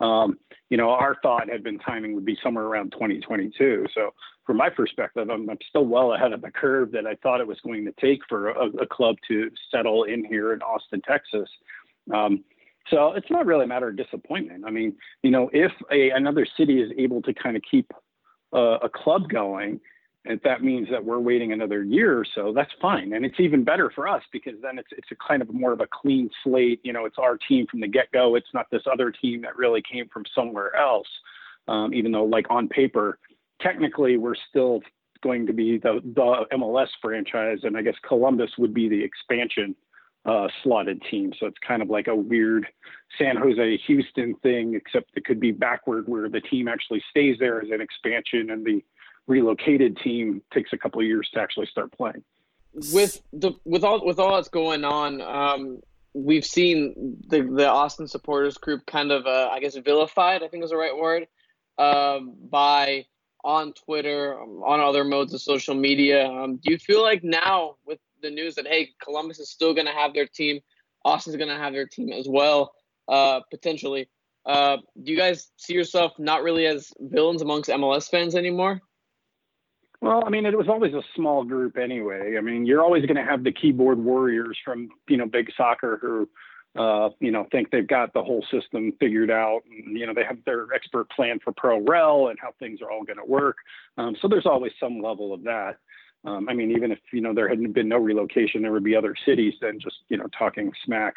um, 0.00 0.38
you 0.70 0.76
know, 0.76 0.90
our 0.90 1.16
thought 1.22 1.48
had 1.48 1.62
been 1.62 1.78
timing 1.78 2.14
would 2.14 2.24
be 2.24 2.38
somewhere 2.42 2.64
around 2.64 2.92
2022. 2.92 3.86
So, 3.94 4.10
from 4.46 4.56
my 4.56 4.70
perspective, 4.70 5.28
I'm, 5.28 5.48
I'm 5.50 5.58
still 5.68 5.84
well 5.84 6.14
ahead 6.14 6.32
of 6.32 6.40
the 6.40 6.50
curve 6.50 6.90
that 6.92 7.06
I 7.06 7.16
thought 7.16 7.40
it 7.40 7.46
was 7.46 7.58
going 7.60 7.84
to 7.84 7.92
take 8.00 8.20
for 8.28 8.48
a, 8.48 8.66
a 8.82 8.86
club 8.86 9.16
to 9.28 9.50
settle 9.70 10.04
in 10.04 10.24
here 10.24 10.54
in 10.54 10.62
Austin, 10.62 11.02
Texas. 11.06 11.48
Um, 12.14 12.44
so 12.90 13.12
it's 13.12 13.30
not 13.30 13.46
really 13.46 13.64
a 13.64 13.68
matter 13.68 13.88
of 13.88 13.96
disappointment. 13.96 14.64
I 14.66 14.70
mean, 14.70 14.94
you 15.22 15.30
know, 15.30 15.50
if 15.52 15.72
a, 15.92 16.10
another 16.10 16.46
city 16.56 16.80
is 16.80 16.90
able 16.96 17.20
to 17.22 17.34
kind 17.34 17.56
of 17.56 17.62
keep 17.70 17.92
uh, 18.54 18.78
a 18.82 18.88
club 18.88 19.28
going, 19.28 19.80
if 20.30 20.42
that 20.42 20.62
means 20.62 20.88
that 20.90 21.04
we're 21.04 21.18
waiting 21.18 21.52
another 21.52 21.82
year 21.82 22.18
or 22.18 22.26
so, 22.34 22.52
that's 22.52 22.72
fine. 22.80 23.12
And 23.12 23.24
it's 23.24 23.40
even 23.40 23.64
better 23.64 23.90
for 23.94 24.06
us 24.08 24.22
because 24.32 24.54
then 24.62 24.78
it's 24.78 24.88
it's 24.92 25.08
a 25.10 25.16
kind 25.16 25.42
of 25.42 25.52
more 25.52 25.72
of 25.72 25.80
a 25.80 25.86
clean 25.90 26.30
slate. 26.42 26.80
You 26.82 26.92
know, 26.92 27.04
it's 27.04 27.18
our 27.18 27.36
team 27.36 27.66
from 27.70 27.80
the 27.80 27.88
get 27.88 28.10
go. 28.12 28.34
It's 28.34 28.52
not 28.52 28.70
this 28.70 28.82
other 28.90 29.10
team 29.10 29.42
that 29.42 29.56
really 29.56 29.82
came 29.90 30.08
from 30.08 30.24
somewhere 30.34 30.74
else. 30.76 31.08
Um, 31.66 31.92
even 31.92 32.12
though, 32.12 32.24
like 32.24 32.46
on 32.50 32.68
paper, 32.68 33.18
technically 33.60 34.16
we're 34.16 34.34
still 34.48 34.80
going 35.22 35.46
to 35.46 35.52
be 35.52 35.78
the 35.78 36.00
the 36.14 36.46
MLS 36.52 36.88
franchise, 37.00 37.58
and 37.62 37.76
I 37.76 37.82
guess 37.82 37.96
Columbus 38.06 38.50
would 38.58 38.74
be 38.74 38.88
the 38.88 39.02
expansion 39.02 39.74
uh, 40.24 40.48
slotted 40.62 41.02
team. 41.10 41.32
So 41.38 41.46
it's 41.46 41.58
kind 41.66 41.80
of 41.80 41.88
like 41.88 42.06
a 42.06 42.14
weird 42.14 42.66
San 43.18 43.36
Jose 43.36 43.78
Houston 43.86 44.34
thing, 44.42 44.74
except 44.74 45.10
it 45.14 45.24
could 45.24 45.40
be 45.40 45.52
backward 45.52 46.06
where 46.06 46.28
the 46.28 46.40
team 46.40 46.68
actually 46.68 47.02
stays 47.10 47.36
there 47.38 47.62
as 47.62 47.70
an 47.70 47.80
expansion 47.80 48.50
and 48.50 48.64
the 48.64 48.84
relocated 49.28 49.98
team 49.98 50.42
takes 50.52 50.72
a 50.72 50.78
couple 50.78 51.00
of 51.00 51.06
years 51.06 51.28
to 51.34 51.40
actually 51.40 51.66
start 51.66 51.92
playing. 51.92 52.24
with 52.92 53.20
the 53.32 53.52
with 53.64 53.84
all 53.84 54.04
with 54.04 54.18
all 54.18 54.34
that's 54.34 54.48
going 54.48 54.84
on, 54.84 55.20
um, 55.20 55.80
we've 56.14 56.44
seen 56.44 57.18
the 57.28 57.42
the 57.42 57.68
Austin 57.68 58.08
supporters 58.08 58.58
group 58.58 58.86
kind 58.86 59.12
of 59.12 59.26
uh, 59.26 59.48
I 59.52 59.60
guess 59.60 59.76
vilified. 59.76 60.42
I 60.42 60.48
think 60.48 60.64
is 60.64 60.70
the 60.70 60.76
right 60.76 60.96
word 60.96 61.26
um, 61.78 62.34
by 62.50 63.06
on 63.44 63.72
Twitter, 63.72 64.38
on 64.40 64.80
other 64.80 65.04
modes 65.04 65.32
of 65.32 65.40
social 65.40 65.74
media. 65.74 66.26
Um, 66.26 66.56
do 66.56 66.72
you 66.72 66.78
feel 66.78 67.02
like 67.02 67.22
now 67.22 67.76
with 67.86 68.00
the 68.22 68.30
news 68.30 68.56
that 68.56 68.66
hey, 68.66 68.90
Columbus 69.02 69.38
is 69.38 69.50
still 69.50 69.74
going 69.74 69.86
to 69.86 69.92
have 69.92 70.12
their 70.12 70.26
team, 70.26 70.60
Austin's 71.04 71.36
going 71.36 71.48
to 71.48 71.56
have 71.56 71.72
their 71.72 71.86
team 71.86 72.12
as 72.12 72.26
well, 72.28 72.72
uh, 73.06 73.40
potentially? 73.50 74.08
Uh, 74.44 74.78
do 75.02 75.12
you 75.12 75.16
guys 75.16 75.50
see 75.56 75.74
yourself 75.74 76.12
not 76.18 76.42
really 76.42 76.66
as 76.66 76.90
villains 76.98 77.42
amongst 77.42 77.68
MLS 77.70 78.08
fans 78.08 78.34
anymore? 78.34 78.80
Well, 80.00 80.22
I 80.24 80.30
mean, 80.30 80.46
it 80.46 80.56
was 80.56 80.68
always 80.68 80.94
a 80.94 81.02
small 81.16 81.42
group 81.44 81.76
anyway. 81.76 82.36
I 82.38 82.40
mean, 82.40 82.66
you're 82.66 82.82
always 82.82 83.04
going 83.04 83.16
to 83.16 83.24
have 83.28 83.42
the 83.42 83.52
keyboard 83.52 83.98
warriors 83.98 84.56
from, 84.64 84.88
you 85.08 85.16
know, 85.16 85.26
big 85.26 85.50
soccer 85.56 85.98
who, 86.00 86.28
uh, 86.80 87.10
you 87.18 87.32
know, 87.32 87.46
think 87.50 87.70
they've 87.70 87.86
got 87.86 88.12
the 88.12 88.22
whole 88.22 88.44
system 88.52 88.92
figured 89.00 89.30
out. 89.30 89.62
And, 89.68 89.98
you 89.98 90.06
know, 90.06 90.14
they 90.14 90.22
have 90.22 90.38
their 90.46 90.66
expert 90.72 91.10
plan 91.10 91.40
for 91.42 91.52
pro 91.52 91.80
rel 91.80 92.28
and 92.28 92.38
how 92.40 92.50
things 92.60 92.80
are 92.80 92.90
all 92.90 93.02
going 93.02 93.18
to 93.18 93.24
work. 93.24 93.56
Um, 93.96 94.14
so 94.22 94.28
there's 94.28 94.46
always 94.46 94.72
some 94.78 95.02
level 95.02 95.34
of 95.34 95.42
that. 95.44 95.78
Um, 96.24 96.48
I 96.48 96.54
mean, 96.54 96.70
even 96.70 96.92
if, 96.92 96.98
you 97.12 97.20
know, 97.20 97.34
there 97.34 97.48
hadn't 97.48 97.72
been 97.72 97.88
no 97.88 97.98
relocation, 97.98 98.62
there 98.62 98.72
would 98.72 98.84
be 98.84 98.96
other 98.96 99.14
cities 99.26 99.54
than 99.60 99.80
just, 99.80 99.96
you 100.08 100.16
know, 100.16 100.26
talking 100.36 100.70
smack. 100.84 101.14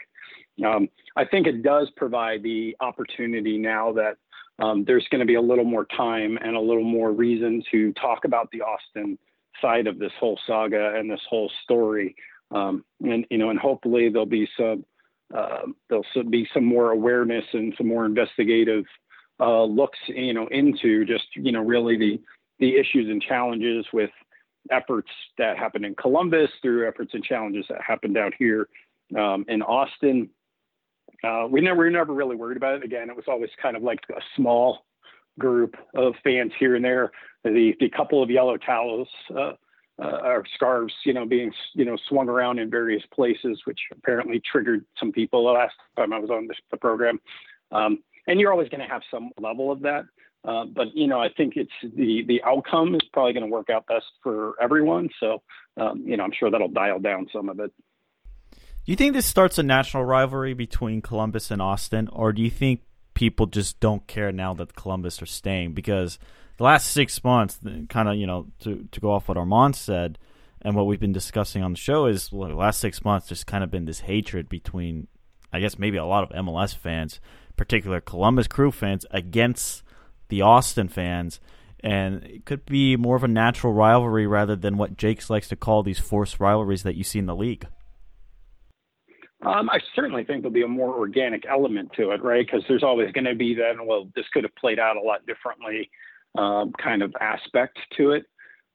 Um, 0.66 0.90
I 1.16 1.26
think 1.26 1.48
it 1.48 1.64
does 1.64 1.90
provide 1.98 2.44
the 2.44 2.76
opportunity 2.80 3.58
now 3.58 3.94
that 3.94 4.18
um, 4.62 4.84
there's 4.86 5.08
going 5.10 5.20
to 5.20 5.26
be 5.26 5.36
a 5.36 5.42
little 5.42 5.66
more 5.66 5.86
time 5.86 6.38
and 6.38 6.56
a 6.56 6.60
little 6.60 6.84
more 6.84 7.12
reason 7.12 7.64
to 7.72 7.92
talk 7.94 8.26
about 8.26 8.50
the 8.52 8.62
Austin 8.62 9.18
side 9.62 9.88
of 9.88 10.00
this 10.00 10.12
whole 10.20 10.40
saga 10.48 10.94
and 10.96 11.10
this 11.10 11.22
whole 11.30 11.52
story. 11.64 12.16
Um, 12.52 12.86
and 13.02 13.26
you 13.30 13.38
know, 13.38 13.50
and 13.50 13.60
hopefully 13.60 14.10
there'll 14.10 14.26
be 14.26 14.48
some 14.58 14.86
uh, 15.36 15.64
there'll 15.90 16.06
be 16.30 16.48
some 16.54 16.66
more 16.66 16.92
awareness 16.92 17.46
and 17.54 17.74
some 17.78 17.88
more 17.88 18.06
investigative 18.06 18.86
uh, 19.40 19.64
looks, 19.64 19.98
you 20.08 20.34
know, 20.34 20.48
into 20.48 21.06
just 21.06 21.26
you 21.36 21.52
know 21.52 21.62
really 21.62 21.98
the 21.98 22.22
the 22.60 22.78
issues 22.78 23.10
and 23.10 23.22
challenges 23.22 23.86
with 23.92 24.12
efforts 24.70 25.10
that 25.38 25.58
happened 25.58 25.86
in 25.86 25.96
Columbus 25.96 26.50
through 26.62 26.88
efforts 26.88 27.12
and 27.14 27.24
challenges 27.24 27.66
that 27.70 27.82
happened 27.82 28.18
out 28.18 28.34
here 28.38 28.68
um, 29.18 29.44
in 29.48 29.62
Austin. 29.64 30.30
Uh, 31.24 31.48
we 31.50 31.62
never 31.62 31.80
we 31.80 31.86
were 31.86 31.92
never 31.92 32.14
really 32.14 32.36
worried 32.36 32.58
about 32.58 32.76
it. 32.76 32.84
Again, 32.84 33.10
it 33.10 33.16
was 33.16 33.26
always 33.28 33.50
kind 33.62 33.76
of 33.76 33.84
like 33.84 34.00
a 34.10 34.22
small 34.36 34.86
group 35.40 35.76
of 35.96 36.14
fans 36.24 36.52
here 36.60 36.76
and 36.76 36.84
there. 36.84 37.12
The 37.44 37.76
the 37.80 37.90
couple 37.90 38.22
of 38.22 38.30
yellow 38.30 38.58
towels 38.58 39.08
uh, 39.36 39.54
uh, 40.02 40.20
or 40.24 40.44
scarves, 40.56 40.94
you 41.06 41.14
know, 41.14 41.26
being 41.26 41.52
you 41.74 41.86
know 41.86 41.98
swung 42.08 42.28
around 42.28 42.60
in 42.60 42.70
various 42.70 43.04
places, 43.14 43.62
which 43.66 43.80
apparently 43.92 44.42
triggered 44.52 44.86
some 45.00 45.12
people 45.12 45.46
the 45.46 45.52
last 45.52 45.76
time 45.96 46.14
I 46.14 46.20
was 46.20 46.30
on 46.30 46.48
the 46.72 46.78
program. 46.78 47.20
Um, 47.72 48.00
and 48.28 48.40
you're 48.40 48.52
always 48.52 48.70
going 48.70 48.82
to 48.82 48.88
have 48.88 49.02
some 49.10 49.32
level 49.40 49.72
of 49.72 49.82
that. 49.82 50.06
Uh, 50.44 50.66
but 50.66 50.96
you 50.96 51.08
know, 51.08 51.20
I 51.22 51.30
think 51.30 51.54
it's 51.56 51.72
the 51.96 52.24
the 52.28 52.42
outcome 52.44 52.96
is 52.96 53.02
probably 53.14 53.34
going 53.34 53.46
to 53.46 53.52
work 53.52 53.70
out 53.70 53.86
best 53.86 54.06
for 54.24 54.54
everyone. 54.60 55.10
So 55.20 55.44
um, 55.78 56.04
you 56.06 56.18
know, 56.18 56.24
I'm 56.24 56.32
sure 56.38 56.50
that'll 56.50 56.68
dial 56.68 57.00
down 57.00 57.28
some 57.32 57.50
of 57.50 57.60
it. 57.60 57.72
Do 58.84 58.92
you 58.92 58.96
think 58.96 59.14
this 59.14 59.28
starts 59.28 59.60
a 59.60 59.64
national 59.64 60.06
rivalry 60.06 60.56
between 60.56 61.04
Columbus 61.04 61.52
and 61.52 61.62
Austin, 61.62 62.08
or 62.12 62.34
do 62.34 62.42
you 62.42 62.50
think 62.50 62.82
people 63.14 63.46
just 63.46 63.80
don't 63.80 64.08
care 64.08 64.32
now 64.32 64.56
that 64.56 64.76
Columbus 64.76 65.22
are 65.22 65.28
staying? 65.28 65.74
Because 65.74 66.18
the 66.58 66.64
last 66.64 66.88
six 66.88 67.24
months, 67.24 67.60
kind 67.90 68.10
of, 68.10 68.16
you 68.16 68.26
know, 68.26 68.48
to, 68.62 68.88
to 68.92 69.00
go 69.00 69.12
off 69.12 69.28
what 69.28 69.38
Armand 69.38 69.76
said 69.76 70.18
and 70.64 70.76
what 70.76 70.88
we've 70.88 71.00
been 71.00 71.12
discussing 71.12 71.62
on 71.62 71.74
the 71.74 71.78
show 71.78 72.08
is 72.08 72.32
well, 72.32 72.50
the 72.50 72.56
last 72.56 72.80
six 72.80 73.06
months, 73.06 73.30
there's 73.30 73.44
kind 73.44 73.64
of 73.64 73.70
been 73.70 73.86
this 73.86 74.00
hatred 74.00 74.50
between, 74.50 75.08
I 75.54 75.60
guess, 75.60 75.78
maybe 75.78 75.98
a 75.98 76.06
lot 76.06 76.24
of 76.24 76.44
MLS 76.44 76.76
fans, 76.76 77.20
particular 77.56 78.02
Columbus 78.02 78.48
Crew 78.48 78.72
fans, 78.72 79.06
against 79.12 79.84
the 80.30 80.42
Austin 80.42 80.88
fans. 80.88 81.40
And 81.82 82.24
it 82.24 82.46
could 82.46 82.66
be 82.66 82.96
more 82.96 83.16
of 83.16 83.24
a 83.24 83.28
natural 83.28 83.74
rivalry 83.74 84.26
rather 84.26 84.56
than 84.56 84.78
what 84.78 84.98
Jakes 84.98 85.30
likes 85.30 85.50
to 85.50 85.56
call 85.56 85.84
these 85.84 86.00
forced 86.00 86.40
rivalries 86.40 86.82
that 86.82 86.96
you 86.96 87.04
see 87.04 87.20
in 87.20 87.28
the 87.28 87.36
league. 87.36 87.68
Um, 89.44 89.70
I 89.70 89.80
certainly 89.96 90.24
think 90.24 90.42
there'll 90.42 90.54
be 90.54 90.64
a 90.64 90.68
more 90.68 90.96
organic 90.96 91.46
element 91.50 91.92
to 91.98 92.12
it, 92.12 92.24
right? 92.24 92.46
Because 92.46 92.64
there's 92.68 92.84
always 92.84 93.12
going 93.12 93.26
to 93.26 93.36
be 93.36 93.56
that, 93.56 93.74
well, 93.84 94.08
this 94.16 94.26
could 94.34 94.44
have 94.44 94.56
played 94.56 94.78
out 94.78 94.98
a 94.98 95.02
lot 95.02 95.26
differently 95.26 95.90
um, 96.38 96.72
kind 96.74 97.02
of 97.02 97.14
aspect 97.20 97.80
to 97.98 98.12
it. 98.12 98.26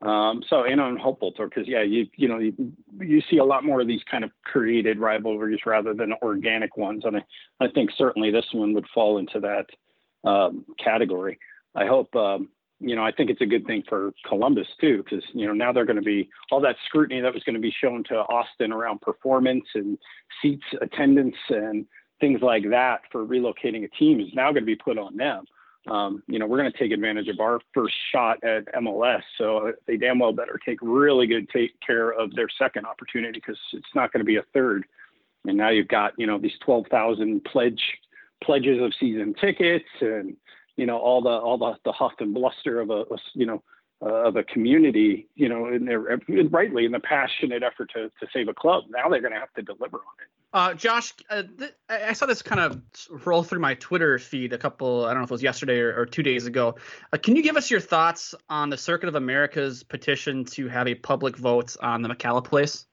Um, 0.03 0.43
so, 0.49 0.65
and 0.65 0.81
I'm 0.81 0.99
hopeful 0.99 1.33
to, 1.33 1.45
because 1.45 1.67
yeah, 1.67 1.83
you 1.83 2.07
you 2.17 2.29
know 2.29 2.39
you, 2.39 2.53
you 3.01 3.23
see 3.31 3.39
a 3.39 3.45
lot 3.45 3.65
more 3.65 3.81
of 3.81 3.87
these 3.87 4.03
kind 4.11 4.25
of 4.25 4.31
created 4.45 4.99
rivalries 4.99 5.61
rather 5.65 5.95
than 5.95 6.13
organic 6.21 6.77
ones, 6.77 7.05
and 7.07 7.17
I, 7.17 7.65
I 7.65 7.69
think 7.69 7.91
certainly 7.97 8.31
this 8.31 8.45
one 8.53 8.75
would 8.75 8.87
fall 8.93 9.17
into 9.17 9.41
that 9.41 10.29
um, 10.29 10.67
category. 10.83 11.39
I 11.75 11.87
hope 11.87 12.15
um, 12.15 12.51
you 12.81 12.95
know, 12.95 13.05
I 13.05 13.11
think 13.11 13.31
it's 13.31 13.41
a 13.41 13.47
good 13.47 13.67
thing 13.67 13.83
for 13.89 14.13
Columbus 14.29 14.67
too, 14.81 15.03
because 15.03 15.25
you 15.33 15.47
know 15.47 15.53
now 15.53 15.73
they're 15.73 15.87
going 15.87 15.97
to 15.97 16.03
be 16.03 16.29
all 16.51 16.61
that 16.61 16.77
scrutiny 16.87 17.21
that 17.21 17.33
was 17.33 17.43
going 17.45 17.55
to 17.55 17.61
be 17.61 17.75
shown 17.83 18.05
to 18.05 18.17
Austin 18.17 18.73
around 18.73 19.01
performance 19.01 19.65
and 19.75 19.99
seats 20.43 20.65
attendance 20.81 21.37
and 21.49 21.87
things 22.21 22.41
like 22.43 22.69
that 22.71 23.01
for 23.11 23.27
relocating 23.27 23.85
a 23.85 23.89
team 23.89 24.21
is 24.21 24.29
now 24.35 24.51
going 24.51 24.63
to 24.63 24.67
be 24.67 24.77
put 24.77 24.99
on 24.99 25.17
them. 25.17 25.45
Um, 25.89 26.23
you 26.27 26.39
know, 26.39 26.47
we're 26.47 26.59
going 26.59 26.73
to 26.73 26.79
take 26.79 26.91
advantage 26.91 27.29
of 27.29 27.39
our 27.39 27.61
first 27.73 27.95
shot 28.13 28.43
at 28.43 28.67
MLS, 28.75 29.23
so 29.39 29.73
they 29.87 29.97
damn 29.97 30.19
well 30.19 30.33
better 30.33 30.59
take 30.65 30.79
really 30.83 31.27
good 31.27 31.49
take 31.51 31.79
care 31.81 32.11
of 32.11 32.35
their 32.35 32.49
second 32.59 32.87
opportunity 32.87 33.39
because 33.39 33.59
it's 33.73 33.95
not 33.95 34.13
going 34.13 34.21
to 34.21 34.25
be 34.25 34.37
a 34.37 34.45
third. 34.53 34.85
And 35.47 35.57
now 35.57 35.71
you've 35.71 35.89
got 35.89 36.13
you 36.19 36.27
know 36.27 36.39
these 36.39 36.59
twelve 36.63 36.87
thousand 36.91 37.45
pledge 37.45 37.81
pledges 38.43 38.83
of 38.83 38.93
season 39.01 39.35
tickets 39.41 39.89
and 40.01 40.37
you 40.77 40.87
know 40.87 40.99
all 40.99 41.23
the 41.23 41.31
all 41.31 41.59
the, 41.59 41.75
the 41.85 41.93
huff 41.93 42.13
and 42.21 42.35
bluster 42.35 42.81
of 42.81 42.91
a, 42.91 43.03
a 43.03 43.19
you 43.35 43.47
know 43.47 43.63
uh, 44.03 44.29
of 44.29 44.37
a 44.37 44.45
community, 44.45 45.27
you 45.35 45.49
know, 45.49 45.67
and 45.67 45.89
they're 45.89 46.19
rightly 46.51 46.85
in 46.85 46.93
the 46.93 47.01
passionate 47.01 47.63
effort 47.63 47.91
to, 47.95 48.11
to 48.21 48.27
save 48.33 48.47
a 48.49 48.55
club. 48.55 48.85
Now 48.91 49.09
they're 49.09 49.23
going 49.23 49.33
to 49.33 49.41
have 49.41 49.53
to 49.55 49.63
deliver 49.63 49.97
on 49.97 50.15
it. 50.21 50.29
Uh, 50.53 50.75
Josh, 50.75 51.13
uh, 51.29 51.43
th- 51.59 51.75
I 51.89 52.13
saw 52.13 52.27
this 52.27 52.43
kind 52.43 52.61
of 52.61 52.81
roll 53.27 53.43
through 53.43 53.61
my 53.61 53.75
Twitter 53.75 54.19
feed 54.19 54.53
a 54.53 54.59
couple, 54.59 55.05
I 55.05 55.09
don't 55.09 55.21
know 55.21 55.25
if 55.25 55.31
it 55.31 55.35
was 55.35 55.43
yesterday 55.43 55.81
or, 55.81 55.99
or 55.99 56.07
two 56.07 56.23
days 56.23 56.47
ago. 56.47 56.77
Uh, 57.13 57.19
can 57.19 57.37
you 57.37 57.43
give 57.43 57.57
us 57.57 57.71
your 57.71 57.81
thoughts 57.81 58.35
on 58.49 58.71
the 58.71 58.77
Circuit 58.77 59.09
of 59.09 59.15
America's 59.15 59.83
petition 59.83 60.45
to 60.47 60.69
have 60.69 60.87
a 60.89 60.95
public 60.95 61.37
vote 61.37 61.77
on 61.81 62.03
the 62.03 62.09
McKalla 62.09 62.45
place? 62.45 62.87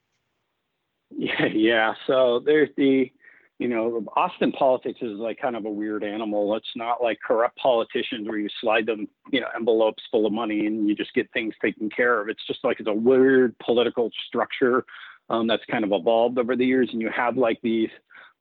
Yeah, 1.10 1.46
yeah. 1.54 1.94
So 2.06 2.40
there's 2.44 2.70
the 2.76 3.12
you 3.58 3.68
know, 3.68 4.04
Austin 4.16 4.50
politics 4.52 4.98
is 5.00 5.18
like 5.18 5.38
kind 5.40 5.54
of 5.54 5.64
a 5.64 5.70
weird 5.70 6.02
animal. 6.02 6.56
It's 6.56 6.66
not 6.74 7.02
like 7.02 7.18
corrupt 7.24 7.56
politicians 7.56 8.26
where 8.26 8.38
you 8.38 8.48
slide 8.60 8.86
them, 8.86 9.08
you 9.30 9.40
know, 9.40 9.46
envelopes 9.54 10.02
full 10.10 10.26
of 10.26 10.32
money 10.32 10.66
and 10.66 10.88
you 10.88 10.94
just 10.94 11.14
get 11.14 11.32
things 11.32 11.54
taken 11.62 11.88
care 11.88 12.20
of. 12.20 12.28
It's 12.28 12.44
just 12.46 12.64
like 12.64 12.80
it's 12.80 12.88
a 12.88 12.92
weird 12.92 13.56
political 13.58 14.10
structure 14.26 14.84
um, 15.30 15.46
that's 15.46 15.64
kind 15.70 15.84
of 15.84 15.92
evolved 15.92 16.38
over 16.38 16.56
the 16.56 16.66
years. 16.66 16.88
And 16.92 17.00
you 17.00 17.10
have 17.10 17.36
like 17.36 17.60
these 17.62 17.90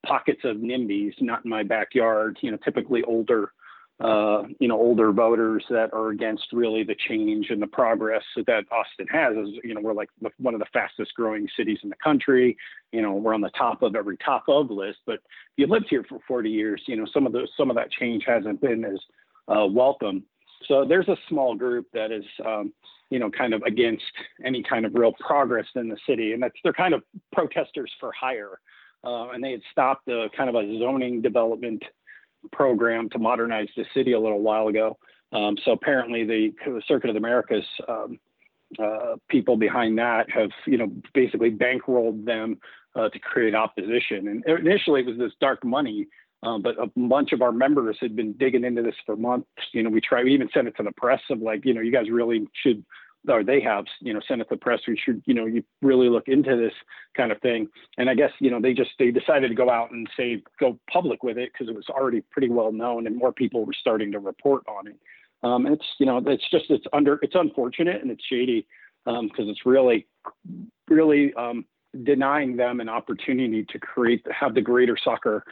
pockets 0.03 0.41
of 0.43 0.57
NIMBYs, 0.57 1.21
not 1.21 1.45
in 1.45 1.49
my 1.49 1.61
backyard, 1.61 2.37
you 2.41 2.49
know, 2.49 2.57
typically 2.57 3.03
older 3.03 3.51
uh, 4.03 4.43
you 4.59 4.67
know, 4.67 4.77
older 4.77 5.13
voters 5.13 5.63
that 5.69 5.93
are 5.93 6.09
against 6.09 6.43
really 6.51 6.83
the 6.83 6.95
change 7.07 7.49
and 7.51 7.61
the 7.61 7.67
progress 7.67 8.23
that 8.47 8.65
Austin 8.69 9.07
has. 9.07 9.33
Is, 9.37 9.55
you 9.63 9.73
know, 9.73 9.79
we're 9.81 9.93
like 9.93 10.09
one 10.39 10.53
of 10.53 10.59
the 10.59 10.65
fastest 10.73 11.13
growing 11.15 11.47
cities 11.55 11.79
in 11.83 11.89
the 11.89 11.95
country. 12.03 12.57
You 12.91 13.01
know, 13.01 13.13
we're 13.13 13.33
on 13.33 13.39
the 13.39 13.51
top 13.51 13.81
of 13.81 13.95
every 13.95 14.17
top 14.17 14.43
of 14.49 14.69
list. 14.69 14.99
But 15.05 15.15
if 15.15 15.21
you 15.55 15.67
lived 15.67 15.87
here 15.89 16.03
for 16.09 16.19
40 16.27 16.49
years. 16.49 16.81
You 16.85 16.97
know, 16.97 17.05
some 17.13 17.25
of 17.25 17.31
the 17.31 17.47
some 17.55 17.69
of 17.69 17.77
that 17.77 17.91
change 17.91 18.23
hasn't 18.27 18.59
been 18.59 18.83
as 18.83 18.99
uh, 19.47 19.65
welcome. 19.67 20.23
So 20.67 20.85
there's 20.85 21.07
a 21.07 21.17
small 21.29 21.55
group 21.55 21.87
that 21.93 22.11
is, 22.11 22.25
um, 22.45 22.73
you 23.09 23.19
know, 23.19 23.29
kind 23.29 23.53
of 23.53 23.61
against 23.63 24.03
any 24.43 24.63
kind 24.63 24.85
of 24.85 24.95
real 24.95 25.13
progress 25.19 25.67
in 25.75 25.87
the 25.87 25.97
city, 26.07 26.33
and 26.33 26.43
that's 26.43 26.55
they're 26.63 26.73
kind 26.73 26.93
of 26.93 27.03
protesters 27.31 27.91
for 28.01 28.11
hire. 28.11 28.59
Uh, 29.05 29.29
and 29.31 29.43
they 29.43 29.51
had 29.51 29.61
stopped 29.71 30.05
the 30.05 30.27
kind 30.35 30.49
of 30.49 30.55
a 30.55 30.79
zoning 30.79 31.21
development 31.21 31.83
program 32.51 33.09
to 33.09 33.19
modernize 33.19 33.69
the 33.75 33.85
city 33.93 34.13
a 34.13 34.19
little 34.19 34.41
while 34.41 34.67
ago. 34.67 34.97
Um, 35.31 35.57
so 35.65 35.71
apparently, 35.71 36.23
the, 36.25 36.81
Circuit 36.87 37.09
of 37.09 37.15
the 37.15 37.19
Americas 37.19 37.65
um, 37.87 38.19
uh, 38.79 39.15
people 39.29 39.57
behind 39.57 39.97
that 39.97 40.29
have, 40.31 40.49
you 40.65 40.77
know, 40.77 40.91
basically 41.13 41.51
bankrolled 41.51 42.25
them 42.25 42.59
uh, 42.95 43.09
to 43.09 43.19
create 43.19 43.55
opposition. 43.55 44.27
And 44.27 44.43
initially, 44.45 45.01
it 45.01 45.07
was 45.07 45.17
this 45.17 45.31
dark 45.39 45.63
money. 45.63 46.07
Um, 46.43 46.61
but 46.61 46.75
a 46.77 46.87
bunch 46.97 47.31
of 47.31 47.41
our 47.41 47.53
members 47.53 47.97
had 48.01 48.17
been 48.17 48.33
digging 48.33 48.65
into 48.65 48.81
this 48.81 48.95
for 49.05 49.15
months. 49.15 49.47
You 49.71 49.81
know, 49.81 49.89
we 49.89 50.01
tried, 50.01 50.25
we 50.25 50.33
even 50.33 50.49
sent 50.53 50.67
it 50.67 50.75
to 50.75 50.83
the 50.83 50.91
press 50.91 51.21
of 51.29 51.39
like, 51.39 51.63
you 51.63 51.73
know, 51.73 51.79
you 51.79 51.91
guys 51.91 52.09
really 52.09 52.47
should 52.61 52.83
or 53.27 53.43
they 53.43 53.61
have, 53.61 53.85
you 54.01 54.13
know, 54.13 54.21
sent 54.27 54.41
to 54.41 54.47
the 54.49 54.57
press. 54.57 54.81
We 54.87 54.97
should, 54.97 55.21
you 55.25 55.33
know, 55.33 55.45
you 55.45 55.63
really 55.81 56.09
look 56.09 56.27
into 56.27 56.55
this 56.55 56.73
kind 57.15 57.31
of 57.31 57.39
thing. 57.41 57.67
And 57.97 58.09
I 58.09 58.15
guess, 58.15 58.31
you 58.39 58.51
know, 58.51 58.61
they 58.61 58.73
just 58.73 58.91
they 58.99 59.11
decided 59.11 59.49
to 59.49 59.55
go 59.55 59.69
out 59.69 59.91
and 59.91 60.07
say 60.17 60.43
go 60.59 60.79
public 60.91 61.23
with 61.23 61.37
it 61.37 61.51
because 61.51 61.69
it 61.69 61.75
was 61.75 61.87
already 61.89 62.21
pretty 62.31 62.49
well 62.49 62.71
known 62.71 63.07
and 63.07 63.15
more 63.15 63.31
people 63.31 63.65
were 63.65 63.73
starting 63.73 64.11
to 64.11 64.19
report 64.19 64.63
on 64.67 64.87
it. 64.87 64.99
Um, 65.43 65.67
it's, 65.67 65.85
you 65.99 66.05
know, 66.05 66.21
it's 66.25 66.49
just 66.49 66.65
it's 66.69 66.85
under 66.93 67.19
it's 67.21 67.35
unfortunate 67.35 68.01
and 68.01 68.11
it's 68.11 68.23
shady. 68.25 68.65
because 69.05 69.19
um, 69.19 69.49
it's 69.49 69.65
really, 69.65 70.07
really 70.87 71.33
um, 71.35 71.65
denying 72.03 72.55
them 72.55 72.79
an 72.79 72.89
opportunity 72.89 73.65
to 73.69 73.79
create 73.79 74.25
have 74.31 74.53
the 74.53 74.61
greater 74.61 74.97
soccer 75.01 75.43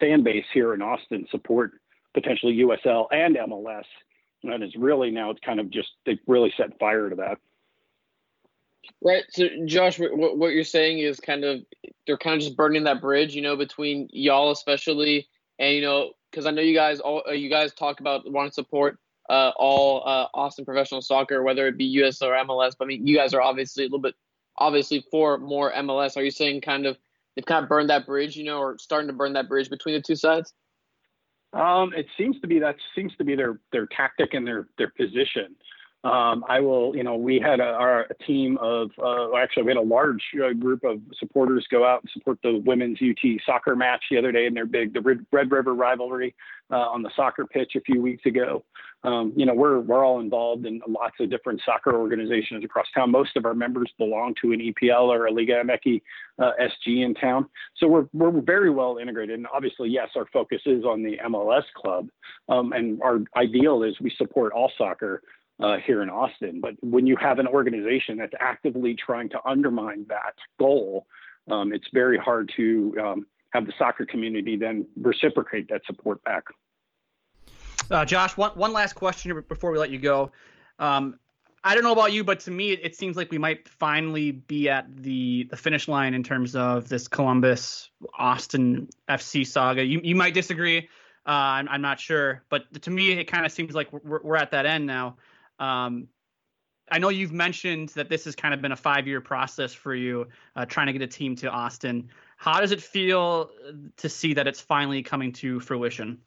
fan 0.00 0.22
base 0.22 0.44
here 0.52 0.74
in 0.74 0.82
Austin 0.82 1.26
support 1.30 1.72
potentially 2.14 2.56
USL 2.56 3.06
and 3.10 3.36
MLS. 3.36 3.84
And 4.44 4.62
it's 4.62 4.76
really 4.76 5.10
now 5.10 5.30
it's 5.30 5.40
kind 5.40 5.60
of 5.60 5.70
just 5.70 5.88
they 6.06 6.18
really 6.26 6.52
set 6.56 6.78
fire 6.78 7.10
to 7.10 7.16
that. 7.16 7.38
Right. 9.02 9.24
So, 9.30 9.46
Josh, 9.66 9.98
what, 9.98 10.38
what 10.38 10.52
you're 10.52 10.64
saying 10.64 10.98
is 10.98 11.20
kind 11.20 11.44
of 11.44 11.60
they're 12.06 12.16
kind 12.16 12.36
of 12.36 12.42
just 12.42 12.56
burning 12.56 12.84
that 12.84 13.00
bridge, 13.00 13.34
you 13.34 13.42
know, 13.42 13.56
between 13.56 14.08
y'all 14.12 14.50
especially, 14.50 15.28
and 15.58 15.74
you 15.74 15.82
know, 15.82 16.12
because 16.30 16.46
I 16.46 16.50
know 16.50 16.62
you 16.62 16.74
guys 16.74 17.00
all 17.00 17.22
uh, 17.28 17.32
you 17.32 17.50
guys 17.50 17.72
talk 17.74 18.00
about 18.00 18.30
wanting 18.30 18.50
to 18.50 18.54
support 18.54 18.98
uh, 19.28 19.52
all 19.56 20.02
uh, 20.06 20.26
Austin 20.34 20.64
professional 20.64 21.02
soccer, 21.02 21.42
whether 21.42 21.66
it 21.66 21.76
be 21.76 21.84
US 22.02 22.22
or 22.22 22.32
MLS. 22.32 22.74
But 22.78 22.86
I 22.86 22.88
mean, 22.88 23.06
you 23.06 23.16
guys 23.16 23.34
are 23.34 23.42
obviously 23.42 23.84
a 23.84 23.86
little 23.86 23.98
bit 24.00 24.14
obviously 24.56 25.04
for 25.10 25.38
more 25.38 25.72
MLS. 25.72 26.16
Are 26.16 26.22
you 26.22 26.30
saying 26.30 26.62
kind 26.62 26.86
of 26.86 26.98
they've 27.36 27.46
kind 27.46 27.62
of 27.62 27.68
burned 27.68 27.90
that 27.90 28.06
bridge, 28.06 28.36
you 28.36 28.44
know, 28.44 28.58
or 28.58 28.78
starting 28.78 29.08
to 29.08 29.14
burn 29.14 29.34
that 29.34 29.48
bridge 29.48 29.70
between 29.70 29.94
the 29.94 30.02
two 30.02 30.16
sides? 30.16 30.52
Um, 31.52 31.92
it 31.94 32.06
seems 32.18 32.38
to 32.40 32.46
be 32.46 32.58
that 32.58 32.76
seems 32.94 33.14
to 33.16 33.24
be 33.24 33.34
their 33.34 33.58
their 33.72 33.86
tactic 33.86 34.34
and 34.34 34.46
their 34.46 34.68
their 34.76 34.90
position. 34.90 35.56
Um, 36.04 36.44
I 36.48 36.60
will, 36.60 36.94
you 36.94 37.02
know, 37.02 37.16
we 37.16 37.40
had 37.40 37.58
a, 37.58 37.64
our, 37.64 38.06
team 38.24 38.56
of, 38.60 38.90
uh, 39.02 39.34
actually, 39.36 39.64
we 39.64 39.70
had 39.70 39.78
a 39.78 39.80
large 39.80 40.22
uh, 40.36 40.52
group 40.52 40.84
of 40.84 41.00
supporters 41.18 41.66
go 41.70 41.84
out 41.84 42.02
and 42.02 42.10
support 42.12 42.38
the 42.42 42.62
women's 42.64 42.98
UT 43.02 43.40
soccer 43.44 43.74
match 43.74 44.04
the 44.08 44.16
other 44.16 44.30
day 44.30 44.46
in 44.46 44.54
their 44.54 44.64
big, 44.64 44.94
the 44.94 45.00
Red 45.32 45.50
River 45.50 45.74
rivalry 45.74 46.36
uh, 46.70 46.76
on 46.76 47.02
the 47.02 47.10
soccer 47.16 47.46
pitch 47.46 47.72
a 47.76 47.80
few 47.80 48.00
weeks 48.00 48.24
ago. 48.26 48.64
Um, 49.02 49.32
you 49.36 49.44
know, 49.44 49.54
we're, 49.54 49.80
we're 49.80 50.04
all 50.04 50.20
involved 50.20 50.66
in 50.66 50.80
lots 50.86 51.14
of 51.18 51.30
different 51.30 51.60
soccer 51.64 51.96
organizations 51.96 52.64
across 52.64 52.86
town. 52.94 53.10
Most 53.10 53.36
of 53.36 53.44
our 53.44 53.54
members 53.54 53.90
belong 53.98 54.34
to 54.42 54.52
an 54.52 54.60
EPL 54.60 55.08
or 55.08 55.26
a 55.26 55.32
Liga 55.32 55.62
MX 55.64 56.00
uh, 56.38 56.52
SG 56.60 57.04
in 57.04 57.14
town. 57.14 57.46
So 57.76 57.88
we're, 57.88 58.06
we're 58.12 58.40
very 58.40 58.70
well 58.70 58.98
integrated. 58.98 59.36
And 59.36 59.48
obviously, 59.52 59.88
yes, 59.88 60.10
our 60.16 60.26
focus 60.32 60.60
is 60.66 60.84
on 60.84 61.02
the 61.02 61.16
MLS 61.28 61.64
club. 61.76 62.08
Um, 62.48 62.72
and 62.72 63.00
our 63.02 63.18
ideal 63.36 63.82
is 63.82 63.94
we 64.00 64.12
support 64.16 64.52
all 64.52 64.70
soccer 64.78 65.22
uh, 65.60 65.76
here 65.84 66.02
in 66.02 66.10
Austin. 66.10 66.60
But 66.60 66.74
when 66.80 67.06
you 67.06 67.16
have 67.16 67.38
an 67.38 67.46
organization 67.46 68.18
that's 68.18 68.34
actively 68.40 68.94
trying 68.94 69.28
to 69.30 69.40
undermine 69.44 70.06
that 70.08 70.34
goal, 70.58 71.06
um, 71.50 71.72
it's 71.72 71.88
very 71.92 72.18
hard 72.18 72.50
to 72.56 72.94
um, 73.02 73.26
have 73.50 73.66
the 73.66 73.72
soccer 73.78 74.04
community 74.04 74.56
then 74.56 74.86
reciprocate 75.00 75.68
that 75.70 75.82
support 75.86 76.22
back. 76.24 76.44
Uh, 77.90 78.04
Josh, 78.04 78.36
one, 78.36 78.50
one 78.52 78.72
last 78.72 78.94
question 78.94 79.32
before 79.48 79.70
we 79.70 79.78
let 79.78 79.90
you 79.90 79.98
go. 79.98 80.30
Um, 80.78 81.18
I 81.64 81.74
don't 81.74 81.82
know 81.82 81.92
about 81.92 82.12
you, 82.12 82.22
but 82.22 82.40
to 82.40 82.50
me, 82.50 82.72
it, 82.72 82.94
seems 82.94 83.16
like 83.16 83.30
we 83.30 83.38
might 83.38 83.68
finally 83.68 84.30
be 84.30 84.68
at 84.68 84.86
the, 84.96 85.48
the 85.50 85.56
finish 85.56 85.88
line 85.88 86.14
in 86.14 86.22
terms 86.22 86.54
of 86.54 86.88
this 86.88 87.08
Columbus 87.08 87.90
Austin 88.16 88.88
FC 89.08 89.46
saga. 89.46 89.84
You, 89.84 90.00
you 90.04 90.14
might 90.14 90.34
disagree. 90.34 90.88
Uh, 91.26 91.30
I'm, 91.30 91.68
I'm, 91.68 91.82
not 91.82 91.98
sure, 91.98 92.42
but 92.48 92.82
to 92.82 92.90
me, 92.90 93.12
it 93.12 93.24
kind 93.24 93.44
of 93.44 93.52
seems 93.52 93.74
like 93.74 93.92
we're, 93.92 94.22
we're, 94.22 94.36
at 94.36 94.52
that 94.52 94.66
end 94.66 94.86
now. 94.86 95.16
Um, 95.58 96.08
I 96.90 96.98
know 96.98 97.10
you've 97.10 97.32
mentioned 97.32 97.90
that 97.90 98.08
this 98.08 98.24
has 98.24 98.34
kind 98.34 98.54
of 98.54 98.62
been 98.62 98.72
a 98.72 98.76
five 98.76 99.06
year 99.06 99.20
process 99.20 99.74
for 99.74 99.94
you, 99.94 100.26
uh, 100.56 100.64
trying 100.64 100.86
to 100.86 100.92
get 100.92 101.02
a 101.02 101.06
team 101.06 101.36
to 101.36 101.48
Austin. 101.48 102.08
How 102.36 102.60
does 102.60 102.72
it 102.72 102.80
feel 102.80 103.50
to 103.96 104.08
see 104.08 104.34
that 104.34 104.46
it's 104.46 104.60
finally 104.60 105.02
coming 105.02 105.32
to 105.34 105.60
fruition? 105.60 106.18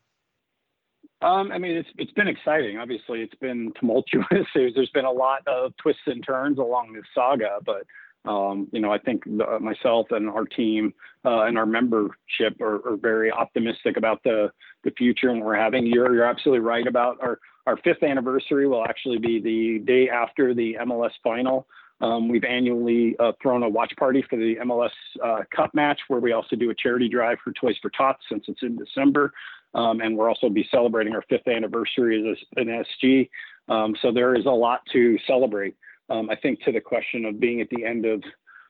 Um, 1.21 1.51
I 1.51 1.59
mean, 1.59 1.77
it's 1.77 1.89
it's 1.97 2.11
been 2.13 2.27
exciting. 2.27 2.77
Obviously, 2.77 3.21
it's 3.21 3.35
been 3.35 3.71
tumultuous. 3.79 4.25
there's, 4.55 4.73
there's 4.73 4.89
been 4.89 5.05
a 5.05 5.11
lot 5.11 5.47
of 5.47 5.75
twists 5.77 6.01
and 6.07 6.23
turns 6.25 6.57
along 6.57 6.93
this 6.93 7.05
saga, 7.13 7.59
but 7.65 7.83
um, 8.25 8.67
you 8.71 8.79
know, 8.79 8.91
I 8.91 8.99
think 8.99 9.23
the, 9.25 9.59
myself 9.59 10.07
and 10.11 10.29
our 10.29 10.45
team 10.45 10.93
uh, 11.25 11.43
and 11.43 11.57
our 11.57 11.65
membership 11.65 12.59
are, 12.59 12.87
are, 12.87 12.97
very 12.97 13.31
optimistic 13.31 13.97
about 13.97 14.21
the 14.23 14.51
the 14.83 14.91
future 14.91 15.29
and 15.29 15.43
we're 15.43 15.55
having. 15.55 15.87
You're 15.87 16.13
you're 16.13 16.25
absolutely 16.25 16.59
right 16.59 16.85
about 16.85 17.17
our 17.21 17.39
our 17.67 17.77
fifth 17.77 18.03
anniversary 18.03 18.67
will 18.67 18.83
actually 18.83 19.17
be 19.17 19.39
the 19.39 19.79
day 19.85 20.09
after 20.09 20.53
the 20.53 20.77
MLS 20.81 21.11
final. 21.23 21.67
Um, 22.01 22.27
we've 22.27 22.43
annually 22.43 23.15
uh, 23.19 23.33
thrown 23.41 23.61
a 23.61 23.69
watch 23.69 23.93
party 23.97 24.25
for 24.27 24.35
the 24.35 24.55
MLS 24.63 24.89
uh, 25.23 25.43
Cup 25.55 25.73
match, 25.75 25.99
where 26.07 26.19
we 26.19 26.31
also 26.31 26.55
do 26.55 26.71
a 26.71 26.75
charity 26.75 27.07
drive 27.07 27.37
for 27.43 27.53
Toys 27.53 27.75
for 27.81 27.91
Tots 27.91 28.23
since 28.27 28.45
it's 28.47 28.63
in 28.63 28.75
December, 28.75 29.31
um, 29.75 30.01
and 30.01 30.17
we'll 30.17 30.27
also 30.27 30.49
be 30.49 30.67
celebrating 30.71 31.13
our 31.13 31.23
fifth 31.29 31.47
anniversary 31.47 32.31
as 32.31 32.37
an 32.57 32.83
SG. 33.03 33.29
Um, 33.69 33.95
so 34.01 34.11
there 34.11 34.35
is 34.35 34.45
a 34.47 34.51
lot 34.51 34.81
to 34.93 35.17
celebrate. 35.27 35.75
Um, 36.09 36.29
I 36.29 36.35
think 36.35 36.61
to 36.63 36.71
the 36.71 36.81
question 36.81 37.25
of 37.25 37.39
being 37.39 37.61
at 37.61 37.69
the 37.69 37.85
end 37.85 38.05
of 38.05 38.23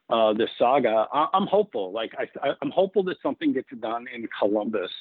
uh, 0.10 0.34
this 0.34 0.50
saga, 0.60 1.08
I- 1.14 1.30
am 1.34 1.48
hopeful. 1.48 1.94
Like 1.94 2.12
I, 2.18 2.50
am 2.62 2.70
hopeful 2.70 3.04
that 3.04 3.18
something 3.24 3.54
gets 3.54 3.70
done 3.80 4.08
in 4.14 4.28
Columbus. 4.38 4.92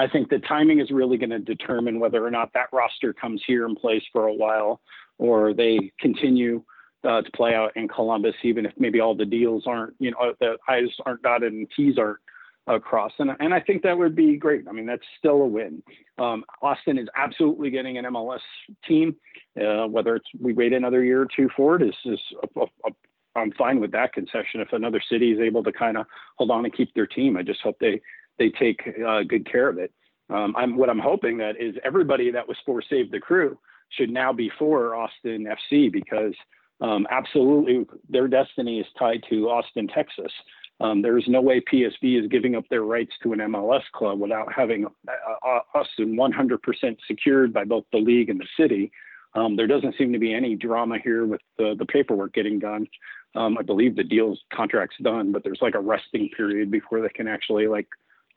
I 0.00 0.08
think 0.08 0.30
the 0.30 0.38
timing 0.38 0.80
is 0.80 0.90
really 0.90 1.18
going 1.18 1.30
to 1.30 1.38
determine 1.38 2.00
whether 2.00 2.24
or 2.24 2.30
not 2.30 2.52
that 2.54 2.68
roster 2.72 3.12
comes 3.12 3.42
here 3.46 3.66
in 3.66 3.76
place 3.76 4.02
for 4.12 4.28
a 4.28 4.32
while, 4.32 4.80
or 5.18 5.52
they 5.52 5.92
continue 6.00 6.64
uh, 7.04 7.20
to 7.20 7.30
play 7.32 7.54
out 7.54 7.76
in 7.76 7.86
Columbus, 7.86 8.34
even 8.42 8.64
if 8.64 8.72
maybe 8.78 9.00
all 9.00 9.14
the 9.14 9.26
deals 9.26 9.64
aren't, 9.66 9.94
you 9.98 10.10
know, 10.10 10.32
the 10.40 10.56
I's 10.66 10.88
aren't 11.04 11.22
dotted 11.22 11.52
and 11.52 11.68
T's 11.76 11.98
aren't 11.98 12.18
across. 12.66 13.12
And, 13.18 13.30
and 13.40 13.52
I 13.52 13.60
think 13.60 13.82
that 13.82 13.98
would 13.98 14.16
be 14.16 14.36
great. 14.36 14.66
I 14.66 14.72
mean, 14.72 14.86
that's 14.86 15.04
still 15.18 15.42
a 15.42 15.46
win. 15.46 15.82
Um, 16.18 16.44
Austin 16.62 16.98
is 16.98 17.08
absolutely 17.14 17.68
getting 17.70 17.98
an 17.98 18.06
MLS 18.06 18.40
team. 18.88 19.16
Uh, 19.60 19.86
whether 19.86 20.16
it's 20.16 20.28
we 20.40 20.54
wait 20.54 20.72
another 20.72 21.04
year 21.04 21.22
or 21.22 21.28
two 21.36 21.50
for 21.54 21.76
it 21.76 21.82
is, 21.82 21.94
is 22.06 22.20
a, 22.56 22.60
a, 22.60 22.90
I'm 23.36 23.52
fine 23.52 23.80
with 23.80 23.92
that 23.92 24.12
concession. 24.12 24.60
If 24.60 24.72
another 24.72 25.00
city 25.10 25.32
is 25.32 25.40
able 25.40 25.62
to 25.64 25.72
kind 25.72 25.96
of 25.96 26.06
hold 26.36 26.50
on 26.50 26.64
and 26.64 26.74
keep 26.74 26.92
their 26.94 27.06
team, 27.06 27.36
I 27.36 27.42
just 27.42 27.60
hope 27.62 27.76
they 27.80 28.00
they 28.38 28.50
take 28.50 28.80
uh, 29.06 29.22
good 29.22 29.50
care 29.50 29.68
of 29.68 29.78
it. 29.78 29.92
Um, 30.30 30.54
I'm 30.56 30.76
what 30.76 30.90
I'm 30.90 30.98
hoping 30.98 31.38
that 31.38 31.60
is 31.60 31.74
everybody 31.84 32.30
that 32.30 32.46
was 32.46 32.56
for 32.64 32.82
Save 32.82 33.10
the 33.10 33.20
Crew 33.20 33.58
should 33.90 34.10
now 34.10 34.32
be 34.32 34.50
for 34.58 34.94
Austin 34.94 35.46
FC 35.46 35.92
because 35.92 36.34
um, 36.80 37.06
absolutely 37.10 37.86
their 38.08 38.28
destiny 38.28 38.80
is 38.80 38.86
tied 38.98 39.22
to 39.28 39.50
Austin, 39.50 39.88
Texas. 39.88 40.32
Um, 40.80 41.02
there 41.02 41.18
is 41.18 41.24
no 41.28 41.42
way 41.42 41.60
PSV 41.60 42.22
is 42.22 42.26
giving 42.30 42.56
up 42.56 42.64
their 42.70 42.84
rights 42.84 43.12
to 43.22 43.34
an 43.34 43.40
MLS 43.40 43.82
club 43.92 44.18
without 44.18 44.50
having 44.50 44.86
uh, 44.86 45.46
uh, 45.46 45.60
Austin 45.74 46.16
100% 46.16 46.96
secured 47.06 47.52
by 47.52 47.64
both 47.64 47.84
the 47.92 47.98
league 47.98 48.30
and 48.30 48.40
the 48.40 48.46
city. 48.58 48.90
Um, 49.34 49.56
there 49.56 49.66
doesn't 49.66 49.94
seem 49.98 50.12
to 50.12 50.18
be 50.18 50.32
any 50.32 50.56
drama 50.56 50.96
here 51.02 51.26
with 51.26 51.42
the, 51.58 51.74
the 51.78 51.84
paperwork 51.84 52.32
getting 52.32 52.58
done. 52.58 52.86
Um, 53.34 53.56
I 53.58 53.62
believe 53.62 53.96
the 53.96 54.04
deal's 54.04 54.40
contract's 54.52 54.96
done, 55.02 55.32
but 55.32 55.44
there's 55.44 55.62
like 55.62 55.74
a 55.74 55.80
resting 55.80 56.28
period 56.36 56.70
before 56.70 57.00
they 57.00 57.08
can 57.08 57.28
actually 57.28 57.68
like 57.68 57.86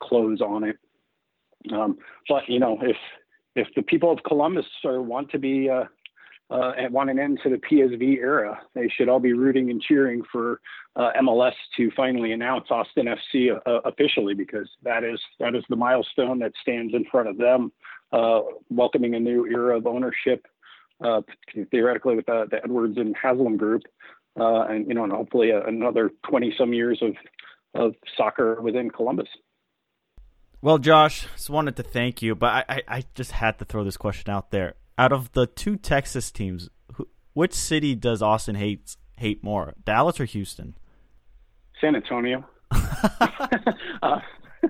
close 0.00 0.40
on 0.40 0.64
it. 0.64 0.76
Um, 1.72 1.98
but 2.28 2.48
you 2.48 2.60
know, 2.60 2.78
if 2.82 2.96
if 3.56 3.68
the 3.74 3.82
people 3.82 4.10
of 4.12 4.22
Columbus 4.24 4.66
are, 4.84 5.00
want 5.00 5.30
to 5.30 5.38
be 5.38 5.68
uh, 5.68 5.84
uh, 6.50 6.72
want 6.90 7.10
an 7.10 7.18
end 7.18 7.40
to 7.42 7.48
the 7.48 7.56
PSV 7.56 8.18
era. 8.18 8.60
They 8.74 8.88
should 8.88 9.08
all 9.08 9.20
be 9.20 9.32
rooting 9.32 9.70
and 9.70 9.80
cheering 9.80 10.22
for 10.30 10.60
uh, 10.96 11.10
MLS 11.22 11.54
to 11.76 11.90
finally 11.96 12.32
announce 12.32 12.66
Austin 12.70 13.06
FC 13.06 13.50
uh, 13.66 13.80
officially 13.84 14.34
because 14.34 14.68
that 14.82 15.04
is 15.04 15.20
that 15.40 15.54
is 15.54 15.64
the 15.68 15.76
milestone 15.76 16.38
that 16.40 16.52
stands 16.60 16.94
in 16.94 17.04
front 17.10 17.28
of 17.28 17.38
them, 17.38 17.72
uh, 18.12 18.40
welcoming 18.68 19.14
a 19.14 19.20
new 19.20 19.46
era 19.46 19.76
of 19.76 19.86
ownership, 19.86 20.46
uh, 21.02 21.22
theoretically 21.70 22.16
with 22.16 22.26
the, 22.26 22.46
the, 22.50 22.62
Edwards 22.62 22.98
and 22.98 23.16
Haslam 23.20 23.56
group, 23.56 23.82
uh, 24.38 24.66
and 24.68 24.86
you 24.88 24.94
know, 24.94 25.04
and 25.04 25.12
hopefully 25.12 25.50
another 25.50 26.10
20 26.28 26.54
some 26.58 26.72
years 26.72 27.02
of 27.02 27.16
of 27.74 27.94
soccer 28.16 28.60
within 28.60 28.90
Columbus. 28.90 29.28
Well, 30.62 30.78
Josh, 30.78 31.26
just 31.34 31.50
wanted 31.50 31.76
to 31.76 31.82
thank 31.82 32.22
you, 32.22 32.34
but 32.34 32.46
I, 32.46 32.64
I, 32.68 32.82
I 32.88 33.04
just 33.14 33.32
had 33.32 33.58
to 33.58 33.64
throw 33.64 33.84
this 33.84 33.96
question 33.96 34.32
out 34.32 34.50
there 34.50 34.74
out 34.96 35.12
of 35.12 35.32
the 35.32 35.46
two 35.46 35.76
Texas 35.76 36.30
teams, 36.30 36.70
which 37.32 37.52
city 37.52 37.94
does 37.94 38.22
Austin 38.22 38.54
hate 38.54 38.96
hate 39.16 39.42
more, 39.42 39.74
Dallas 39.84 40.20
or 40.20 40.24
Houston? 40.24 40.74
San 41.80 41.96
Antonio. 41.96 42.44
uh, 42.70 44.20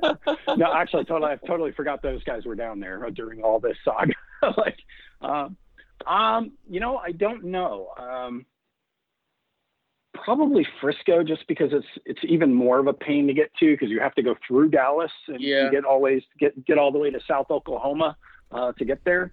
no, 0.57 0.73
actually, 0.75 1.05
totally, 1.05 1.33
I 1.33 1.37
totally 1.47 1.73
forgot 1.73 2.03
those 2.03 2.23
guys 2.25 2.45
were 2.45 2.55
down 2.55 2.81
there 2.81 3.09
during 3.11 3.43
all 3.43 3.61
this 3.61 3.77
saga. 3.85 4.12
like, 4.57 4.79
um, 5.21 5.57
um, 6.07 6.53
you 6.69 6.81
know, 6.81 6.97
I 6.97 7.12
don't 7.12 7.45
know. 7.45 7.89
Um, 7.97 8.47
probably 10.15 10.67
Frisco, 10.81 11.23
just 11.23 11.47
because 11.49 11.71
it's 11.73 11.87
it's 12.05 12.21
even 12.25 12.53
more 12.53 12.79
of 12.79 12.87
a 12.87 12.93
pain 12.93 13.27
to 13.27 13.35
get 13.35 13.55
to 13.61 13.73
because 13.73 13.91
you 13.91 14.01
have 14.01 14.15
to 14.15 14.23
go 14.23 14.35
through 14.47 14.71
Dallas 14.71 15.11
and 15.29 15.41
yeah. 15.41 15.71
get 15.71 15.85
always 15.85 16.23
get 16.39 16.65
get 16.67 16.79
all 16.79 16.93
the 16.93 16.99
way 16.99 17.11
to 17.11 17.21
South 17.29 17.51
Oklahoma 17.51 18.17
uh, 18.53 18.73
to 18.73 18.85
get 18.85 19.05
there. 19.05 19.33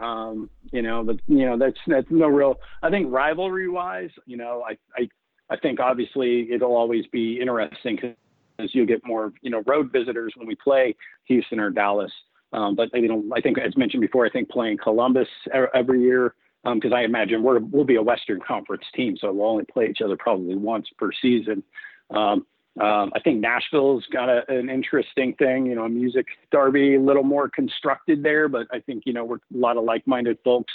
Um, 0.00 0.50
you 0.72 0.82
know, 0.82 1.04
but 1.04 1.16
you 1.26 1.46
know 1.46 1.58
that's 1.58 1.78
that's 1.86 2.06
no 2.10 2.26
real. 2.26 2.56
I 2.82 2.90
think 2.90 3.12
rivalry 3.12 3.68
wise, 3.68 4.10
you 4.26 4.36
know, 4.36 4.64
I 4.66 4.76
I 5.00 5.08
I 5.50 5.56
think 5.58 5.80
obviously 5.80 6.50
it'll 6.50 6.74
always 6.74 7.06
be 7.06 7.38
interesting 7.40 7.96
because 7.96 8.74
you'll 8.74 8.86
get 8.86 9.04
more 9.04 9.32
you 9.42 9.50
know 9.50 9.62
road 9.66 9.92
visitors 9.92 10.32
when 10.36 10.48
we 10.48 10.56
play 10.56 10.96
Houston 11.26 11.60
or 11.60 11.70
Dallas. 11.70 12.12
Um, 12.52 12.74
but 12.74 12.88
you 12.94 13.08
know, 13.08 13.24
I 13.34 13.40
think 13.40 13.58
as 13.58 13.76
mentioned 13.76 14.00
before, 14.00 14.26
I 14.26 14.30
think 14.30 14.50
playing 14.50 14.78
Columbus 14.82 15.28
every 15.74 16.02
year 16.02 16.34
because 16.64 16.92
um, 16.92 16.94
I 16.94 17.02
imagine 17.02 17.42
we're, 17.42 17.58
we'll 17.58 17.84
be 17.84 17.96
a 17.96 18.02
Western 18.02 18.40
Conference 18.40 18.84
team, 18.94 19.16
so 19.20 19.32
we'll 19.32 19.48
only 19.48 19.64
play 19.64 19.88
each 19.88 20.00
other 20.00 20.16
probably 20.16 20.54
once 20.54 20.88
per 20.96 21.10
season. 21.20 21.62
Um, 22.10 22.46
um, 22.80 23.12
I 23.14 23.20
think 23.22 23.40
Nashville's 23.40 24.06
got 24.12 24.28
a, 24.30 24.42
an 24.48 24.70
interesting 24.70 25.34
thing, 25.34 25.66
you 25.66 25.74
know, 25.74 25.84
a 25.84 25.88
music 25.88 26.26
derby, 26.50 26.94
a 26.94 27.00
little 27.00 27.22
more 27.22 27.48
constructed 27.48 28.22
there, 28.22 28.48
but 28.48 28.66
I 28.72 28.80
think, 28.80 29.02
you 29.04 29.12
know, 29.12 29.24
we're 29.24 29.36
a 29.36 29.58
lot 29.58 29.76
of 29.76 29.84
like 29.84 30.06
minded 30.06 30.38
folks. 30.42 30.72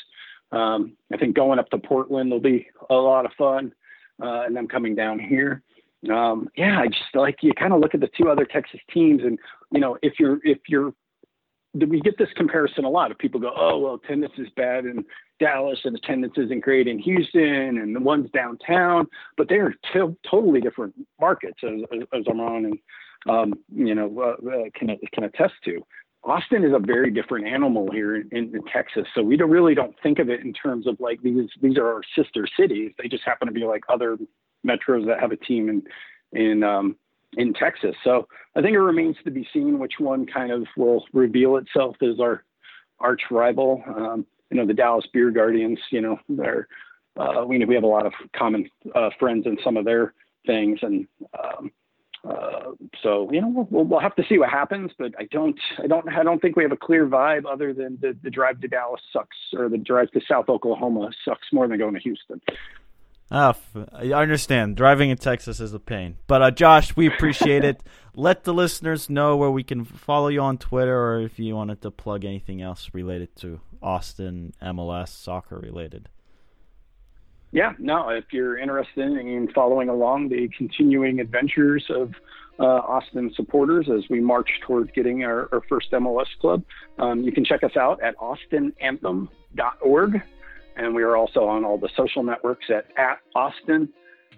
Um, 0.52 0.96
I 1.12 1.18
think 1.18 1.36
going 1.36 1.58
up 1.58 1.70
to 1.72 1.78
Portland 1.78 2.32
will 2.32 2.40
be 2.40 2.68
a 2.90 2.96
lot 2.96 3.26
of 3.26 3.32
fun, 3.38 3.74
uh, 4.22 4.44
and 4.46 4.56
then 4.56 4.68
coming 4.68 4.96
down 4.96 5.20
here. 5.20 5.64
Um, 6.12 6.50
yeah, 6.56 6.80
I 6.80 6.88
just 6.88 7.16
like 7.16 7.38
you 7.42 7.52
kind 7.54 7.74
of 7.74 7.80
look 7.80 7.96
at 7.96 8.00
the 8.00 8.10
two 8.16 8.30
other 8.30 8.46
Texas 8.46 8.80
teams, 8.94 9.24
and 9.24 9.40
you 9.72 9.80
know, 9.80 9.98
if 10.04 10.20
you're 10.20 10.40
if 10.44 10.60
you're 10.68 10.94
we 11.86 12.02
get 12.02 12.18
this 12.18 12.30
comparison 12.36 12.86
a 12.86 12.90
lot 12.90 13.12
of 13.12 13.18
people 13.18 13.40
go, 13.40 13.52
oh 13.56 13.78
well, 13.78 13.96
attendance 13.96 14.34
is 14.38 14.48
bad 14.56 14.86
in 14.86 15.04
Dallas 15.40 15.80
and 15.84 15.96
attendance 15.96 16.34
isn't 16.38 16.62
great 16.62 16.88
in 16.88 17.00
Houston, 17.00 17.78
and 17.78 17.96
the 17.96 18.00
ones 18.00 18.30
downtown, 18.34 19.08
but 19.38 19.48
they're 19.50 19.76
t- 19.94 20.18
totally 20.30 20.62
different 20.62 20.96
markets, 21.20 21.60
as, 21.64 21.82
as 22.14 22.26
Armand 22.28 22.66
and 22.66 22.80
um, 23.30 23.54
you 23.74 23.94
know 23.94 24.12
uh, 24.20 24.50
uh, 24.50 24.64
can 24.76 24.96
can 25.14 25.24
attest 25.26 25.54
to. 25.66 25.82
Austin 26.24 26.64
is 26.64 26.74
a 26.74 26.80
very 26.80 27.12
different 27.12 27.48
animal 27.48 27.90
here 27.92 28.16
in, 28.16 28.28
in, 28.32 28.62
Texas, 28.74 29.06
so 29.16 29.22
we 29.22 29.38
don't, 29.38 29.50
really 29.50 29.74
don't 29.74 29.96
think 30.04 30.20
of 30.20 30.30
it 30.30 30.42
in 30.42 30.52
terms 30.52 30.86
of 30.88 31.00
like 31.00 31.22
these 31.22 31.50
these 31.62 31.78
are 31.78 31.88
our 31.88 32.02
sister 32.16 32.48
cities. 32.60 32.92
They 32.98 33.08
just 33.08 33.24
happen 33.24 33.48
to 33.48 33.54
be 33.54 33.64
like 33.64 33.84
other 33.90 34.18
metros 34.66 35.06
that 35.08 35.20
have 35.20 35.32
a 35.32 35.38
team 35.38 35.70
in 35.70 35.84
in 36.34 36.64
um, 36.64 36.98
in 37.34 37.54
Texas. 37.54 37.96
So 38.04 38.28
I 38.56 38.62
think 38.62 38.74
it 38.74 38.80
remains 38.80 39.18
to 39.26 39.32
be 39.32 39.48
seen 39.54 39.80
which 39.80 39.96
one 40.00 40.26
kind 40.26 40.52
of 40.52 40.66
will 40.78 41.06
reveal 41.14 41.58
itself 41.58 41.98
as 42.02 42.20
our 42.20 42.44
arch 43.00 43.22
rival. 43.30 43.84
Um, 43.88 44.26
you 44.50 44.58
know, 44.58 44.66
the 44.66 44.74
Dallas 44.74 45.06
Beer 45.12 45.30
Guardians. 45.32 45.80
You 45.92 46.02
know, 46.02 46.20
they're 46.30 46.68
uh, 47.18 47.44
we 47.46 47.64
we 47.66 47.76
have 47.76 47.84
a 47.84 47.88
lot 47.88 48.06
of 48.06 48.14
common 48.36 48.70
uh, 48.96 49.10
friends 49.20 49.46
in 49.46 49.58
some 49.64 49.78
of 49.78 49.86
their 49.86 50.14
things, 50.46 50.80
and 50.82 51.08
um, 51.38 51.72
uh, 52.28 52.72
so 53.04 53.30
you 53.32 53.42
know 53.42 53.68
we'll, 53.70 53.84
we'll 53.84 54.00
have 54.00 54.16
to 54.16 54.24
see 54.30 54.38
what 54.38 54.50
happens. 54.50 54.92
But 54.98 55.14
I 55.20 55.28
don't 55.32 55.60
I 55.84 55.88
don't 55.88 56.08
I 56.10 56.24
don't 56.24 56.42
think 56.42 56.56
we 56.56 56.64
have 56.64 56.72
a 56.72 56.78
clear 56.78 57.08
vibe 57.08 57.46
other 57.50 57.74
than 57.74 57.98
the, 58.02 58.16
the 58.24 58.30
drive 58.30 58.62
to 58.62 58.68
Dallas 58.68 59.02
sucks 59.12 59.38
or 59.54 59.70
the 59.70 59.78
drive 59.78 60.12
to 60.12 60.22
South 60.28 60.50
Oklahoma 60.50 61.12
sucks 61.26 61.48
more 61.52 61.68
than 61.68 61.78
going 61.78 61.94
to 61.94 62.00
Houston. 62.00 62.42
Oh, 63.30 63.54
I 63.92 64.14
understand. 64.14 64.78
Driving 64.78 65.10
in 65.10 65.18
Texas 65.18 65.60
is 65.60 65.74
a 65.74 65.80
pain. 65.80 66.16
But 66.28 66.42
uh, 66.42 66.52
Josh, 66.52 66.96
we 66.96 67.08
appreciate 67.08 67.66
it. 67.66 67.82
Let 68.16 68.46
the 68.46 68.54
listeners 68.54 69.10
know 69.10 69.36
where 69.36 69.52
we 69.52 69.64
can 69.64 69.84
follow 69.86 70.30
you 70.30 70.40
on 70.40 70.58
Twitter 70.58 70.98
or 70.98 71.22
if 71.22 71.38
you 71.38 71.56
wanted 71.56 71.82
to 71.82 71.92
plug 71.92 72.26
anything 72.26 72.62
else 72.62 72.90
related 72.94 73.36
to 73.38 73.60
Austin 73.82 74.54
MLS 74.62 75.10
soccer 75.10 75.58
related. 75.58 76.10
Yeah, 77.52 77.74
no, 77.80 78.10
if 78.10 78.26
you're 78.32 78.58
interested 78.58 79.06
in 79.06 79.50
following 79.54 79.90
along 79.90 80.30
the 80.30 80.50
continuing 80.58 81.20
adventures 81.20 81.86
of 81.90 82.14
uh, 82.60 82.64
Austin 82.64 83.32
supporters 83.36 83.88
as 83.90 84.10
we 84.10 84.20
march 84.20 84.50
toward 84.66 84.92
getting 84.94 85.24
our, 85.24 85.48
our 85.54 85.62
first 85.70 85.92
MLS 85.92 86.26
club, 86.42 86.64
um, 86.98 87.22
you 87.22 87.32
can 87.32 87.46
check 87.46 87.64
us 87.64 87.78
out 87.78 88.02
at 88.02 88.18
austinanthem.org. 88.18 90.22
And 90.78 90.94
we 90.94 91.04
are 91.04 91.18
also 91.18 91.46
on 91.46 91.66
all 91.66 91.78
the 91.78 91.90
social 91.98 92.24
networks 92.24 92.70
at, 92.70 92.86
at 92.98 93.20
Austin 93.36 93.90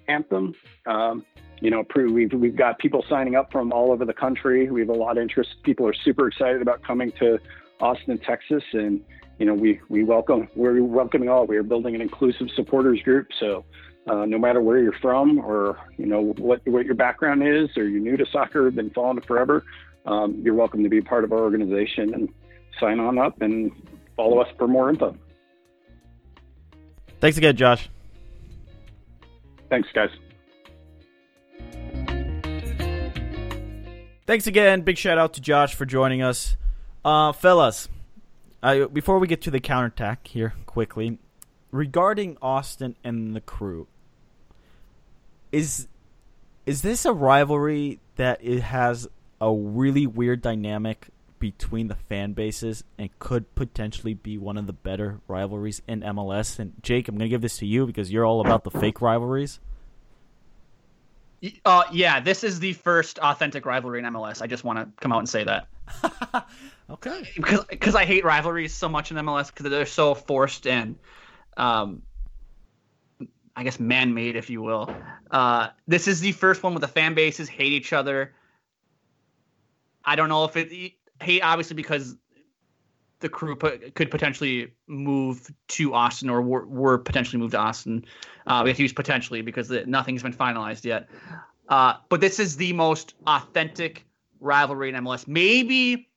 Anthem. 0.07 0.55
Um, 0.85 1.25
you 1.61 1.69
know, 1.69 1.83
we've, 1.95 2.31
we've 2.31 2.55
got 2.55 2.79
people 2.79 3.03
signing 3.09 3.35
up 3.35 3.51
from 3.51 3.73
all 3.73 3.91
over 3.91 4.05
the 4.05 4.13
country. 4.13 4.71
We 4.71 4.79
have 4.79 4.89
a 4.89 4.93
lot 4.93 5.17
of 5.17 5.21
interest. 5.21 5.49
People 5.63 5.85
are 5.85 5.93
super 5.93 6.29
excited 6.29 6.61
about 6.61 6.81
coming 6.83 7.11
to 7.19 7.39
Austin, 7.81 8.17
Texas. 8.17 8.63
And, 8.71 9.01
you 9.37 9.45
know, 9.45 9.53
we, 9.53 9.81
we 9.89 10.05
welcome, 10.05 10.47
we're 10.55 10.81
welcoming 10.81 11.27
all. 11.27 11.45
We 11.45 11.57
are 11.57 11.63
building 11.63 11.93
an 11.95 12.01
inclusive 12.01 12.47
supporters 12.55 13.01
group. 13.01 13.27
So 13.37 13.65
uh, 14.07 14.25
no 14.25 14.39
matter 14.39 14.61
where 14.61 14.79
you're 14.79 14.93
from 14.93 15.39
or, 15.39 15.77
you 15.97 16.05
know, 16.05 16.33
what, 16.37 16.65
what 16.65 16.85
your 16.85 16.95
background 16.95 17.45
is, 17.45 17.69
or 17.75 17.85
you're 17.85 17.99
new 17.99 18.15
to 18.15 18.25
soccer, 18.31 18.71
been 18.71 18.89
following 18.91 19.17
it 19.17 19.25
forever, 19.25 19.65
um, 20.05 20.41
you're 20.41 20.55
welcome 20.55 20.83
to 20.83 20.89
be 20.89 21.01
part 21.01 21.25
of 21.25 21.33
our 21.33 21.39
organization 21.39 22.13
and 22.13 22.29
sign 22.79 23.01
on 23.01 23.17
up 23.17 23.41
and 23.41 23.71
follow 24.15 24.39
us 24.39 24.47
for 24.57 24.67
more 24.67 24.89
info. 24.89 25.15
Thanks 27.19 27.37
again, 27.37 27.55
Josh. 27.55 27.89
Thanks, 29.69 29.89
guys. 29.93 30.09
Thanks 34.25 34.47
again. 34.47 34.81
Big 34.81 34.97
shout 34.97 35.17
out 35.17 35.33
to 35.33 35.41
Josh 35.41 35.73
for 35.73 35.85
joining 35.85 36.21
us. 36.21 36.55
Uh, 37.03 37.31
fellas, 37.31 37.89
uh, 38.61 38.85
before 38.85 39.19
we 39.19 39.27
get 39.27 39.41
to 39.41 39.51
the 39.51 39.59
counterattack 39.59 40.27
here 40.27 40.53
quickly, 40.65 41.17
regarding 41.71 42.37
Austin 42.41 42.95
and 43.03 43.35
the 43.35 43.41
crew, 43.41 43.87
is 45.51 45.87
is 46.65 46.83
this 46.83 47.05
a 47.05 47.13
rivalry 47.13 47.99
that 48.17 48.39
it 48.43 48.61
has 48.61 49.07
a 49.41 49.51
really 49.51 50.05
weird 50.05 50.41
dynamic 50.41 51.07
between 51.39 51.87
the 51.87 51.95
fan 51.95 52.33
bases 52.33 52.83
and 52.97 53.09
could 53.19 53.55
potentially 53.55 54.13
be 54.13 54.37
one 54.37 54.57
of 54.57 54.67
the 54.67 54.73
better 54.73 55.19
rivalries 55.27 55.81
in 55.87 56.01
MLS. 56.01 56.59
And 56.59 56.73
Jake, 56.81 57.07
I'm 57.07 57.15
going 57.15 57.29
to 57.29 57.29
give 57.29 57.41
this 57.41 57.57
to 57.57 57.65
you 57.65 57.85
because 57.85 58.11
you're 58.11 58.25
all 58.25 58.41
about 58.41 58.63
the 58.63 58.71
fake 58.71 59.01
rivalries. 59.01 59.59
Uh, 61.63 61.83
yeah, 61.91 62.19
this 62.19 62.43
is 62.43 62.59
the 62.59 62.73
first 62.73 63.17
authentic 63.19 63.65
rivalry 63.65 63.99
in 63.99 64.05
MLS. 64.05 64.41
I 64.41 64.47
just 64.47 64.63
want 64.63 64.79
to 64.79 65.01
come 65.01 65.13
out 65.13 65.19
and 65.19 65.29
say 65.29 65.45
that. 65.45 65.67
okay. 66.89 67.29
Because 67.35 67.63
because 67.65 67.95
I 67.95 68.05
hate 68.05 68.25
rivalries 68.25 68.73
so 68.73 68.89
much 68.89 69.11
in 69.11 69.17
MLS 69.17 69.47
because 69.47 69.69
they're 69.69 69.85
so 69.85 70.13
forced 70.13 70.67
and, 70.67 70.97
um, 71.55 72.01
I 73.55 73.63
guess 73.63 73.79
man-made, 73.79 74.35
if 74.35 74.49
you 74.49 74.61
will. 74.61 74.93
Uh, 75.31 75.69
this 75.87 76.07
is 76.07 76.19
the 76.19 76.31
first 76.33 76.61
one 76.63 76.73
where 76.73 76.79
the 76.79 76.87
fan 76.87 77.13
bases 77.13 77.49
hate 77.49 77.71
each 77.71 77.93
other. 77.93 78.33
I 80.03 80.15
don't 80.15 80.29
know 80.29 80.45
if 80.45 80.55
it 80.57 80.93
hate 81.21 81.41
obviously 81.41 81.75
because 81.75 82.15
the 83.19 83.29
crew 83.29 83.55
could 83.55 84.11
potentially 84.11 84.73
move 84.87 85.51
to 85.67 85.93
Austin 85.93 86.29
or 86.29 86.41
were, 86.41 86.65
were 86.65 86.97
potentially 86.97 87.39
moved 87.39 87.51
to 87.51 87.59
Austin. 87.59 88.05
Uh, 88.47 88.61
we 88.63 88.69
have 88.69 88.77
to 88.77 88.83
use 88.83 88.93
potentially 88.93 89.41
because 89.41 89.67
the, 89.67 89.85
nothing's 89.85 90.23
been 90.23 90.33
finalized 90.33 90.85
yet. 90.85 91.09
Uh, 91.67 91.95
but 92.07 92.21
this 92.21 92.39
is 92.39 92.55
the 92.55 92.73
most 92.73 93.13
authentic 93.27 94.05
rivalry 94.39 94.89
in 94.89 94.95
MLS. 94.95 95.27
Maybe, 95.27 96.07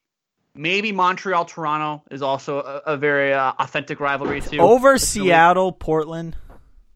maybe 0.54 0.92
Montreal 0.92 1.44
Toronto 1.44 2.04
is 2.10 2.22
also 2.22 2.60
a, 2.60 2.92
a 2.92 2.96
very 2.96 3.32
uh, 3.34 3.52
authentic 3.58 3.98
rivalry 3.98 4.40
too. 4.40 4.60
Over 4.60 4.96
Seattle, 4.96 5.72
Portland. 5.72 6.36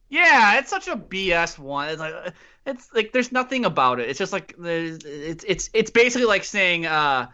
Yeah, 0.09 0.59
it's 0.59 0.71
such 0.71 0.87
a 0.87 0.97
BS 0.97 1.59
one. 1.59 1.89
It's 1.89 1.99
like 1.99 2.33
it's 2.65 2.89
like 2.95 3.13
there's 3.13 3.33
nothing 3.33 3.65
about 3.65 3.99
it. 3.99 4.09
It's 4.09 4.21
just 4.21 4.33
like 4.33 4.55
it's 4.57 5.05
it's 5.45 5.69
it's 5.75 5.91
basically 5.91 6.27
like 6.27 6.45
saying. 6.45 6.87
Uh, 6.87 7.27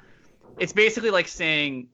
it's 0.59 0.73
basically 0.73 1.11
like 1.11 1.29
saying 1.29 1.89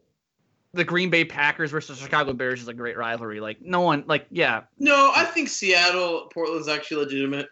the 0.72 0.84
Green 0.84 1.10
Bay 1.10 1.24
Packers 1.24 1.70
versus 1.70 1.98
Chicago 1.98 2.32
Bears 2.32 2.60
is 2.60 2.68
a 2.68 2.74
great 2.74 2.96
rivalry. 2.96 3.40
Like 3.40 3.60
no 3.62 3.80
one, 3.80 4.04
like 4.06 4.26
yeah. 4.30 4.62
No, 4.78 5.12
I 5.14 5.24
think 5.24 5.48
Seattle 5.48 6.28
Portland's 6.32 6.68
actually 6.68 7.04
legitimate. 7.04 7.48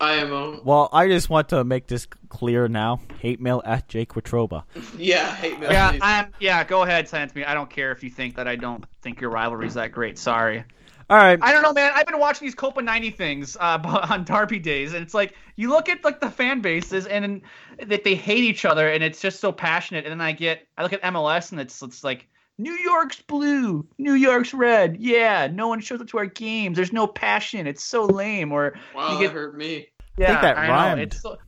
IMO. 0.00 0.60
Well, 0.64 0.88
I 0.92 1.08
just 1.08 1.28
want 1.28 1.48
to 1.48 1.64
make 1.64 1.88
this 1.88 2.06
clear 2.28 2.68
now. 2.68 3.00
Hate 3.18 3.40
mail 3.40 3.60
at 3.64 3.88
Jake 3.88 4.10
Watroba. 4.10 4.62
yeah, 4.98 5.34
hate 5.34 5.58
mail. 5.58 5.72
Yeah, 5.72 5.98
I'm, 6.00 6.32
yeah. 6.38 6.62
Go 6.62 6.82
ahead, 6.82 7.08
send 7.08 7.24
it 7.24 7.32
to 7.32 7.38
me. 7.38 7.44
I 7.44 7.54
don't 7.54 7.68
care 7.68 7.90
if 7.90 8.04
you 8.04 8.10
think 8.10 8.36
that 8.36 8.46
I 8.46 8.54
don't 8.54 8.84
think 9.02 9.20
your 9.20 9.30
rivalry's 9.30 9.74
that 9.74 9.90
great. 9.90 10.18
Sorry. 10.18 10.64
All 11.10 11.16
right. 11.16 11.38
I 11.40 11.52
don't 11.52 11.62
know, 11.62 11.72
man. 11.72 11.90
I've 11.94 12.06
been 12.06 12.18
watching 12.18 12.46
these 12.46 12.54
Copa 12.54 12.82
90 12.82 13.10
things 13.10 13.56
uh, 13.58 13.78
on 14.10 14.24
Derby 14.24 14.58
days, 14.58 14.92
and 14.92 15.02
it's 15.02 15.14
like 15.14 15.34
you 15.56 15.70
look 15.70 15.88
at 15.88 16.04
like 16.04 16.20
the 16.20 16.30
fan 16.30 16.60
bases 16.60 17.06
and 17.06 17.40
that 17.86 18.04
they 18.04 18.14
hate 18.14 18.44
each 18.44 18.64
other, 18.64 18.88
and 18.88 19.02
it's 19.02 19.20
just 19.20 19.40
so 19.40 19.50
passionate. 19.50 20.04
And 20.04 20.12
then 20.12 20.20
I 20.20 20.32
get, 20.32 20.66
I 20.76 20.82
look 20.82 20.92
at 20.92 21.02
MLS, 21.02 21.50
and 21.52 21.60
it's 21.60 21.80
it's 21.82 22.04
like 22.04 22.28
New 22.58 22.74
York's 22.74 23.22
blue, 23.22 23.86
New 23.96 24.14
York's 24.14 24.52
red. 24.52 24.98
Yeah, 25.00 25.46
no 25.50 25.68
one 25.68 25.80
shows 25.80 26.00
up 26.00 26.08
to 26.08 26.18
our 26.18 26.26
games. 26.26 26.76
There's 26.76 26.92
no 26.92 27.06
passion. 27.06 27.66
It's 27.66 27.82
so 27.82 28.04
lame. 28.04 28.52
Or 28.52 28.74
wow, 28.94 29.12
you 29.12 29.18
get, 29.18 29.28
that 29.28 29.34
hurt 29.34 29.56
me. 29.56 29.88
Yeah, 30.18 30.24
I 30.24 30.28
think 30.28 30.40
that 30.42 30.58
I 30.58 30.68
rhymed. 30.68 30.98
Know, 30.98 31.02
it's 31.04 31.22
so, 31.22 31.38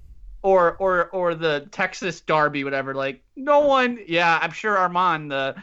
or 0.43 0.77
or 0.79 1.11
or 1.11 1.35
the 1.35 1.69
Texas 1.71 2.23
Derby, 2.23 2.65
whatever. 2.65 2.95
Like 2.95 3.23
no 3.37 3.61
one. 3.61 3.99
Yeah, 4.07 4.39
I'm 4.41 4.53
sure 4.53 4.79
Armand 4.79 5.31
the 5.31 5.63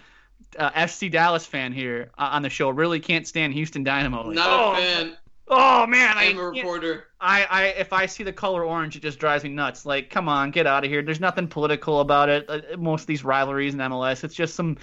uh, 0.57 0.71
FC 0.71 1.11
Dallas 1.11 1.45
fan 1.45 1.71
here 1.71 2.11
uh, 2.17 2.29
on 2.31 2.41
the 2.41 2.49
show 2.49 2.69
really 2.69 2.99
can't 2.99 3.27
stand 3.27 3.53
Houston 3.53 3.83
Dynamo. 3.83 4.23
Like, 4.23 4.35
Not 4.35 4.49
oh, 4.49 4.73
a 4.73 4.75
fan. 4.75 5.17
Oh 5.49 5.87
man, 5.87 6.17
I'm 6.17 6.37
I, 6.37 6.41
a 6.41 6.45
reporter. 6.45 7.05
I, 7.21 7.45
I, 7.45 7.63
if 7.67 7.93
I 7.93 8.05
see 8.05 8.23
the 8.23 8.33
color 8.33 8.65
orange, 8.65 8.97
it 8.97 9.01
just 9.01 9.17
drives 9.17 9.45
me 9.45 9.49
nuts. 9.49 9.85
Like, 9.85 10.09
come 10.09 10.27
on, 10.27 10.51
get 10.51 10.67
out 10.67 10.83
of 10.83 10.89
here. 10.89 11.01
There's 11.01 11.21
nothing 11.21 11.47
political 11.47 12.01
about 12.01 12.27
it. 12.27 12.45
Uh, 12.49 12.59
most 12.77 13.01
of 13.01 13.07
these 13.07 13.23
rivalries 13.23 13.73
in 13.73 13.79
MLS, 13.79 14.25
it's 14.25 14.35
just 14.35 14.55
some 14.55 14.77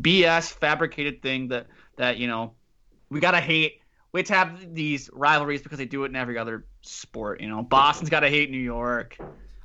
BS 0.00 0.52
fabricated 0.52 1.20
thing 1.20 1.48
that 1.48 1.66
that 1.96 2.16
you 2.16 2.28
know 2.28 2.54
we 3.10 3.20
gotta 3.20 3.40
hate. 3.40 3.80
We 4.12 4.20
have 4.20 4.26
to 4.28 4.34
have 4.34 4.74
these 4.74 5.10
rivalries 5.12 5.60
because 5.60 5.76
they 5.76 5.84
do 5.84 6.04
it 6.04 6.08
in 6.08 6.16
every 6.16 6.38
other 6.38 6.64
sport. 6.80 7.42
You 7.42 7.48
know, 7.48 7.62
Boston's 7.62 8.08
gotta 8.08 8.30
hate 8.30 8.50
New 8.50 8.56
York. 8.56 9.18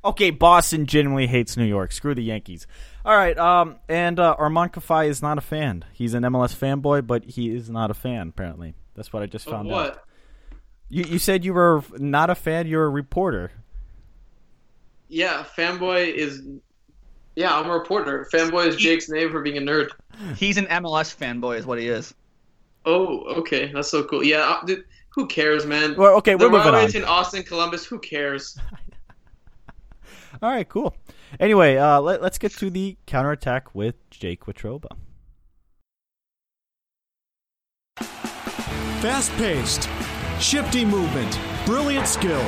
Okay, 0.04 0.32
Boston 0.32 0.88
genuinely 0.88 1.28
hates 1.28 1.56
New 1.58 1.66
York. 1.66 1.91
Screw 1.91 2.16
the 2.16 2.24
Yankees. 2.24 2.66
All 3.06 3.16
right, 3.16 3.38
um, 3.38 3.76
and 3.88 4.20
uh, 4.20 4.36
Armand 4.38 4.74
Kafai 4.74 5.08
is 5.08 5.22
not 5.22 5.38
a 5.38 5.41
fan. 5.41 5.86
He's 5.93 6.14
an 6.16 6.24
MLS 6.24 6.56
fanboy, 6.56 7.06
but 7.06 7.24
he 7.26 7.54
is 7.56 7.70
not 7.70 7.91
a 7.91 7.93
fan. 7.93 8.30
Apparently, 8.30 8.74
that's 8.95 9.14
what 9.14 9.22
I 9.22 9.28
just 9.28 9.45
Of 9.47 9.54
found 9.54 9.68
out. 9.70 9.74
what? 9.74 10.06
You 10.89 11.04
you 11.06 11.20
said 11.20 11.45
you 11.45 11.54
were 11.54 11.84
not 11.97 12.30
a 12.30 12.36
fan. 12.36 12.68
You're 12.68 12.86
a 12.86 12.89
reporter. 12.89 13.52
Yeah, 15.08 15.43
fanboy 15.58 16.14
is. 16.14 16.41
Yeah, 17.36 17.58
I'm 17.58 17.70
a 17.70 17.74
reporter. 17.74 18.28
Fanboy 18.34 18.68
is 18.68 18.76
Jake's 18.76 19.08
name 19.10 19.32
for 19.32 19.41
being 19.41 19.58
a 19.58 19.62
nerd. 19.62 19.88
He's 20.36 20.58
an 20.58 20.66
MLS 20.66 21.16
fanboy, 21.16 21.58
is 21.60 21.66
what 21.66 21.80
he 21.80 21.88
is. 21.88 22.14
Oh, 22.86 23.20
okay, 23.39 23.72
that's 23.72 23.89
so 23.89 24.04
cool. 24.04 24.24
Yeah, 24.24 24.39
uh, 24.41 24.66
dude, 24.66 24.84
who 25.10 25.28
cares, 25.28 25.66
man? 25.66 25.95
Well, 25.95 26.16
okay, 26.18 26.34
the 26.34 26.39
we're 26.39 26.49
moving 26.49 26.68
on. 26.68 26.74
rivalries 26.74 26.95
in 26.95 27.04
Austin, 27.06 27.43
Columbus. 27.43 27.86
Who 27.86 27.99
cares? 27.99 28.58
All 30.42 30.50
right, 30.50 30.68
cool. 30.68 30.96
Anyway, 31.39 31.78
uh, 31.78 32.02
let, 32.02 32.22
let's 32.22 32.39
get 32.39 32.52
to 32.54 32.72
the 32.72 32.98
counterattack 33.06 33.76
with 33.76 33.96
Jake 34.10 34.46
Watroba. 34.46 34.98
Fast 39.02 39.32
paced, 39.34 39.88
shifty 40.39 40.84
movement, 40.84 41.39
brilliant 41.66 42.08
skill. 42.08 42.44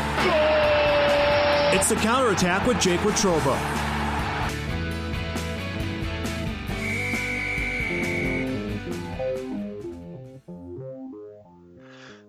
It's 1.72 1.90
the 1.90 1.96
counterattack 1.98 2.66
with 2.66 2.80
Jake 2.80 3.00
Watroba. 3.02 3.60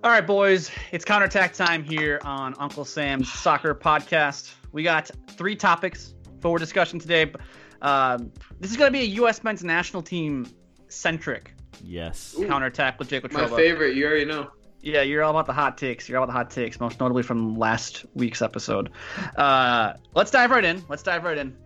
All 0.03 0.11
right, 0.11 0.27
boys, 0.27 0.71
it's 0.93 1.07
counterattack 1.07 1.55
time 1.55 1.83
here 1.83 2.21
on 2.23 2.55
Uncle 2.59 2.85
Sam's 2.85 3.33
Soccer 3.33 3.75
Podcast. 3.75 4.53
We 4.75 4.83
got 4.83 5.09
three 5.31 5.55
topics 5.55 6.14
for 6.41 6.59
discussion 6.59 6.99
today. 6.99 7.33
Um, 7.81 8.33
this 8.59 8.72
is 8.72 8.77
going 8.77 8.89
to 8.89 8.93
be 8.93 9.03
a 9.05 9.09
U.S. 9.20 9.45
men's 9.45 9.62
national 9.62 10.03
team 10.03 10.47
centric 10.89 11.55
Yes. 11.81 12.35
counterattack 12.49 12.99
with 12.99 13.09
Jake 13.09 13.33
My 13.33 13.43
Watroba. 13.43 13.57
favorite. 13.57 13.95
You 13.95 14.05
already 14.07 14.25
know. 14.25 14.51
Yeah, 14.83 15.03
you're 15.03 15.22
all 15.22 15.31
about 15.31 15.47
the 15.47 15.53
hot 15.53 15.79
takes. 15.79 16.09
You're 16.09 16.18
all 16.18 16.25
about 16.25 16.33
the 16.33 16.39
hot 16.39 16.51
takes, 16.51 16.81
most 16.81 16.99
notably 16.99 17.22
from 17.22 17.55
last 17.57 18.05
week's 18.14 18.43
episode. 18.43 18.91
Uh, 19.37 19.95
let's 20.14 20.33
dive 20.33 20.51
right 20.51 20.64
in. 20.64 20.83
Let's 20.89 21.05
dive 21.05 21.22
right 21.22 21.39
in. 21.39 21.57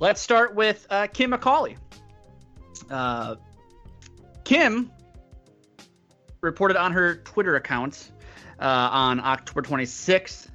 Let's 0.00 0.20
start 0.20 0.56
with 0.56 0.84
uh, 0.90 1.06
Kim 1.06 1.30
McCauley. 1.30 1.76
Uh, 2.90 3.36
Kim 4.42 4.90
reported 6.40 6.76
on 6.76 6.90
her 6.92 7.14
Twitter 7.18 7.54
account 7.54 8.10
uh, 8.60 8.64
on 8.90 9.20
October 9.20 9.62
26th 9.62 10.48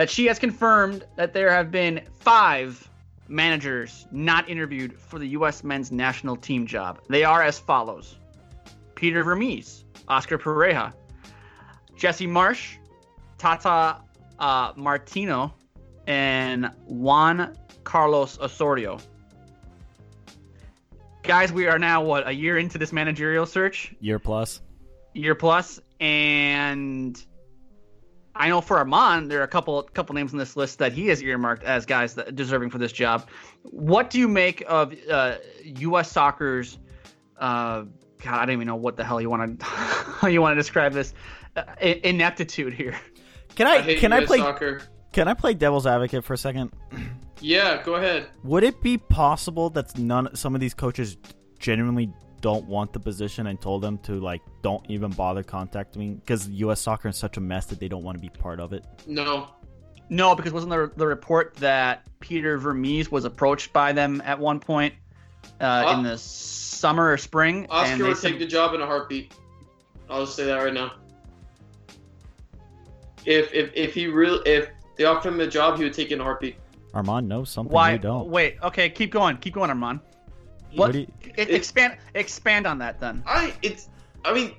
that 0.00 0.08
she 0.08 0.24
has 0.24 0.38
confirmed 0.38 1.04
that 1.16 1.34
there 1.34 1.52
have 1.52 1.70
been 1.70 2.00
five 2.20 2.88
managers 3.28 4.06
not 4.10 4.48
interviewed 4.48 4.98
for 4.98 5.18
the 5.18 5.26
U.S. 5.28 5.62
men's 5.62 5.92
national 5.92 6.36
team 6.36 6.66
job. 6.66 7.00
They 7.10 7.22
are 7.22 7.42
as 7.42 7.58
follows 7.58 8.16
Peter 8.94 9.22
Vermes, 9.22 9.84
Oscar 10.08 10.38
Pareja, 10.38 10.94
Jesse 11.96 12.26
Marsch, 12.26 12.76
Tata 13.36 14.00
uh, 14.38 14.72
Martino, 14.74 15.52
and 16.06 16.70
Juan 16.86 17.54
Carlos 17.84 18.38
Osorio. 18.40 19.00
Guys, 21.24 21.52
we 21.52 21.66
are 21.66 21.78
now, 21.78 22.02
what, 22.02 22.26
a 22.26 22.32
year 22.32 22.56
into 22.56 22.78
this 22.78 22.90
managerial 22.90 23.44
search? 23.44 23.94
Year 24.00 24.18
plus. 24.18 24.62
year 25.12 25.34
plus, 25.34 25.78
and 26.00 27.22
I 28.34 28.48
know 28.48 28.60
for 28.60 28.78
Armand, 28.78 29.30
there 29.30 29.40
are 29.40 29.44
a 29.44 29.48
couple 29.48 29.82
couple 29.82 30.14
names 30.14 30.32
on 30.32 30.38
this 30.38 30.56
list 30.56 30.78
that 30.78 30.92
he 30.92 31.08
has 31.08 31.22
earmarked 31.22 31.64
as 31.64 31.84
guys 31.84 32.14
that 32.14 32.36
deserving 32.36 32.70
for 32.70 32.78
this 32.78 32.92
job. 32.92 33.28
What 33.62 34.10
do 34.10 34.18
you 34.18 34.28
make 34.28 34.62
of 34.68 34.94
uh, 35.10 35.36
U.S. 35.64 36.10
soccer's? 36.10 36.78
Uh, 37.38 37.84
God, 38.22 38.34
I 38.34 38.46
don't 38.46 38.54
even 38.54 38.66
know 38.66 38.76
what 38.76 38.96
the 38.96 39.04
hell 39.04 39.20
you 39.20 39.30
want 39.30 39.60
to 39.60 40.30
you 40.30 40.40
want 40.40 40.52
to 40.52 40.60
describe 40.60 40.92
this 40.92 41.14
uh, 41.56 41.62
ineptitude 41.80 42.72
here. 42.72 42.98
Can 43.56 43.66
I 43.66 43.76
I, 43.76 43.80
hate 43.80 43.98
can 43.98 44.12
I 44.12 44.24
play 44.24 44.38
soccer. 44.38 44.82
can 45.12 45.26
I 45.26 45.34
play 45.34 45.54
devil's 45.54 45.86
advocate 45.86 46.24
for 46.24 46.34
a 46.34 46.38
second? 46.38 46.72
Yeah, 47.40 47.82
go 47.82 47.94
ahead. 47.94 48.28
Would 48.44 48.64
it 48.64 48.80
be 48.80 48.98
possible 48.98 49.70
that 49.70 49.98
none 49.98 50.34
some 50.36 50.54
of 50.54 50.60
these 50.60 50.74
coaches 50.74 51.16
genuinely 51.58 52.12
don't 52.40 52.64
want 52.66 52.92
the 52.92 53.00
position 53.00 53.46
and 53.48 53.60
told 53.60 53.82
them 53.82 53.98
to 53.98 54.14
like 54.14 54.40
don't 54.62 54.84
even 54.88 55.10
bother 55.10 55.42
contacting 55.42 56.00
me 56.00 56.14
because 56.14 56.48
U.S. 56.48 56.80
soccer 56.80 57.08
is 57.08 57.16
such 57.16 57.36
a 57.36 57.40
mess 57.40 57.66
that 57.66 57.78
they 57.80 57.88
don't 57.88 58.02
want 58.02 58.16
to 58.16 58.22
be 58.22 58.28
part 58.30 58.60
of 58.60 58.72
it? 58.72 58.84
No. 59.06 59.48
No, 60.08 60.34
because 60.34 60.52
wasn't 60.52 60.70
there 60.70 60.90
the 60.96 61.06
report 61.06 61.54
that 61.56 62.06
Peter 62.20 62.58
Vermes 62.58 63.10
was 63.12 63.24
approached 63.24 63.72
by 63.72 63.92
them 63.92 64.20
at 64.24 64.38
one 64.38 64.58
point 64.58 64.94
uh, 65.60 65.84
Ah. 65.86 65.96
in 65.98 66.02
the 66.04 66.18
summer 66.18 67.12
or 67.12 67.16
spring? 67.16 67.58
and 67.62 67.70
Oscar 67.70 67.96
they 67.98 68.02
would 68.04 68.16
said- 68.16 68.30
take 68.30 68.38
the 68.40 68.46
job 68.46 68.74
in 68.74 68.80
a 68.80 68.86
heartbeat. 68.86 69.34
I'll 70.08 70.24
just 70.24 70.34
say 70.34 70.44
that 70.46 70.56
right 70.56 70.74
now. 70.74 70.92
If 73.26 73.52
if 73.54 73.70
if 73.74 73.94
he 73.94 74.06
really 74.06 74.40
if 74.48 74.70
they 74.96 75.04
offered 75.04 75.28
him 75.32 75.40
a 75.40 75.46
job, 75.46 75.76
he 75.78 75.84
would 75.84 75.92
take 75.94 76.10
it 76.10 76.14
in 76.14 76.20
a 76.20 76.24
heartbeat. 76.24 76.56
Armand 76.94 77.28
knows 77.28 77.50
something 77.50 77.72
Why? 77.72 77.92
you 77.92 77.98
don't. 77.98 78.28
Wait. 78.28 78.56
Okay. 78.62 78.90
Keep 78.90 79.12
going. 79.12 79.36
Keep 79.36 79.54
going, 79.54 79.70
Armand. 79.70 80.00
What 80.74 80.88
What? 80.88 80.92
do 80.92 80.98
you- 81.00 81.12
e- 81.38 81.42
expand. 81.42 81.96
Expand 82.14 82.66
on 82.66 82.78
that 82.78 83.00
then. 83.00 83.22
I 83.26 83.54
it's 83.62 83.88
I 84.24 84.32
mean 84.32 84.54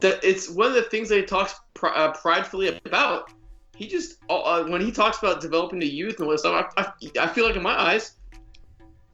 that 0.00 0.22
it's 0.22 0.50
one 0.50 0.68
of 0.68 0.74
the 0.74 0.82
things 0.82 1.08
that 1.08 1.16
he 1.16 1.22
talks 1.24 1.54
pr- 1.74 1.88
uh, 1.88 2.12
pridefully 2.12 2.80
about. 2.84 3.32
He 3.76 3.86
just 3.86 4.16
uh, 4.28 4.40
uh, 4.40 4.64
when 4.64 4.80
he 4.80 4.90
talks 4.90 5.18
about 5.18 5.40
developing 5.40 5.78
the 5.78 5.86
youth 5.88 6.16
and 6.18 6.26
all 6.26 6.32
this 6.32 6.40
stuff, 6.40 6.72
I, 6.76 6.82
I, 6.82 7.24
I 7.24 7.26
feel 7.28 7.46
like 7.46 7.56
in 7.56 7.62
my 7.62 7.78
eyes 7.78 8.12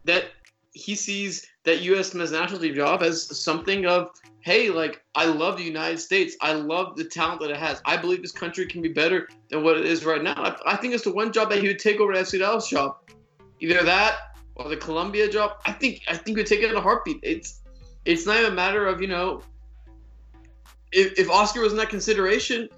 that 0.05 0.27
he 0.73 0.95
sees 0.95 1.47
that 1.65 1.83
U.S. 1.83 2.15
men's 2.15 2.33
national 2.33 2.61
team 2.61 2.75
job 2.75 3.03
as 3.03 3.39
something 3.41 3.87
of 3.87 4.11
hey, 4.41 4.71
like 4.71 5.01
I 5.15 5.27
love 5.27 5.57
the 5.57 5.63
United 5.63 6.01
States, 6.01 6.37
I 6.41 6.53
love 6.53 6.97
the 6.97 7.05
talent 7.05 7.41
that 7.43 7.51
it 7.51 7.57
has. 7.57 7.81
I 7.85 7.97
believe 7.97 8.23
this 8.23 8.33
country 8.33 8.67
can 8.67 8.83
be 8.83 8.89
better 8.89 9.29
than 9.51 9.63
what 9.63 9.77
it 9.77 9.87
is 9.87 10.05
right 10.05 10.21
now. 10.23 10.35
I, 10.37 10.73
I 10.73 10.77
think 10.77 10.95
it's 10.95 11.05
the 11.05 11.13
one 11.13 11.33
job 11.33 11.49
that 11.51 11.61
he 11.61 11.69
would 11.69 11.79
take 11.79 12.01
over 12.01 12.13
FC 12.13 12.41
Dallas 12.41 12.67
job, 12.69 12.97
either 13.61 13.85
that 13.85 14.32
or 14.63 14.71
the 14.71 14.77
Colombia 14.77 15.29
job. 15.29 15.59
I 15.67 15.73
think 15.73 16.03
I 16.09 16.17
think 16.17 16.37
would 16.37 16.47
take 16.47 16.61
it 16.61 16.71
in 16.71 16.77
a 16.77 16.81
heartbeat. 16.81 17.21
It's 17.23 17.61
it's 18.05 18.27
not 18.27 18.39
even 18.39 18.53
a 18.53 18.55
matter 18.55 18.87
of 18.87 19.01
you 19.01 19.09
know 19.09 19.43
if, 20.93 21.19
if 21.19 21.31
Oscar 21.31 21.61
was 21.61 21.73
in 21.73 21.79
that 21.79 21.89
consideration, 21.89 22.69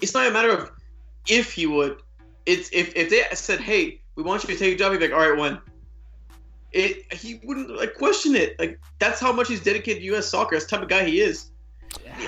it's 0.00 0.14
not 0.14 0.26
a 0.26 0.30
matter 0.30 0.50
of 0.50 0.70
if 1.28 1.52
he 1.52 1.66
would. 1.66 2.02
It's 2.46 2.68
if, 2.72 2.94
if 2.96 3.10
they 3.10 3.24
said, 3.34 3.60
"Hey, 3.60 4.00
we 4.14 4.22
want 4.22 4.42
you 4.42 4.48
to 4.52 4.58
take 4.58 4.74
a 4.74 4.78
job," 4.78 4.92
he'd 4.92 4.98
be 4.98 5.08
like, 5.08 5.14
"All 5.14 5.30
right, 5.30 5.38
when?" 5.38 5.58
It 6.72 7.12
he 7.12 7.40
wouldn't 7.44 7.70
like 7.76 7.94
question 7.94 8.34
it. 8.34 8.58
Like 8.58 8.80
that's 8.98 9.20
how 9.20 9.32
much 9.32 9.48
he's 9.48 9.62
dedicated 9.62 10.00
to 10.00 10.06
U.S. 10.06 10.26
soccer. 10.26 10.56
That's 10.56 10.64
the 10.66 10.76
type 10.76 10.82
of 10.82 10.88
guy 10.88 11.04
he 11.04 11.20
is. 11.20 11.50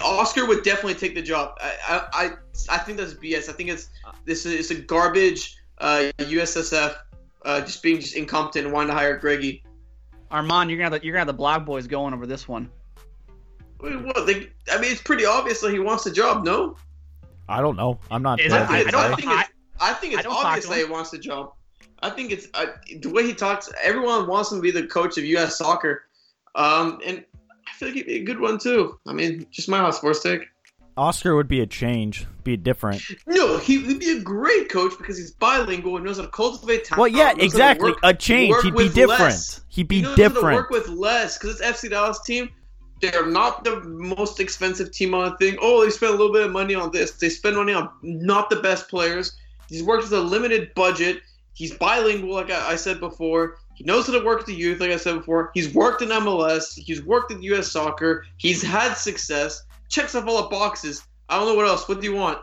Oscar 0.03 0.47
would 0.47 0.63
definitely 0.63 0.95
take 0.95 1.15
the 1.15 1.23
job. 1.23 1.57
I 1.61 1.77
I, 1.89 2.25
I, 2.25 2.31
I 2.69 2.79
think 2.79 2.99
that's 2.99 3.15
BS. 3.15 3.49
I 3.49 3.53
think 3.53 3.71
it's 3.71 3.89
this 4.25 4.45
is 4.47 4.53
it's 4.53 4.71
a 4.71 4.83
garbage 4.83 5.57
uh, 5.79 6.11
USSF 6.19 6.95
uh, 7.45 7.61
just 7.61 7.83
being 7.83 8.01
just 8.01 8.15
incompetent 8.17 8.67
and 8.67 8.75
wanting 8.75 8.89
to 8.89 8.95
hire 8.95 9.17
Greggy. 9.19 9.63
Armand, 10.31 10.71
you're 10.71 10.79
gonna 10.79 10.91
have 10.91 11.01
the, 11.01 11.07
you're 11.07 11.13
gonna 11.13 11.21
have 11.21 11.27
the 11.27 11.33
blog 11.33 11.65
boys 11.65 11.87
going 11.87 12.15
over 12.15 12.27
this 12.27 12.49
one. 12.49 12.71
Wait, 13.81 14.01
what? 14.03 14.27
They, 14.27 14.51
I 14.73 14.81
mean, 14.81 14.91
it's 14.91 15.03
pretty 15.03 15.27
obvious 15.27 15.61
that 15.61 15.73
he 15.73 15.79
wants 15.79 16.05
the 16.05 16.11
job. 16.11 16.45
No. 16.45 16.77
I 17.49 17.61
don't 17.61 17.77
know. 17.77 17.99
I'm 18.11 18.23
not. 18.23 18.41
Is 18.41 18.51
there 18.51 18.65
it- 18.65 18.67
to 18.67 18.73
I- 18.73 18.79
I 18.79 19.09
don't- 19.09 19.17
think 19.21 19.31
it's, 19.31 19.51
I 19.81 19.93
think 19.93 20.15
it's 20.15 20.23
don't 20.23 20.33
obvious 20.35 20.67
that 20.67 20.79
he 20.79 20.85
wants 20.85 21.11
the 21.11 21.19
job. 21.19 21.53
I 22.03 22.11
think 22.11 22.33
it's 22.33 22.49
I, 22.55 22.67
the 23.01 23.11
way 23.11 23.25
he 23.27 23.35
talks. 23.35 23.71
Everyone 23.83 24.27
wants 24.27 24.51
him 24.53 24.59
to 24.59 24.63
be 24.63 24.71
the 24.71 24.87
coach 24.87 25.19
of 25.19 25.25
U.S. 25.25 25.57
soccer, 25.59 26.05
um, 26.55 27.01
and 27.05 27.25
I 27.67 27.71
feel 27.73 27.89
like 27.89 27.97
he'd 27.97 28.07
be 28.07 28.17
a 28.17 28.25
good 28.25 28.41
one 28.41 28.59
too. 28.59 28.99
I 29.07 29.13
mean, 29.13 29.47
just 29.51 29.69
my 29.69 29.79
hot 29.79 29.95
sports 29.95 30.23
take. 30.23 30.43
Oscar 30.97 31.35
would 31.35 31.49
be 31.49 31.61
a 31.61 31.67
change, 31.67 32.27
be 32.45 32.57
different. 32.57 33.03
No, 33.27 33.59
he 33.59 33.79
would 33.79 33.99
be 33.99 34.13
a 34.13 34.21
great 34.21 34.69
coach 34.71 34.93
because 34.97 35.19
he's 35.19 35.33
bilingual 35.33 35.97
and 35.97 36.05
knows 36.05 36.19
how 36.19 36.23
to 36.23 36.29
cultivate 36.31 36.85
talent. 36.85 36.99
Well, 37.01 37.09
yeah, 37.09 37.25
knows 37.25 37.31
how 37.33 37.35
to 37.39 37.45
exactly. 37.45 37.91
work- 37.91 38.01
A 38.03 38.15
change. 38.15 38.55
He'd 38.63 38.77
be 38.77 38.89
different. 38.89 39.21
less. 39.21 39.61
He'd 39.69 39.89
be 39.89 40.01
different. 40.03 40.19
he 40.19 40.23
knows 40.25 40.35
How 40.43 40.49
to 40.51 40.55
work 40.55 40.71
with 40.71 40.89
less 40.89 41.37
because 41.39 41.61
it's 41.61 41.63
FC 41.83 41.91
Dallas 41.91 42.21
team. 42.23 42.49
They're 43.01 43.27
not 43.27 43.65
the 43.65 43.81
most 43.83 44.39
expensive 44.41 44.93
team 44.93 45.15
on 45.15 45.31
the 45.31 45.37
thing. 45.37 45.59
Oh, 45.61 45.85
they 45.85 45.91
spend 45.91 46.15
a 46.15 46.17
little 46.17 46.33
bit 46.33 46.47
of 46.47 46.53
money 46.53 46.75
on 46.75 46.93
this. 46.93 47.13
They 47.13 47.29
spend 47.29 47.57
money 47.57 47.73
on 47.75 47.91
not 48.03 48.49
the 48.49 48.57
best 48.57 48.89
players. 48.89 49.37
He's 49.69 49.83
worked 49.83 50.05
with 50.05 50.13
a 50.13 50.21
limited 50.21 50.73
budget. 50.75 51.23
He's 51.55 51.75
bilingual, 51.77 52.35
like 52.35 52.51
I, 52.51 52.73
I 52.73 52.77
said 52.77 53.01
before. 53.01 53.59
He 53.75 53.85
knows 53.85 54.07
how 54.07 54.13
to 54.19 54.25
work 54.25 54.39
with 54.39 54.47
the 54.47 54.55
youth, 54.55 54.81
like 54.81 54.91
I 54.91 54.97
said 54.97 55.17
before. 55.17 55.51
He's 55.55 55.75
worked 55.75 56.03
in 56.03 56.09
MLS. 56.11 56.75
He's 56.79 57.03
worked 57.03 57.33
in 57.33 57.43
U.S. 57.43 57.71
soccer. 57.71 58.25
He's 58.37 58.63
had 58.63 58.95
success. 58.95 59.63
Checks 59.89 60.15
off 60.15 60.27
all 60.27 60.43
the 60.43 60.49
boxes. 60.49 61.05
I 61.29 61.39
don't 61.39 61.49
know 61.49 61.55
what 61.55 61.67
else. 61.67 61.89
What 61.89 62.01
do 62.01 62.07
you 62.07 62.15
want? 62.15 62.39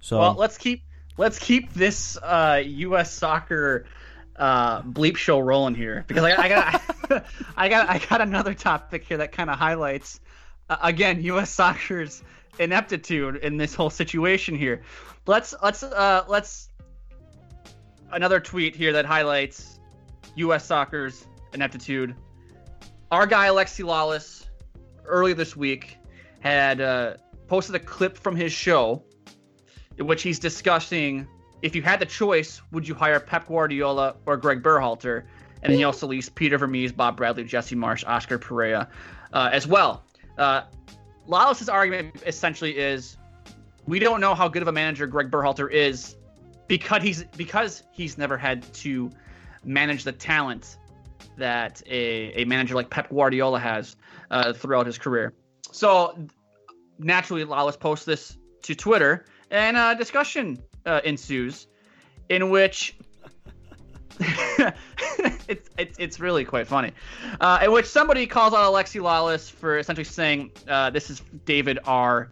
So 0.00 0.18
Well, 0.18 0.34
let's 0.34 0.58
keep 0.58 0.82
let's 1.16 1.38
keep 1.38 1.72
this 1.72 2.16
uh, 2.22 2.62
U.S. 2.64 3.12
soccer 3.12 3.86
uh, 4.36 4.82
bleep 4.82 5.16
show 5.16 5.38
rolling 5.38 5.74
here 5.74 6.04
because 6.06 6.24
I, 6.24 6.42
I 6.42 6.48
got 6.48 6.82
I 7.56 7.68
got 7.68 7.88
I 7.88 7.98
got 7.98 8.20
another 8.20 8.54
topic 8.54 9.04
here 9.04 9.18
that 9.18 9.32
kind 9.32 9.50
of 9.50 9.58
highlights 9.58 10.20
uh, 10.68 10.76
again 10.82 11.22
U.S. 11.22 11.50
soccer's 11.50 12.22
ineptitude 12.58 13.36
in 13.36 13.56
this 13.56 13.74
whole 13.74 13.90
situation 13.90 14.56
here. 14.56 14.82
Let's 15.26 15.54
let's 15.62 15.82
uh, 15.82 16.24
let's 16.28 16.68
another 18.10 18.40
tweet 18.40 18.74
here 18.74 18.92
that 18.92 19.04
highlights 19.04 19.78
U.S. 20.36 20.66
soccer's 20.66 21.26
ineptitude. 21.52 22.14
Our 23.10 23.26
guy 23.26 23.48
Alexi 23.48 23.84
Lalas 23.84 24.46
earlier 25.04 25.34
this 25.34 25.54
week 25.54 25.98
had 26.42 26.80
uh, 26.80 27.14
posted 27.46 27.76
a 27.76 27.78
clip 27.78 28.18
from 28.18 28.34
his 28.34 28.52
show 28.52 29.04
in 29.96 30.06
which 30.06 30.22
he's 30.22 30.40
discussing 30.40 31.26
if 31.62 31.76
you 31.76 31.82
had 31.82 32.00
the 32.00 32.06
choice, 32.06 32.60
would 32.72 32.86
you 32.86 32.94
hire 32.94 33.20
Pep 33.20 33.46
Guardiola 33.46 34.16
or 34.26 34.36
Greg 34.36 34.62
Berhalter? 34.62 35.22
And 35.62 35.72
he 35.72 35.84
also 35.84 36.08
lists 36.08 36.28
Peter 36.34 36.58
Vermes, 36.58 36.90
Bob 36.90 37.16
Bradley, 37.16 37.44
Jesse 37.44 37.76
Marsch, 37.76 38.04
Oscar 38.04 38.36
Pareja 38.36 38.88
uh, 39.32 39.50
as 39.52 39.64
well. 39.64 40.04
Uh, 40.36 40.62
Lalas's 41.28 41.68
argument 41.68 42.20
essentially 42.26 42.76
is 42.76 43.16
we 43.86 44.00
don't 44.00 44.20
know 44.20 44.34
how 44.34 44.48
good 44.48 44.62
of 44.62 44.66
a 44.66 44.72
manager 44.72 45.06
Greg 45.06 45.30
Berhalter 45.30 45.70
is 45.70 46.16
because 46.66 47.00
he's 47.00 47.22
because 47.36 47.84
he's 47.92 48.18
never 48.18 48.36
had 48.36 48.64
to 48.74 49.08
manage 49.64 50.02
the 50.02 50.10
talent 50.10 50.78
that 51.36 51.80
a, 51.86 52.42
a 52.42 52.44
manager 52.44 52.74
like 52.74 52.90
Pep 52.90 53.08
Guardiola 53.10 53.60
has 53.60 53.94
uh, 54.32 54.52
throughout 54.52 54.86
his 54.86 54.98
career. 54.98 55.32
So 55.72 56.16
naturally, 56.98 57.44
Lalas 57.44 57.78
posts 57.78 58.04
this 58.04 58.38
to 58.62 58.74
Twitter, 58.74 59.24
and 59.50 59.76
a 59.76 59.94
discussion 59.96 60.62
uh, 60.86 61.00
ensues 61.04 61.66
in 62.28 62.50
which 62.50 62.96
it's, 64.20 65.70
it's 65.78 65.98
it's 65.98 66.20
really 66.20 66.44
quite 66.44 66.66
funny. 66.66 66.92
Uh, 67.40 67.60
in 67.64 67.72
which 67.72 67.86
somebody 67.86 68.26
calls 68.26 68.54
out 68.54 68.70
Alexi 68.72 69.00
Lalas 69.00 69.50
for 69.50 69.78
essentially 69.78 70.04
saying 70.04 70.52
uh, 70.68 70.90
this 70.90 71.10
is 71.10 71.22
David 71.44 71.78
R. 71.84 72.30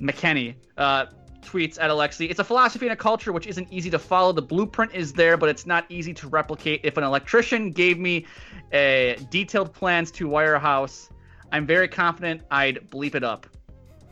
McKenney. 0.00 0.54
Uh, 0.76 1.06
tweets 1.42 1.76
at 1.80 1.90
Alexi, 1.90 2.30
it's 2.30 2.38
a 2.38 2.44
philosophy 2.44 2.86
and 2.86 2.92
a 2.92 2.96
culture 2.96 3.32
which 3.32 3.46
isn't 3.46 3.70
easy 3.70 3.90
to 3.90 3.98
follow. 3.98 4.32
The 4.32 4.42
blueprint 4.42 4.94
is 4.94 5.12
there, 5.12 5.36
but 5.36 5.48
it's 5.48 5.66
not 5.66 5.84
easy 5.88 6.14
to 6.14 6.28
replicate. 6.28 6.80
If 6.84 6.96
an 6.96 7.04
electrician 7.04 7.70
gave 7.70 7.98
me 7.98 8.26
a 8.72 9.16
detailed 9.30 9.72
plans 9.72 10.10
to 10.12 10.28
wire 10.28 10.54
a 10.54 10.60
house, 10.60 11.10
I'm 11.52 11.66
very 11.66 11.86
confident 11.86 12.42
I'd 12.50 12.90
bleep 12.90 13.14
it 13.14 13.22
up. 13.22 13.46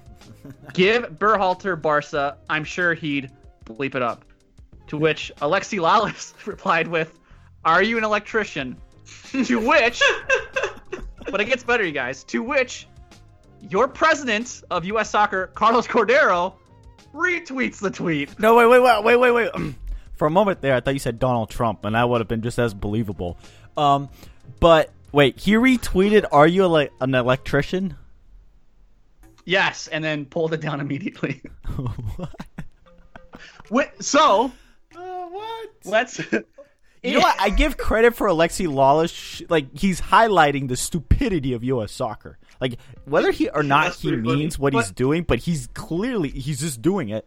Give 0.75 1.05
Berhalter 1.05 1.81
Barca, 1.81 2.37
I'm 2.49 2.65
sure 2.65 2.95
he'd 2.95 3.31
bleep 3.65 3.95
it 3.95 4.03
up. 4.03 4.25
To 4.89 4.97
which 4.97 5.33
Alexi 5.41 5.79
Lalas 5.81 6.35
replied 6.47 6.87
with, 6.87 7.19
Are 7.65 7.83
you 7.83 7.99
an 7.99 8.05
electrician? 8.05 8.77
to 9.33 9.59
which, 9.59 10.03
but 11.31 11.41
it 11.41 11.47
gets 11.47 11.65
better, 11.65 11.85
you 11.85 11.93
guys. 11.93 12.23
To 12.25 12.43
which, 12.43 12.87
your 13.69 13.89
president 13.89 14.63
of 14.71 14.85
U.S. 14.85 15.11
Soccer, 15.11 15.49
Carlos 15.49 15.87
Cordeiro, 15.87 16.55
retweets 17.15 17.81
the 17.81 17.91
tweet. 17.91 18.39
No, 18.39 18.57
wait, 18.57 18.67
wait, 18.67 18.81
wait, 18.81 19.05
wait, 19.05 19.17
wait, 19.17 19.53
wait. 19.55 19.75
For 20.17 20.27
a 20.27 20.31
moment 20.31 20.61
there, 20.61 20.75
I 20.75 20.81
thought 20.81 20.93
you 20.95 21.01
said 21.01 21.19
Donald 21.19 21.49
Trump, 21.51 21.85
and 21.85 21.95
that 21.95 22.09
would 22.09 22.21
have 22.21 22.29
been 22.29 22.43
just 22.43 22.59
as 22.59 22.75
believable. 22.75 23.39
Um, 23.77 24.11
but 24.61 24.91
wait, 25.13 25.39
he 25.39 25.53
retweeted, 25.53 26.25
"Are 26.33 26.47
you 26.47 26.67
like 26.67 26.93
an 27.01 27.15
electrician?" 27.15 27.97
Yes, 29.45 29.87
and 29.89 30.05
then 30.05 30.27
pulled 30.27 30.53
it 30.53 30.61
down 30.61 30.81
immediately. 30.81 31.43
what? 33.69 34.03
So, 34.03 34.53
Uh, 34.97 35.27
what? 35.27 35.71
let's. 35.85 36.21
You 37.03 37.15
know 37.15 37.21
what? 37.21 37.41
I 37.41 37.49
give 37.49 37.79
credit 37.79 38.15
for 38.15 38.27
Alexi 38.27 38.67
Lalas. 38.67 39.43
Like 39.49 39.75
he's 39.75 40.03
highlighting 40.03 40.69
the 40.69 40.77
stupidity 40.77 41.55
of 41.55 41.65
U.S. 41.65 41.93
soccer. 41.93 42.37
Like 42.61 42.77
whether 43.07 43.31
he 43.31 43.49
or 43.49 43.63
not 43.63 43.85
That's 43.85 44.03
he 44.03 44.09
pretty 44.09 44.23
funny. 44.23 44.37
means 44.41 44.59
what 44.59 44.75
he's 44.75 44.91
doing, 44.91 45.23
but 45.23 45.39
he's 45.39 45.67
clearly 45.69 46.29
he's 46.29 46.61
just 46.61 46.83
doing 46.83 47.09
it. 47.09 47.27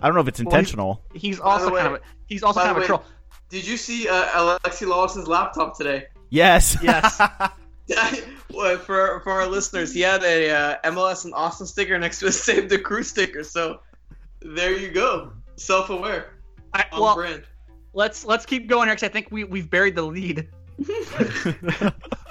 I 0.00 0.06
don't 0.08 0.16
know 0.16 0.20
if 0.22 0.26
it's 0.26 0.40
Well, 0.40 0.48
intentional. 0.48 1.04
He's 1.14 1.38
also 1.38 1.70
way- 1.72 1.80
kind 1.80 1.94
of 1.94 2.02
he's 2.26 2.42
also 2.42 2.58
by 2.58 2.64
kind 2.66 2.74
the 2.74 2.78
of 2.80 2.84
a 2.84 2.86
troll. 2.88 3.04
Did 3.50 3.68
you 3.68 3.76
see 3.76 4.08
uh, 4.08 4.58
Alexi 4.58 4.88
Lalas's 4.88 5.28
laptop 5.28 5.76
today? 5.78 6.06
Yes. 6.30 6.76
Yes. 6.82 7.20
for 8.84 9.20
for 9.20 9.32
our 9.32 9.46
listeners, 9.46 9.92
he 9.92 10.00
had 10.00 10.22
a 10.22 10.50
uh, 10.50 10.90
MLS 10.90 11.24
and 11.24 11.34
Austin 11.34 11.66
sticker 11.66 11.98
next 11.98 12.20
to 12.20 12.26
his 12.26 12.40
Save 12.40 12.68
the 12.68 12.78
Crew 12.78 13.02
sticker. 13.02 13.44
So 13.44 13.80
there 14.40 14.76
you 14.76 14.90
go, 14.90 15.32
self-aware, 15.56 16.34
on 16.74 17.00
well, 17.00 17.14
brand. 17.14 17.44
let's 17.92 18.24
let's 18.24 18.46
keep 18.46 18.68
going 18.68 18.88
here 18.88 18.94
because 18.94 19.08
I 19.08 19.12
think 19.12 19.28
we 19.30 19.44
we've 19.44 19.70
buried 19.70 19.94
the 19.94 20.02
lead. 20.02 20.48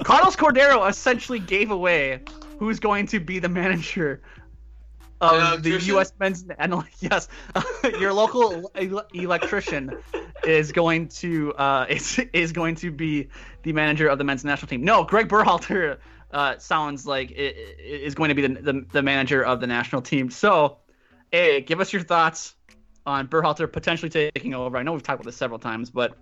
Carlos 0.03 0.37
Cordeiro 0.37 0.87
essentially 0.87 1.39
gave 1.39 1.71
away 1.71 2.21
who's 2.59 2.79
going 2.79 3.05
to 3.07 3.19
be 3.19 3.39
the 3.39 3.49
manager 3.49 4.21
of 5.21 5.33
An 5.33 5.61
the 5.61 5.69
electrician? 5.69 5.87
U.S. 5.95 6.13
men's 6.19 6.45
and 6.59 6.83
yes, 6.99 7.27
your 7.99 8.13
local 8.13 8.71
el- 8.75 9.07
electrician 9.13 9.91
is 10.45 10.71
going 10.71 11.07
to 11.09 11.53
uh, 11.53 11.85
is 11.89 12.19
is 12.33 12.51
going 12.51 12.75
to 12.75 12.91
be 12.91 13.27
the 13.63 13.73
manager 13.73 14.07
of 14.07 14.17
the 14.17 14.23
men's 14.23 14.45
national 14.45 14.67
team. 14.69 14.83
No, 14.83 15.03
Greg 15.03 15.27
Berhalter 15.27 15.97
uh, 16.31 16.57
sounds 16.57 17.05
like 17.05 17.31
i- 17.31 17.33
i- 17.41 17.75
is 17.79 18.15
going 18.15 18.29
to 18.29 18.35
be 18.35 18.41
the, 18.47 18.61
the 18.61 18.85
the 18.93 19.01
manager 19.01 19.43
of 19.43 19.59
the 19.59 19.67
national 19.67 20.01
team. 20.01 20.29
So, 20.29 20.77
hey, 21.31 21.61
give 21.61 21.79
us 21.79 21.91
your 21.91 22.03
thoughts 22.03 22.55
on 23.05 23.27
Berhalter 23.27 23.71
potentially 23.71 24.09
taking 24.09 24.53
over. 24.53 24.77
I 24.77 24.83
know 24.83 24.93
we've 24.93 25.01
talked 25.03 25.21
about 25.21 25.29
this 25.29 25.37
several 25.37 25.59
times, 25.59 25.89
but 25.89 26.17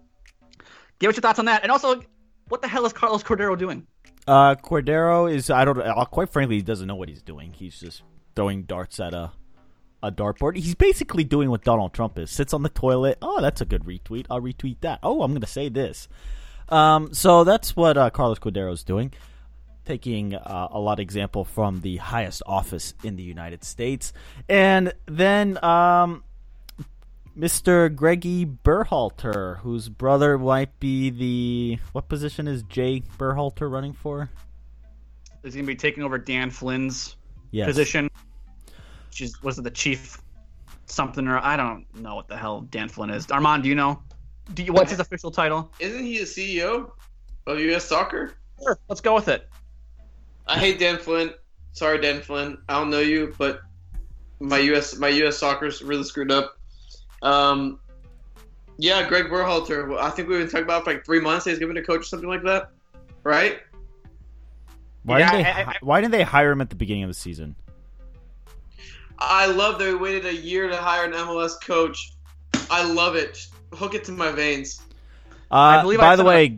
give 1.00 1.10
us 1.10 1.16
your 1.16 1.22
thoughts 1.22 1.40
on 1.40 1.46
that. 1.46 1.64
And 1.64 1.72
also, 1.72 2.02
what 2.48 2.62
the 2.62 2.68
hell 2.68 2.86
is 2.86 2.94
Carlos 2.94 3.24
Cordeiro 3.24 3.58
doing? 3.58 3.88
Uh, 4.28 4.56
Cordeiro 4.56 5.32
is 5.32 5.50
I 5.50 5.66
don't 5.66 5.80
uh, 5.80 6.06
quite 6.06 6.30
frankly 6.30 6.56
he 6.56 6.62
doesn't 6.62 6.88
know 6.88 6.96
what 6.96 7.10
he's 7.10 7.22
doing. 7.24 7.52
He's 7.54 7.80
just 7.80 8.02
throwing 8.36 8.64
darts 8.64 9.00
at 9.00 9.14
a 9.14 9.32
a 10.04 10.12
dartboard. 10.12 10.56
He's 10.56 10.76
basically 10.76 11.24
doing 11.24 11.50
what 11.50 11.64
Donald 11.64 11.94
Trump 11.94 12.20
is. 12.20 12.30
Sits 12.30 12.54
on 12.54 12.62
the 12.62 12.70
toilet. 12.70 13.18
Oh, 13.24 13.42
that's 13.42 13.62
a 13.62 13.66
good 13.66 13.86
retweet. 13.86 14.28
I'll 14.30 14.42
retweet 14.42 14.78
that. 14.82 15.00
Oh, 15.02 15.24
I'm 15.24 15.34
gonna 15.34 15.48
say 15.48 15.68
this. 15.70 16.08
Um, 16.70 17.14
so 17.14 17.44
that's 17.44 17.76
what 17.76 17.98
uh, 17.98 18.10
Carlos 18.12 18.38
Cordeiro 18.40 18.72
is 18.74 18.84
doing, 18.84 19.14
taking 19.86 20.36
uh, 20.36 20.68
a 20.72 20.80
lot 20.80 20.94
of 20.94 21.00
example 21.00 21.44
from 21.44 21.82
the 21.82 21.98
highest 21.98 22.44
office 22.46 22.94
in 23.04 23.16
the 23.16 23.24
United 23.24 23.64
States, 23.64 24.14
and 24.50 24.94
then 25.08 25.64
um, 25.64 26.24
Mr. 27.38 27.94
Greggy 27.94 28.46
Berhalter, 28.46 29.60
whose 29.60 29.90
brother 29.90 30.38
might 30.38 30.80
be 30.80 31.10
the 31.10 31.80
what 31.94 32.08
position 32.10 32.48
is 32.48 32.64
Jay 32.64 33.02
Berhalter 33.18 33.70
running 33.72 33.94
for? 33.94 34.30
Is 35.44 35.54
he 35.54 35.60
going 35.60 35.66
to 35.68 35.72
be 35.74 35.76
taking 35.76 36.04
over 36.04 36.18
Dan 36.18 36.50
Flynn's 36.50 37.16
Yes. 37.52 37.68
position? 37.68 38.10
Which 39.20 39.32
was 39.44 39.58
it 39.58 39.64
the 39.64 39.72
chief 39.72 40.18
something 40.88 41.28
or 41.28 41.40
I 41.40 41.56
don't 41.56 41.86
know 42.02 42.16
what 42.16 42.28
the 42.28 42.38
hell 42.38 42.62
Dan 42.62 42.90
Flynn 42.90 43.10
is. 43.10 43.30
Armand, 43.32 43.64
do 43.64 43.70
you 43.70 43.76
know? 43.76 44.02
Do 44.54 44.64
you, 44.64 44.74
what's 44.74 44.92
his 44.92 45.00
official 45.00 45.32
title? 45.32 45.72
Isn't 45.80 46.06
he 46.06 46.20
the 46.20 46.26
CEO 46.26 46.92
of 47.48 47.60
U.S. 47.60 47.86
Soccer? 47.86 48.34
Sure, 48.62 48.78
let's 48.90 49.02
go 49.02 49.16
with 49.16 49.28
it. 49.28 49.50
I 50.48 50.60
hate 50.60 50.80
Dan 50.80 50.98
Flynn. 50.98 51.32
Sorry, 51.72 52.00
Dan 52.00 52.22
Flynn. 52.22 52.58
I 52.70 52.74
don't 52.74 52.90
know 52.90 53.00
you, 53.00 53.34
but 53.38 53.62
my 54.40 54.60
U.S. 54.60 54.98
my 54.98 55.10
U.S. 55.10 55.38
Soccer's 55.38 55.82
really 55.82 56.04
screwed 56.04 56.32
up. 56.32 56.58
Um, 57.22 57.80
yeah, 58.78 59.08
Greg 59.08 59.26
Berhalter. 59.26 59.98
I 59.98 60.10
think 60.10 60.28
we've 60.28 60.40
been 60.40 60.48
talking 60.50 60.66
about 60.66 60.82
it 60.82 60.86
for 60.86 60.94
like 60.94 61.06
three 61.06 61.22
months. 61.22 61.46
He's 61.46 61.58
given 61.58 61.78
a 61.78 61.82
coach 61.84 62.02
or 62.02 62.04
something 62.04 62.30
like 62.30 62.44
that, 62.44 62.70
right? 63.24 63.60
Why 65.04 65.20
Yeah, 65.20 65.32
didn't 65.32 65.44
they? 65.44 65.50
I- 65.52 65.72
I- 65.72 65.78
why 65.82 66.02
didn't 66.02 66.12
they 66.12 66.24
hire 66.24 66.52
him 66.52 66.62
at 66.62 66.70
the 66.70 66.76
beginning 66.76 67.04
of 67.04 67.10
the 67.10 67.14
season? 67.16 67.56
I 69.20 69.48
love 69.48 69.80
that 69.80 69.86
we 69.86 69.96
waited 69.96 70.26
a 70.26 70.36
year 70.36 70.68
to 70.68 70.78
hire 70.78 71.06
an 71.06 71.14
MLS 71.14 71.62
coach. 71.62 72.14
I 72.70 72.84
love 72.92 73.16
it. 73.16 73.48
Hook 73.74 73.94
it 73.94 74.04
to 74.06 74.12
my 74.12 74.32
veins. 74.32 74.82
Uh, 75.52 75.56
I 75.56 75.82
believe 75.82 76.00
by 76.00 76.14
I 76.14 76.16
the 76.16 76.24
way, 76.24 76.58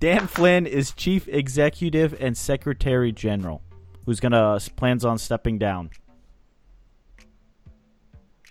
Dan 0.00 0.26
Flynn 0.26 0.66
is 0.66 0.92
chief 0.92 1.28
executive 1.28 2.16
and 2.20 2.36
secretary 2.36 3.12
general, 3.12 3.62
who's 4.04 4.20
gonna 4.20 4.58
plans 4.76 5.04
on 5.04 5.18
stepping 5.18 5.58
down. 5.58 5.90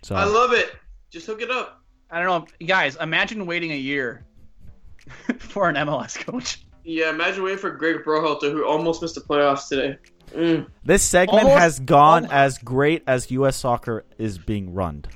So 0.03 0.15
I 0.15 0.25
love 0.25 0.53
it. 0.53 0.71
Just 1.09 1.25
hook 1.25 1.41
it 1.41 1.49
up. 1.49 1.81
I 2.11 2.21
don't 2.21 2.49
know, 2.61 2.67
guys. 2.67 2.95
Imagine 2.97 3.45
waiting 3.45 3.71
a 3.71 3.77
year 3.77 4.23
for 5.39 5.67
an 5.67 5.75
MLS 5.75 6.17
coach. 6.17 6.63
Yeah, 6.83 7.09
imagine 7.09 7.43
waiting 7.43 7.57
for 7.57 7.71
Greg 7.71 8.03
Berhalter, 8.05 8.51
who 8.51 8.63
almost 8.65 9.01
missed 9.01 9.15
the 9.15 9.21
playoffs 9.21 9.67
today. 9.67 9.97
Mm. 10.33 10.67
this 10.83 11.03
segment 11.03 11.43
Almost- 11.45 11.59
has 11.61 11.79
gone 11.79 12.23
almost. 12.25 12.33
as 12.33 12.57
great 12.59 13.03
as 13.07 13.31
U.S. 13.31 13.55
soccer 13.55 14.05
is 14.17 14.37
being 14.37 14.73
run. 14.73 15.05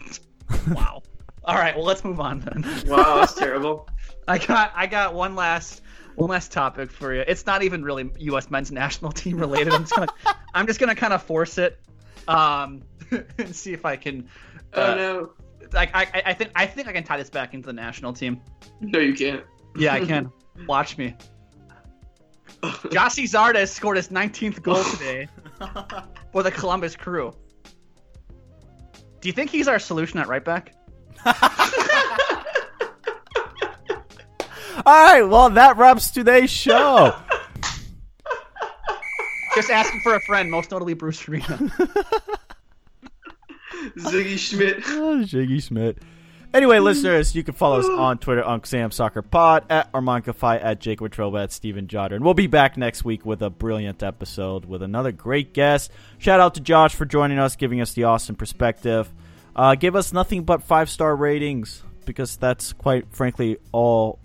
Wow. 0.74 1.04
All 1.44 1.56
right, 1.56 1.76
well, 1.76 1.86
let's 1.86 2.04
move 2.04 2.20
on 2.20 2.40
then. 2.40 2.64
Wow, 2.88 3.18
that's 3.20 3.34
terrible. 3.36 3.88
I 4.28 4.38
got 4.40 4.72
I 4.76 4.88
got 4.88 5.14
one 5.14 5.36
last 5.36 5.82
one 6.16 6.30
last 6.30 6.52
topic 6.52 6.92
for 6.92 7.14
you. 7.14 7.24
It's 7.28 7.46
not 7.46 7.62
even 7.64 7.84
really 7.84 8.10
U.S. 8.20 8.50
men's 8.52 8.72
national 8.72 9.12
team 9.12 9.38
related. 9.38 9.74
I'm 9.74 9.84
just 9.84 9.96
gonna 9.96 10.08
I'm 10.56 10.66
just 10.68 10.80
gonna 10.80 10.96
kind 10.96 11.14
of 11.14 11.22
force 11.24 11.58
it, 11.60 11.80
um, 12.28 12.82
and 13.38 13.56
see 13.56 13.74
if 13.74 13.86
I 13.86 13.96
can. 13.96 14.28
oh 14.74 14.82
Uh, 14.92 14.96
no, 14.96 15.32
Like 15.72 15.92
I, 15.96 16.02
I 16.14 16.24
I 16.28 16.34
think 16.34 16.52
I 16.56 16.66
think 16.66 16.88
I 16.88 16.94
can 16.94 17.04
tie 17.04 17.18
this 17.18 17.30
back 17.30 17.54
into 17.54 17.68
the 17.68 17.74
national 17.74 18.14
team. 18.14 18.42
no, 18.82 19.00
you 19.00 19.14
can't. 19.14 19.44
Yeah, 19.78 19.94
I 19.94 20.04
can. 20.06 20.32
Watch 20.68 20.98
me. 20.98 21.16
Gyasi 22.62 23.24
Zardes 23.26 23.70
scored 23.70 23.98
his 23.98 24.10
19th 24.10 24.62
goal 24.62 24.84
today 24.84 25.28
for 26.32 26.44
the 26.44 26.52
Columbus 26.52 26.96
Crew. 26.96 27.34
Do 29.22 29.28
you 29.28 29.34
think 29.34 29.50
he's 29.50 29.68
our 29.68 29.80
solution 29.80 30.20
at 30.20 30.28
right 30.28 30.44
back? 30.44 30.74
All 31.26 31.34
right, 34.86 35.24
well, 35.24 35.50
that 35.50 35.78
wraps 35.78 36.10
today's 36.10 36.50
show. 36.50 37.16
Just 39.56 39.70
asking 39.70 40.00
for 40.02 40.16
a 40.16 40.22
friend, 40.22 40.50
most 40.50 40.72
notably 40.72 40.94
Bruce 40.94 41.28
Arena. 41.28 41.58
Sigi 43.98 44.38
Schmid. 44.38 44.84
Oh, 44.88 45.24
Jiggy 45.24 45.60
Schmid. 45.60 46.00
Anyway, 46.52 46.80
listeners, 46.80 47.36
you 47.36 47.44
can 47.44 47.54
follow 47.54 47.80
us 47.80 47.86
on 47.86 48.18
Twitter, 48.18 48.44
Unc 48.46 48.66
Sam 48.66 48.90
Soccer 48.90 49.22
Pod, 49.22 49.66
at 49.70 49.88
Armand 49.94 50.26
Kafai, 50.26 50.64
at 50.64 50.80
Jake 50.80 51.00
Watroba, 51.00 51.44
at 51.44 51.52
Steven 51.52 51.88
Jodder. 51.88 52.16
And 52.16 52.26
we'll 52.26 52.34
be 52.34 52.48
back 52.48 52.76
next 52.76 53.06
week 53.06 53.24
with 53.24 53.44
a 53.44 53.52
brilliant 53.52 54.02
episode 54.02 54.66
with 54.66 54.82
another 54.82 55.12
great 55.12 55.54
guest. 55.54 55.92
Shout 56.18 56.40
out 56.40 56.56
to 56.56 56.62
Josh 56.62 56.96
for 56.96 57.06
joining 57.06 57.38
us, 57.38 57.56
giving 57.56 57.82
us 57.82 57.94
the 57.94 58.06
awesome 58.06 58.36
perspective. 58.36 59.12
Uh, 59.56 59.76
give 59.76 59.96
us 59.96 60.12
nothing 60.12 60.44
but 60.44 60.64
five 60.64 60.90
star 60.90 61.16
ratings 61.16 61.84
because 62.06 62.36
that's 62.38 62.74
quite 62.74 63.06
frankly 63.12 63.58
all 63.72 64.20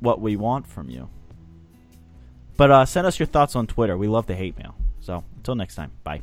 what 0.00 0.20
we 0.20 0.34
want 0.34 0.66
from 0.66 0.90
you. 0.90 1.08
But 2.56 2.70
uh, 2.72 2.84
send 2.84 3.06
us 3.06 3.18
your 3.18 3.26
thoughts 3.26 3.54
on 3.54 3.68
Twitter. 3.68 3.96
We 3.96 4.08
love 4.08 4.26
the 4.26 4.34
hate 4.34 4.58
mail. 4.58 4.74
So 5.00 5.22
until 5.36 5.54
next 5.54 5.76
time, 5.76 5.92
bye. 6.02 6.22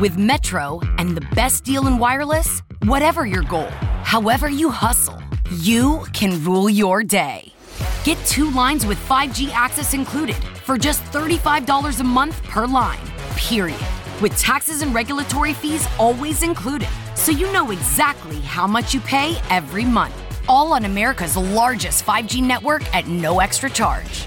With 0.00 0.18
Metro 0.18 0.80
and 0.98 1.16
the 1.16 1.26
best 1.34 1.64
deal 1.64 1.86
in 1.86 1.98
wireless, 1.98 2.60
whatever 2.84 3.24
your 3.24 3.42
goal, 3.42 3.70
however 4.02 4.48
you 4.48 4.70
hustle, 4.70 5.22
you 5.58 6.04
can 6.12 6.42
rule 6.44 6.68
your 6.68 7.04
day. 7.04 7.52
Get 8.02 8.18
two 8.26 8.50
lines 8.50 8.86
with 8.86 8.98
5G 9.08 9.50
access 9.50 9.94
included 9.94 10.42
for 10.64 10.76
just 10.76 11.04
$35 11.04 12.00
a 12.00 12.04
month 12.04 12.42
per 12.44 12.66
line, 12.66 12.98
period. 13.36 13.80
With 14.20 14.36
taxes 14.36 14.82
and 14.82 14.94
regulatory 14.94 15.52
fees 15.52 15.88
always 15.98 16.42
included, 16.42 16.88
so 17.14 17.30
you 17.30 17.50
know 17.52 17.70
exactly 17.70 18.40
how 18.40 18.66
much 18.66 18.94
you 18.94 19.00
pay 19.00 19.36
every 19.50 19.84
month. 19.84 20.14
All 20.48 20.72
on 20.72 20.84
America's 20.84 21.36
largest 21.36 22.04
5G 22.04 22.42
network 22.42 22.82
at 22.94 23.06
no 23.06 23.40
extra 23.40 23.70
charge. 23.70 24.26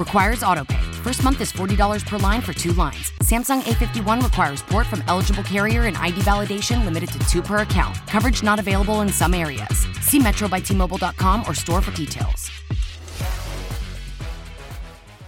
Requires 0.00 0.40
autopay. 0.40 0.82
First 1.04 1.22
month 1.22 1.42
is 1.42 1.52
$40 1.52 2.06
per 2.06 2.16
line 2.16 2.40
for 2.40 2.54
two 2.54 2.72
lines. 2.72 3.12
Samsung 3.22 3.60
A51 3.64 4.22
requires 4.22 4.62
port 4.62 4.86
from 4.86 5.04
eligible 5.08 5.42
carrier 5.42 5.84
and 5.84 5.94
ID 5.94 6.22
validation 6.22 6.86
limited 6.86 7.10
to 7.10 7.18
two 7.28 7.42
per 7.42 7.58
account. 7.58 7.94
Coverage 8.06 8.42
not 8.42 8.58
available 8.58 9.02
in 9.02 9.10
some 9.10 9.34
areas. 9.34 9.86
See 10.00 10.18
metrobytmobile.com 10.18 11.44
or 11.46 11.52
store 11.52 11.82
for 11.82 11.90
details. 11.94 12.50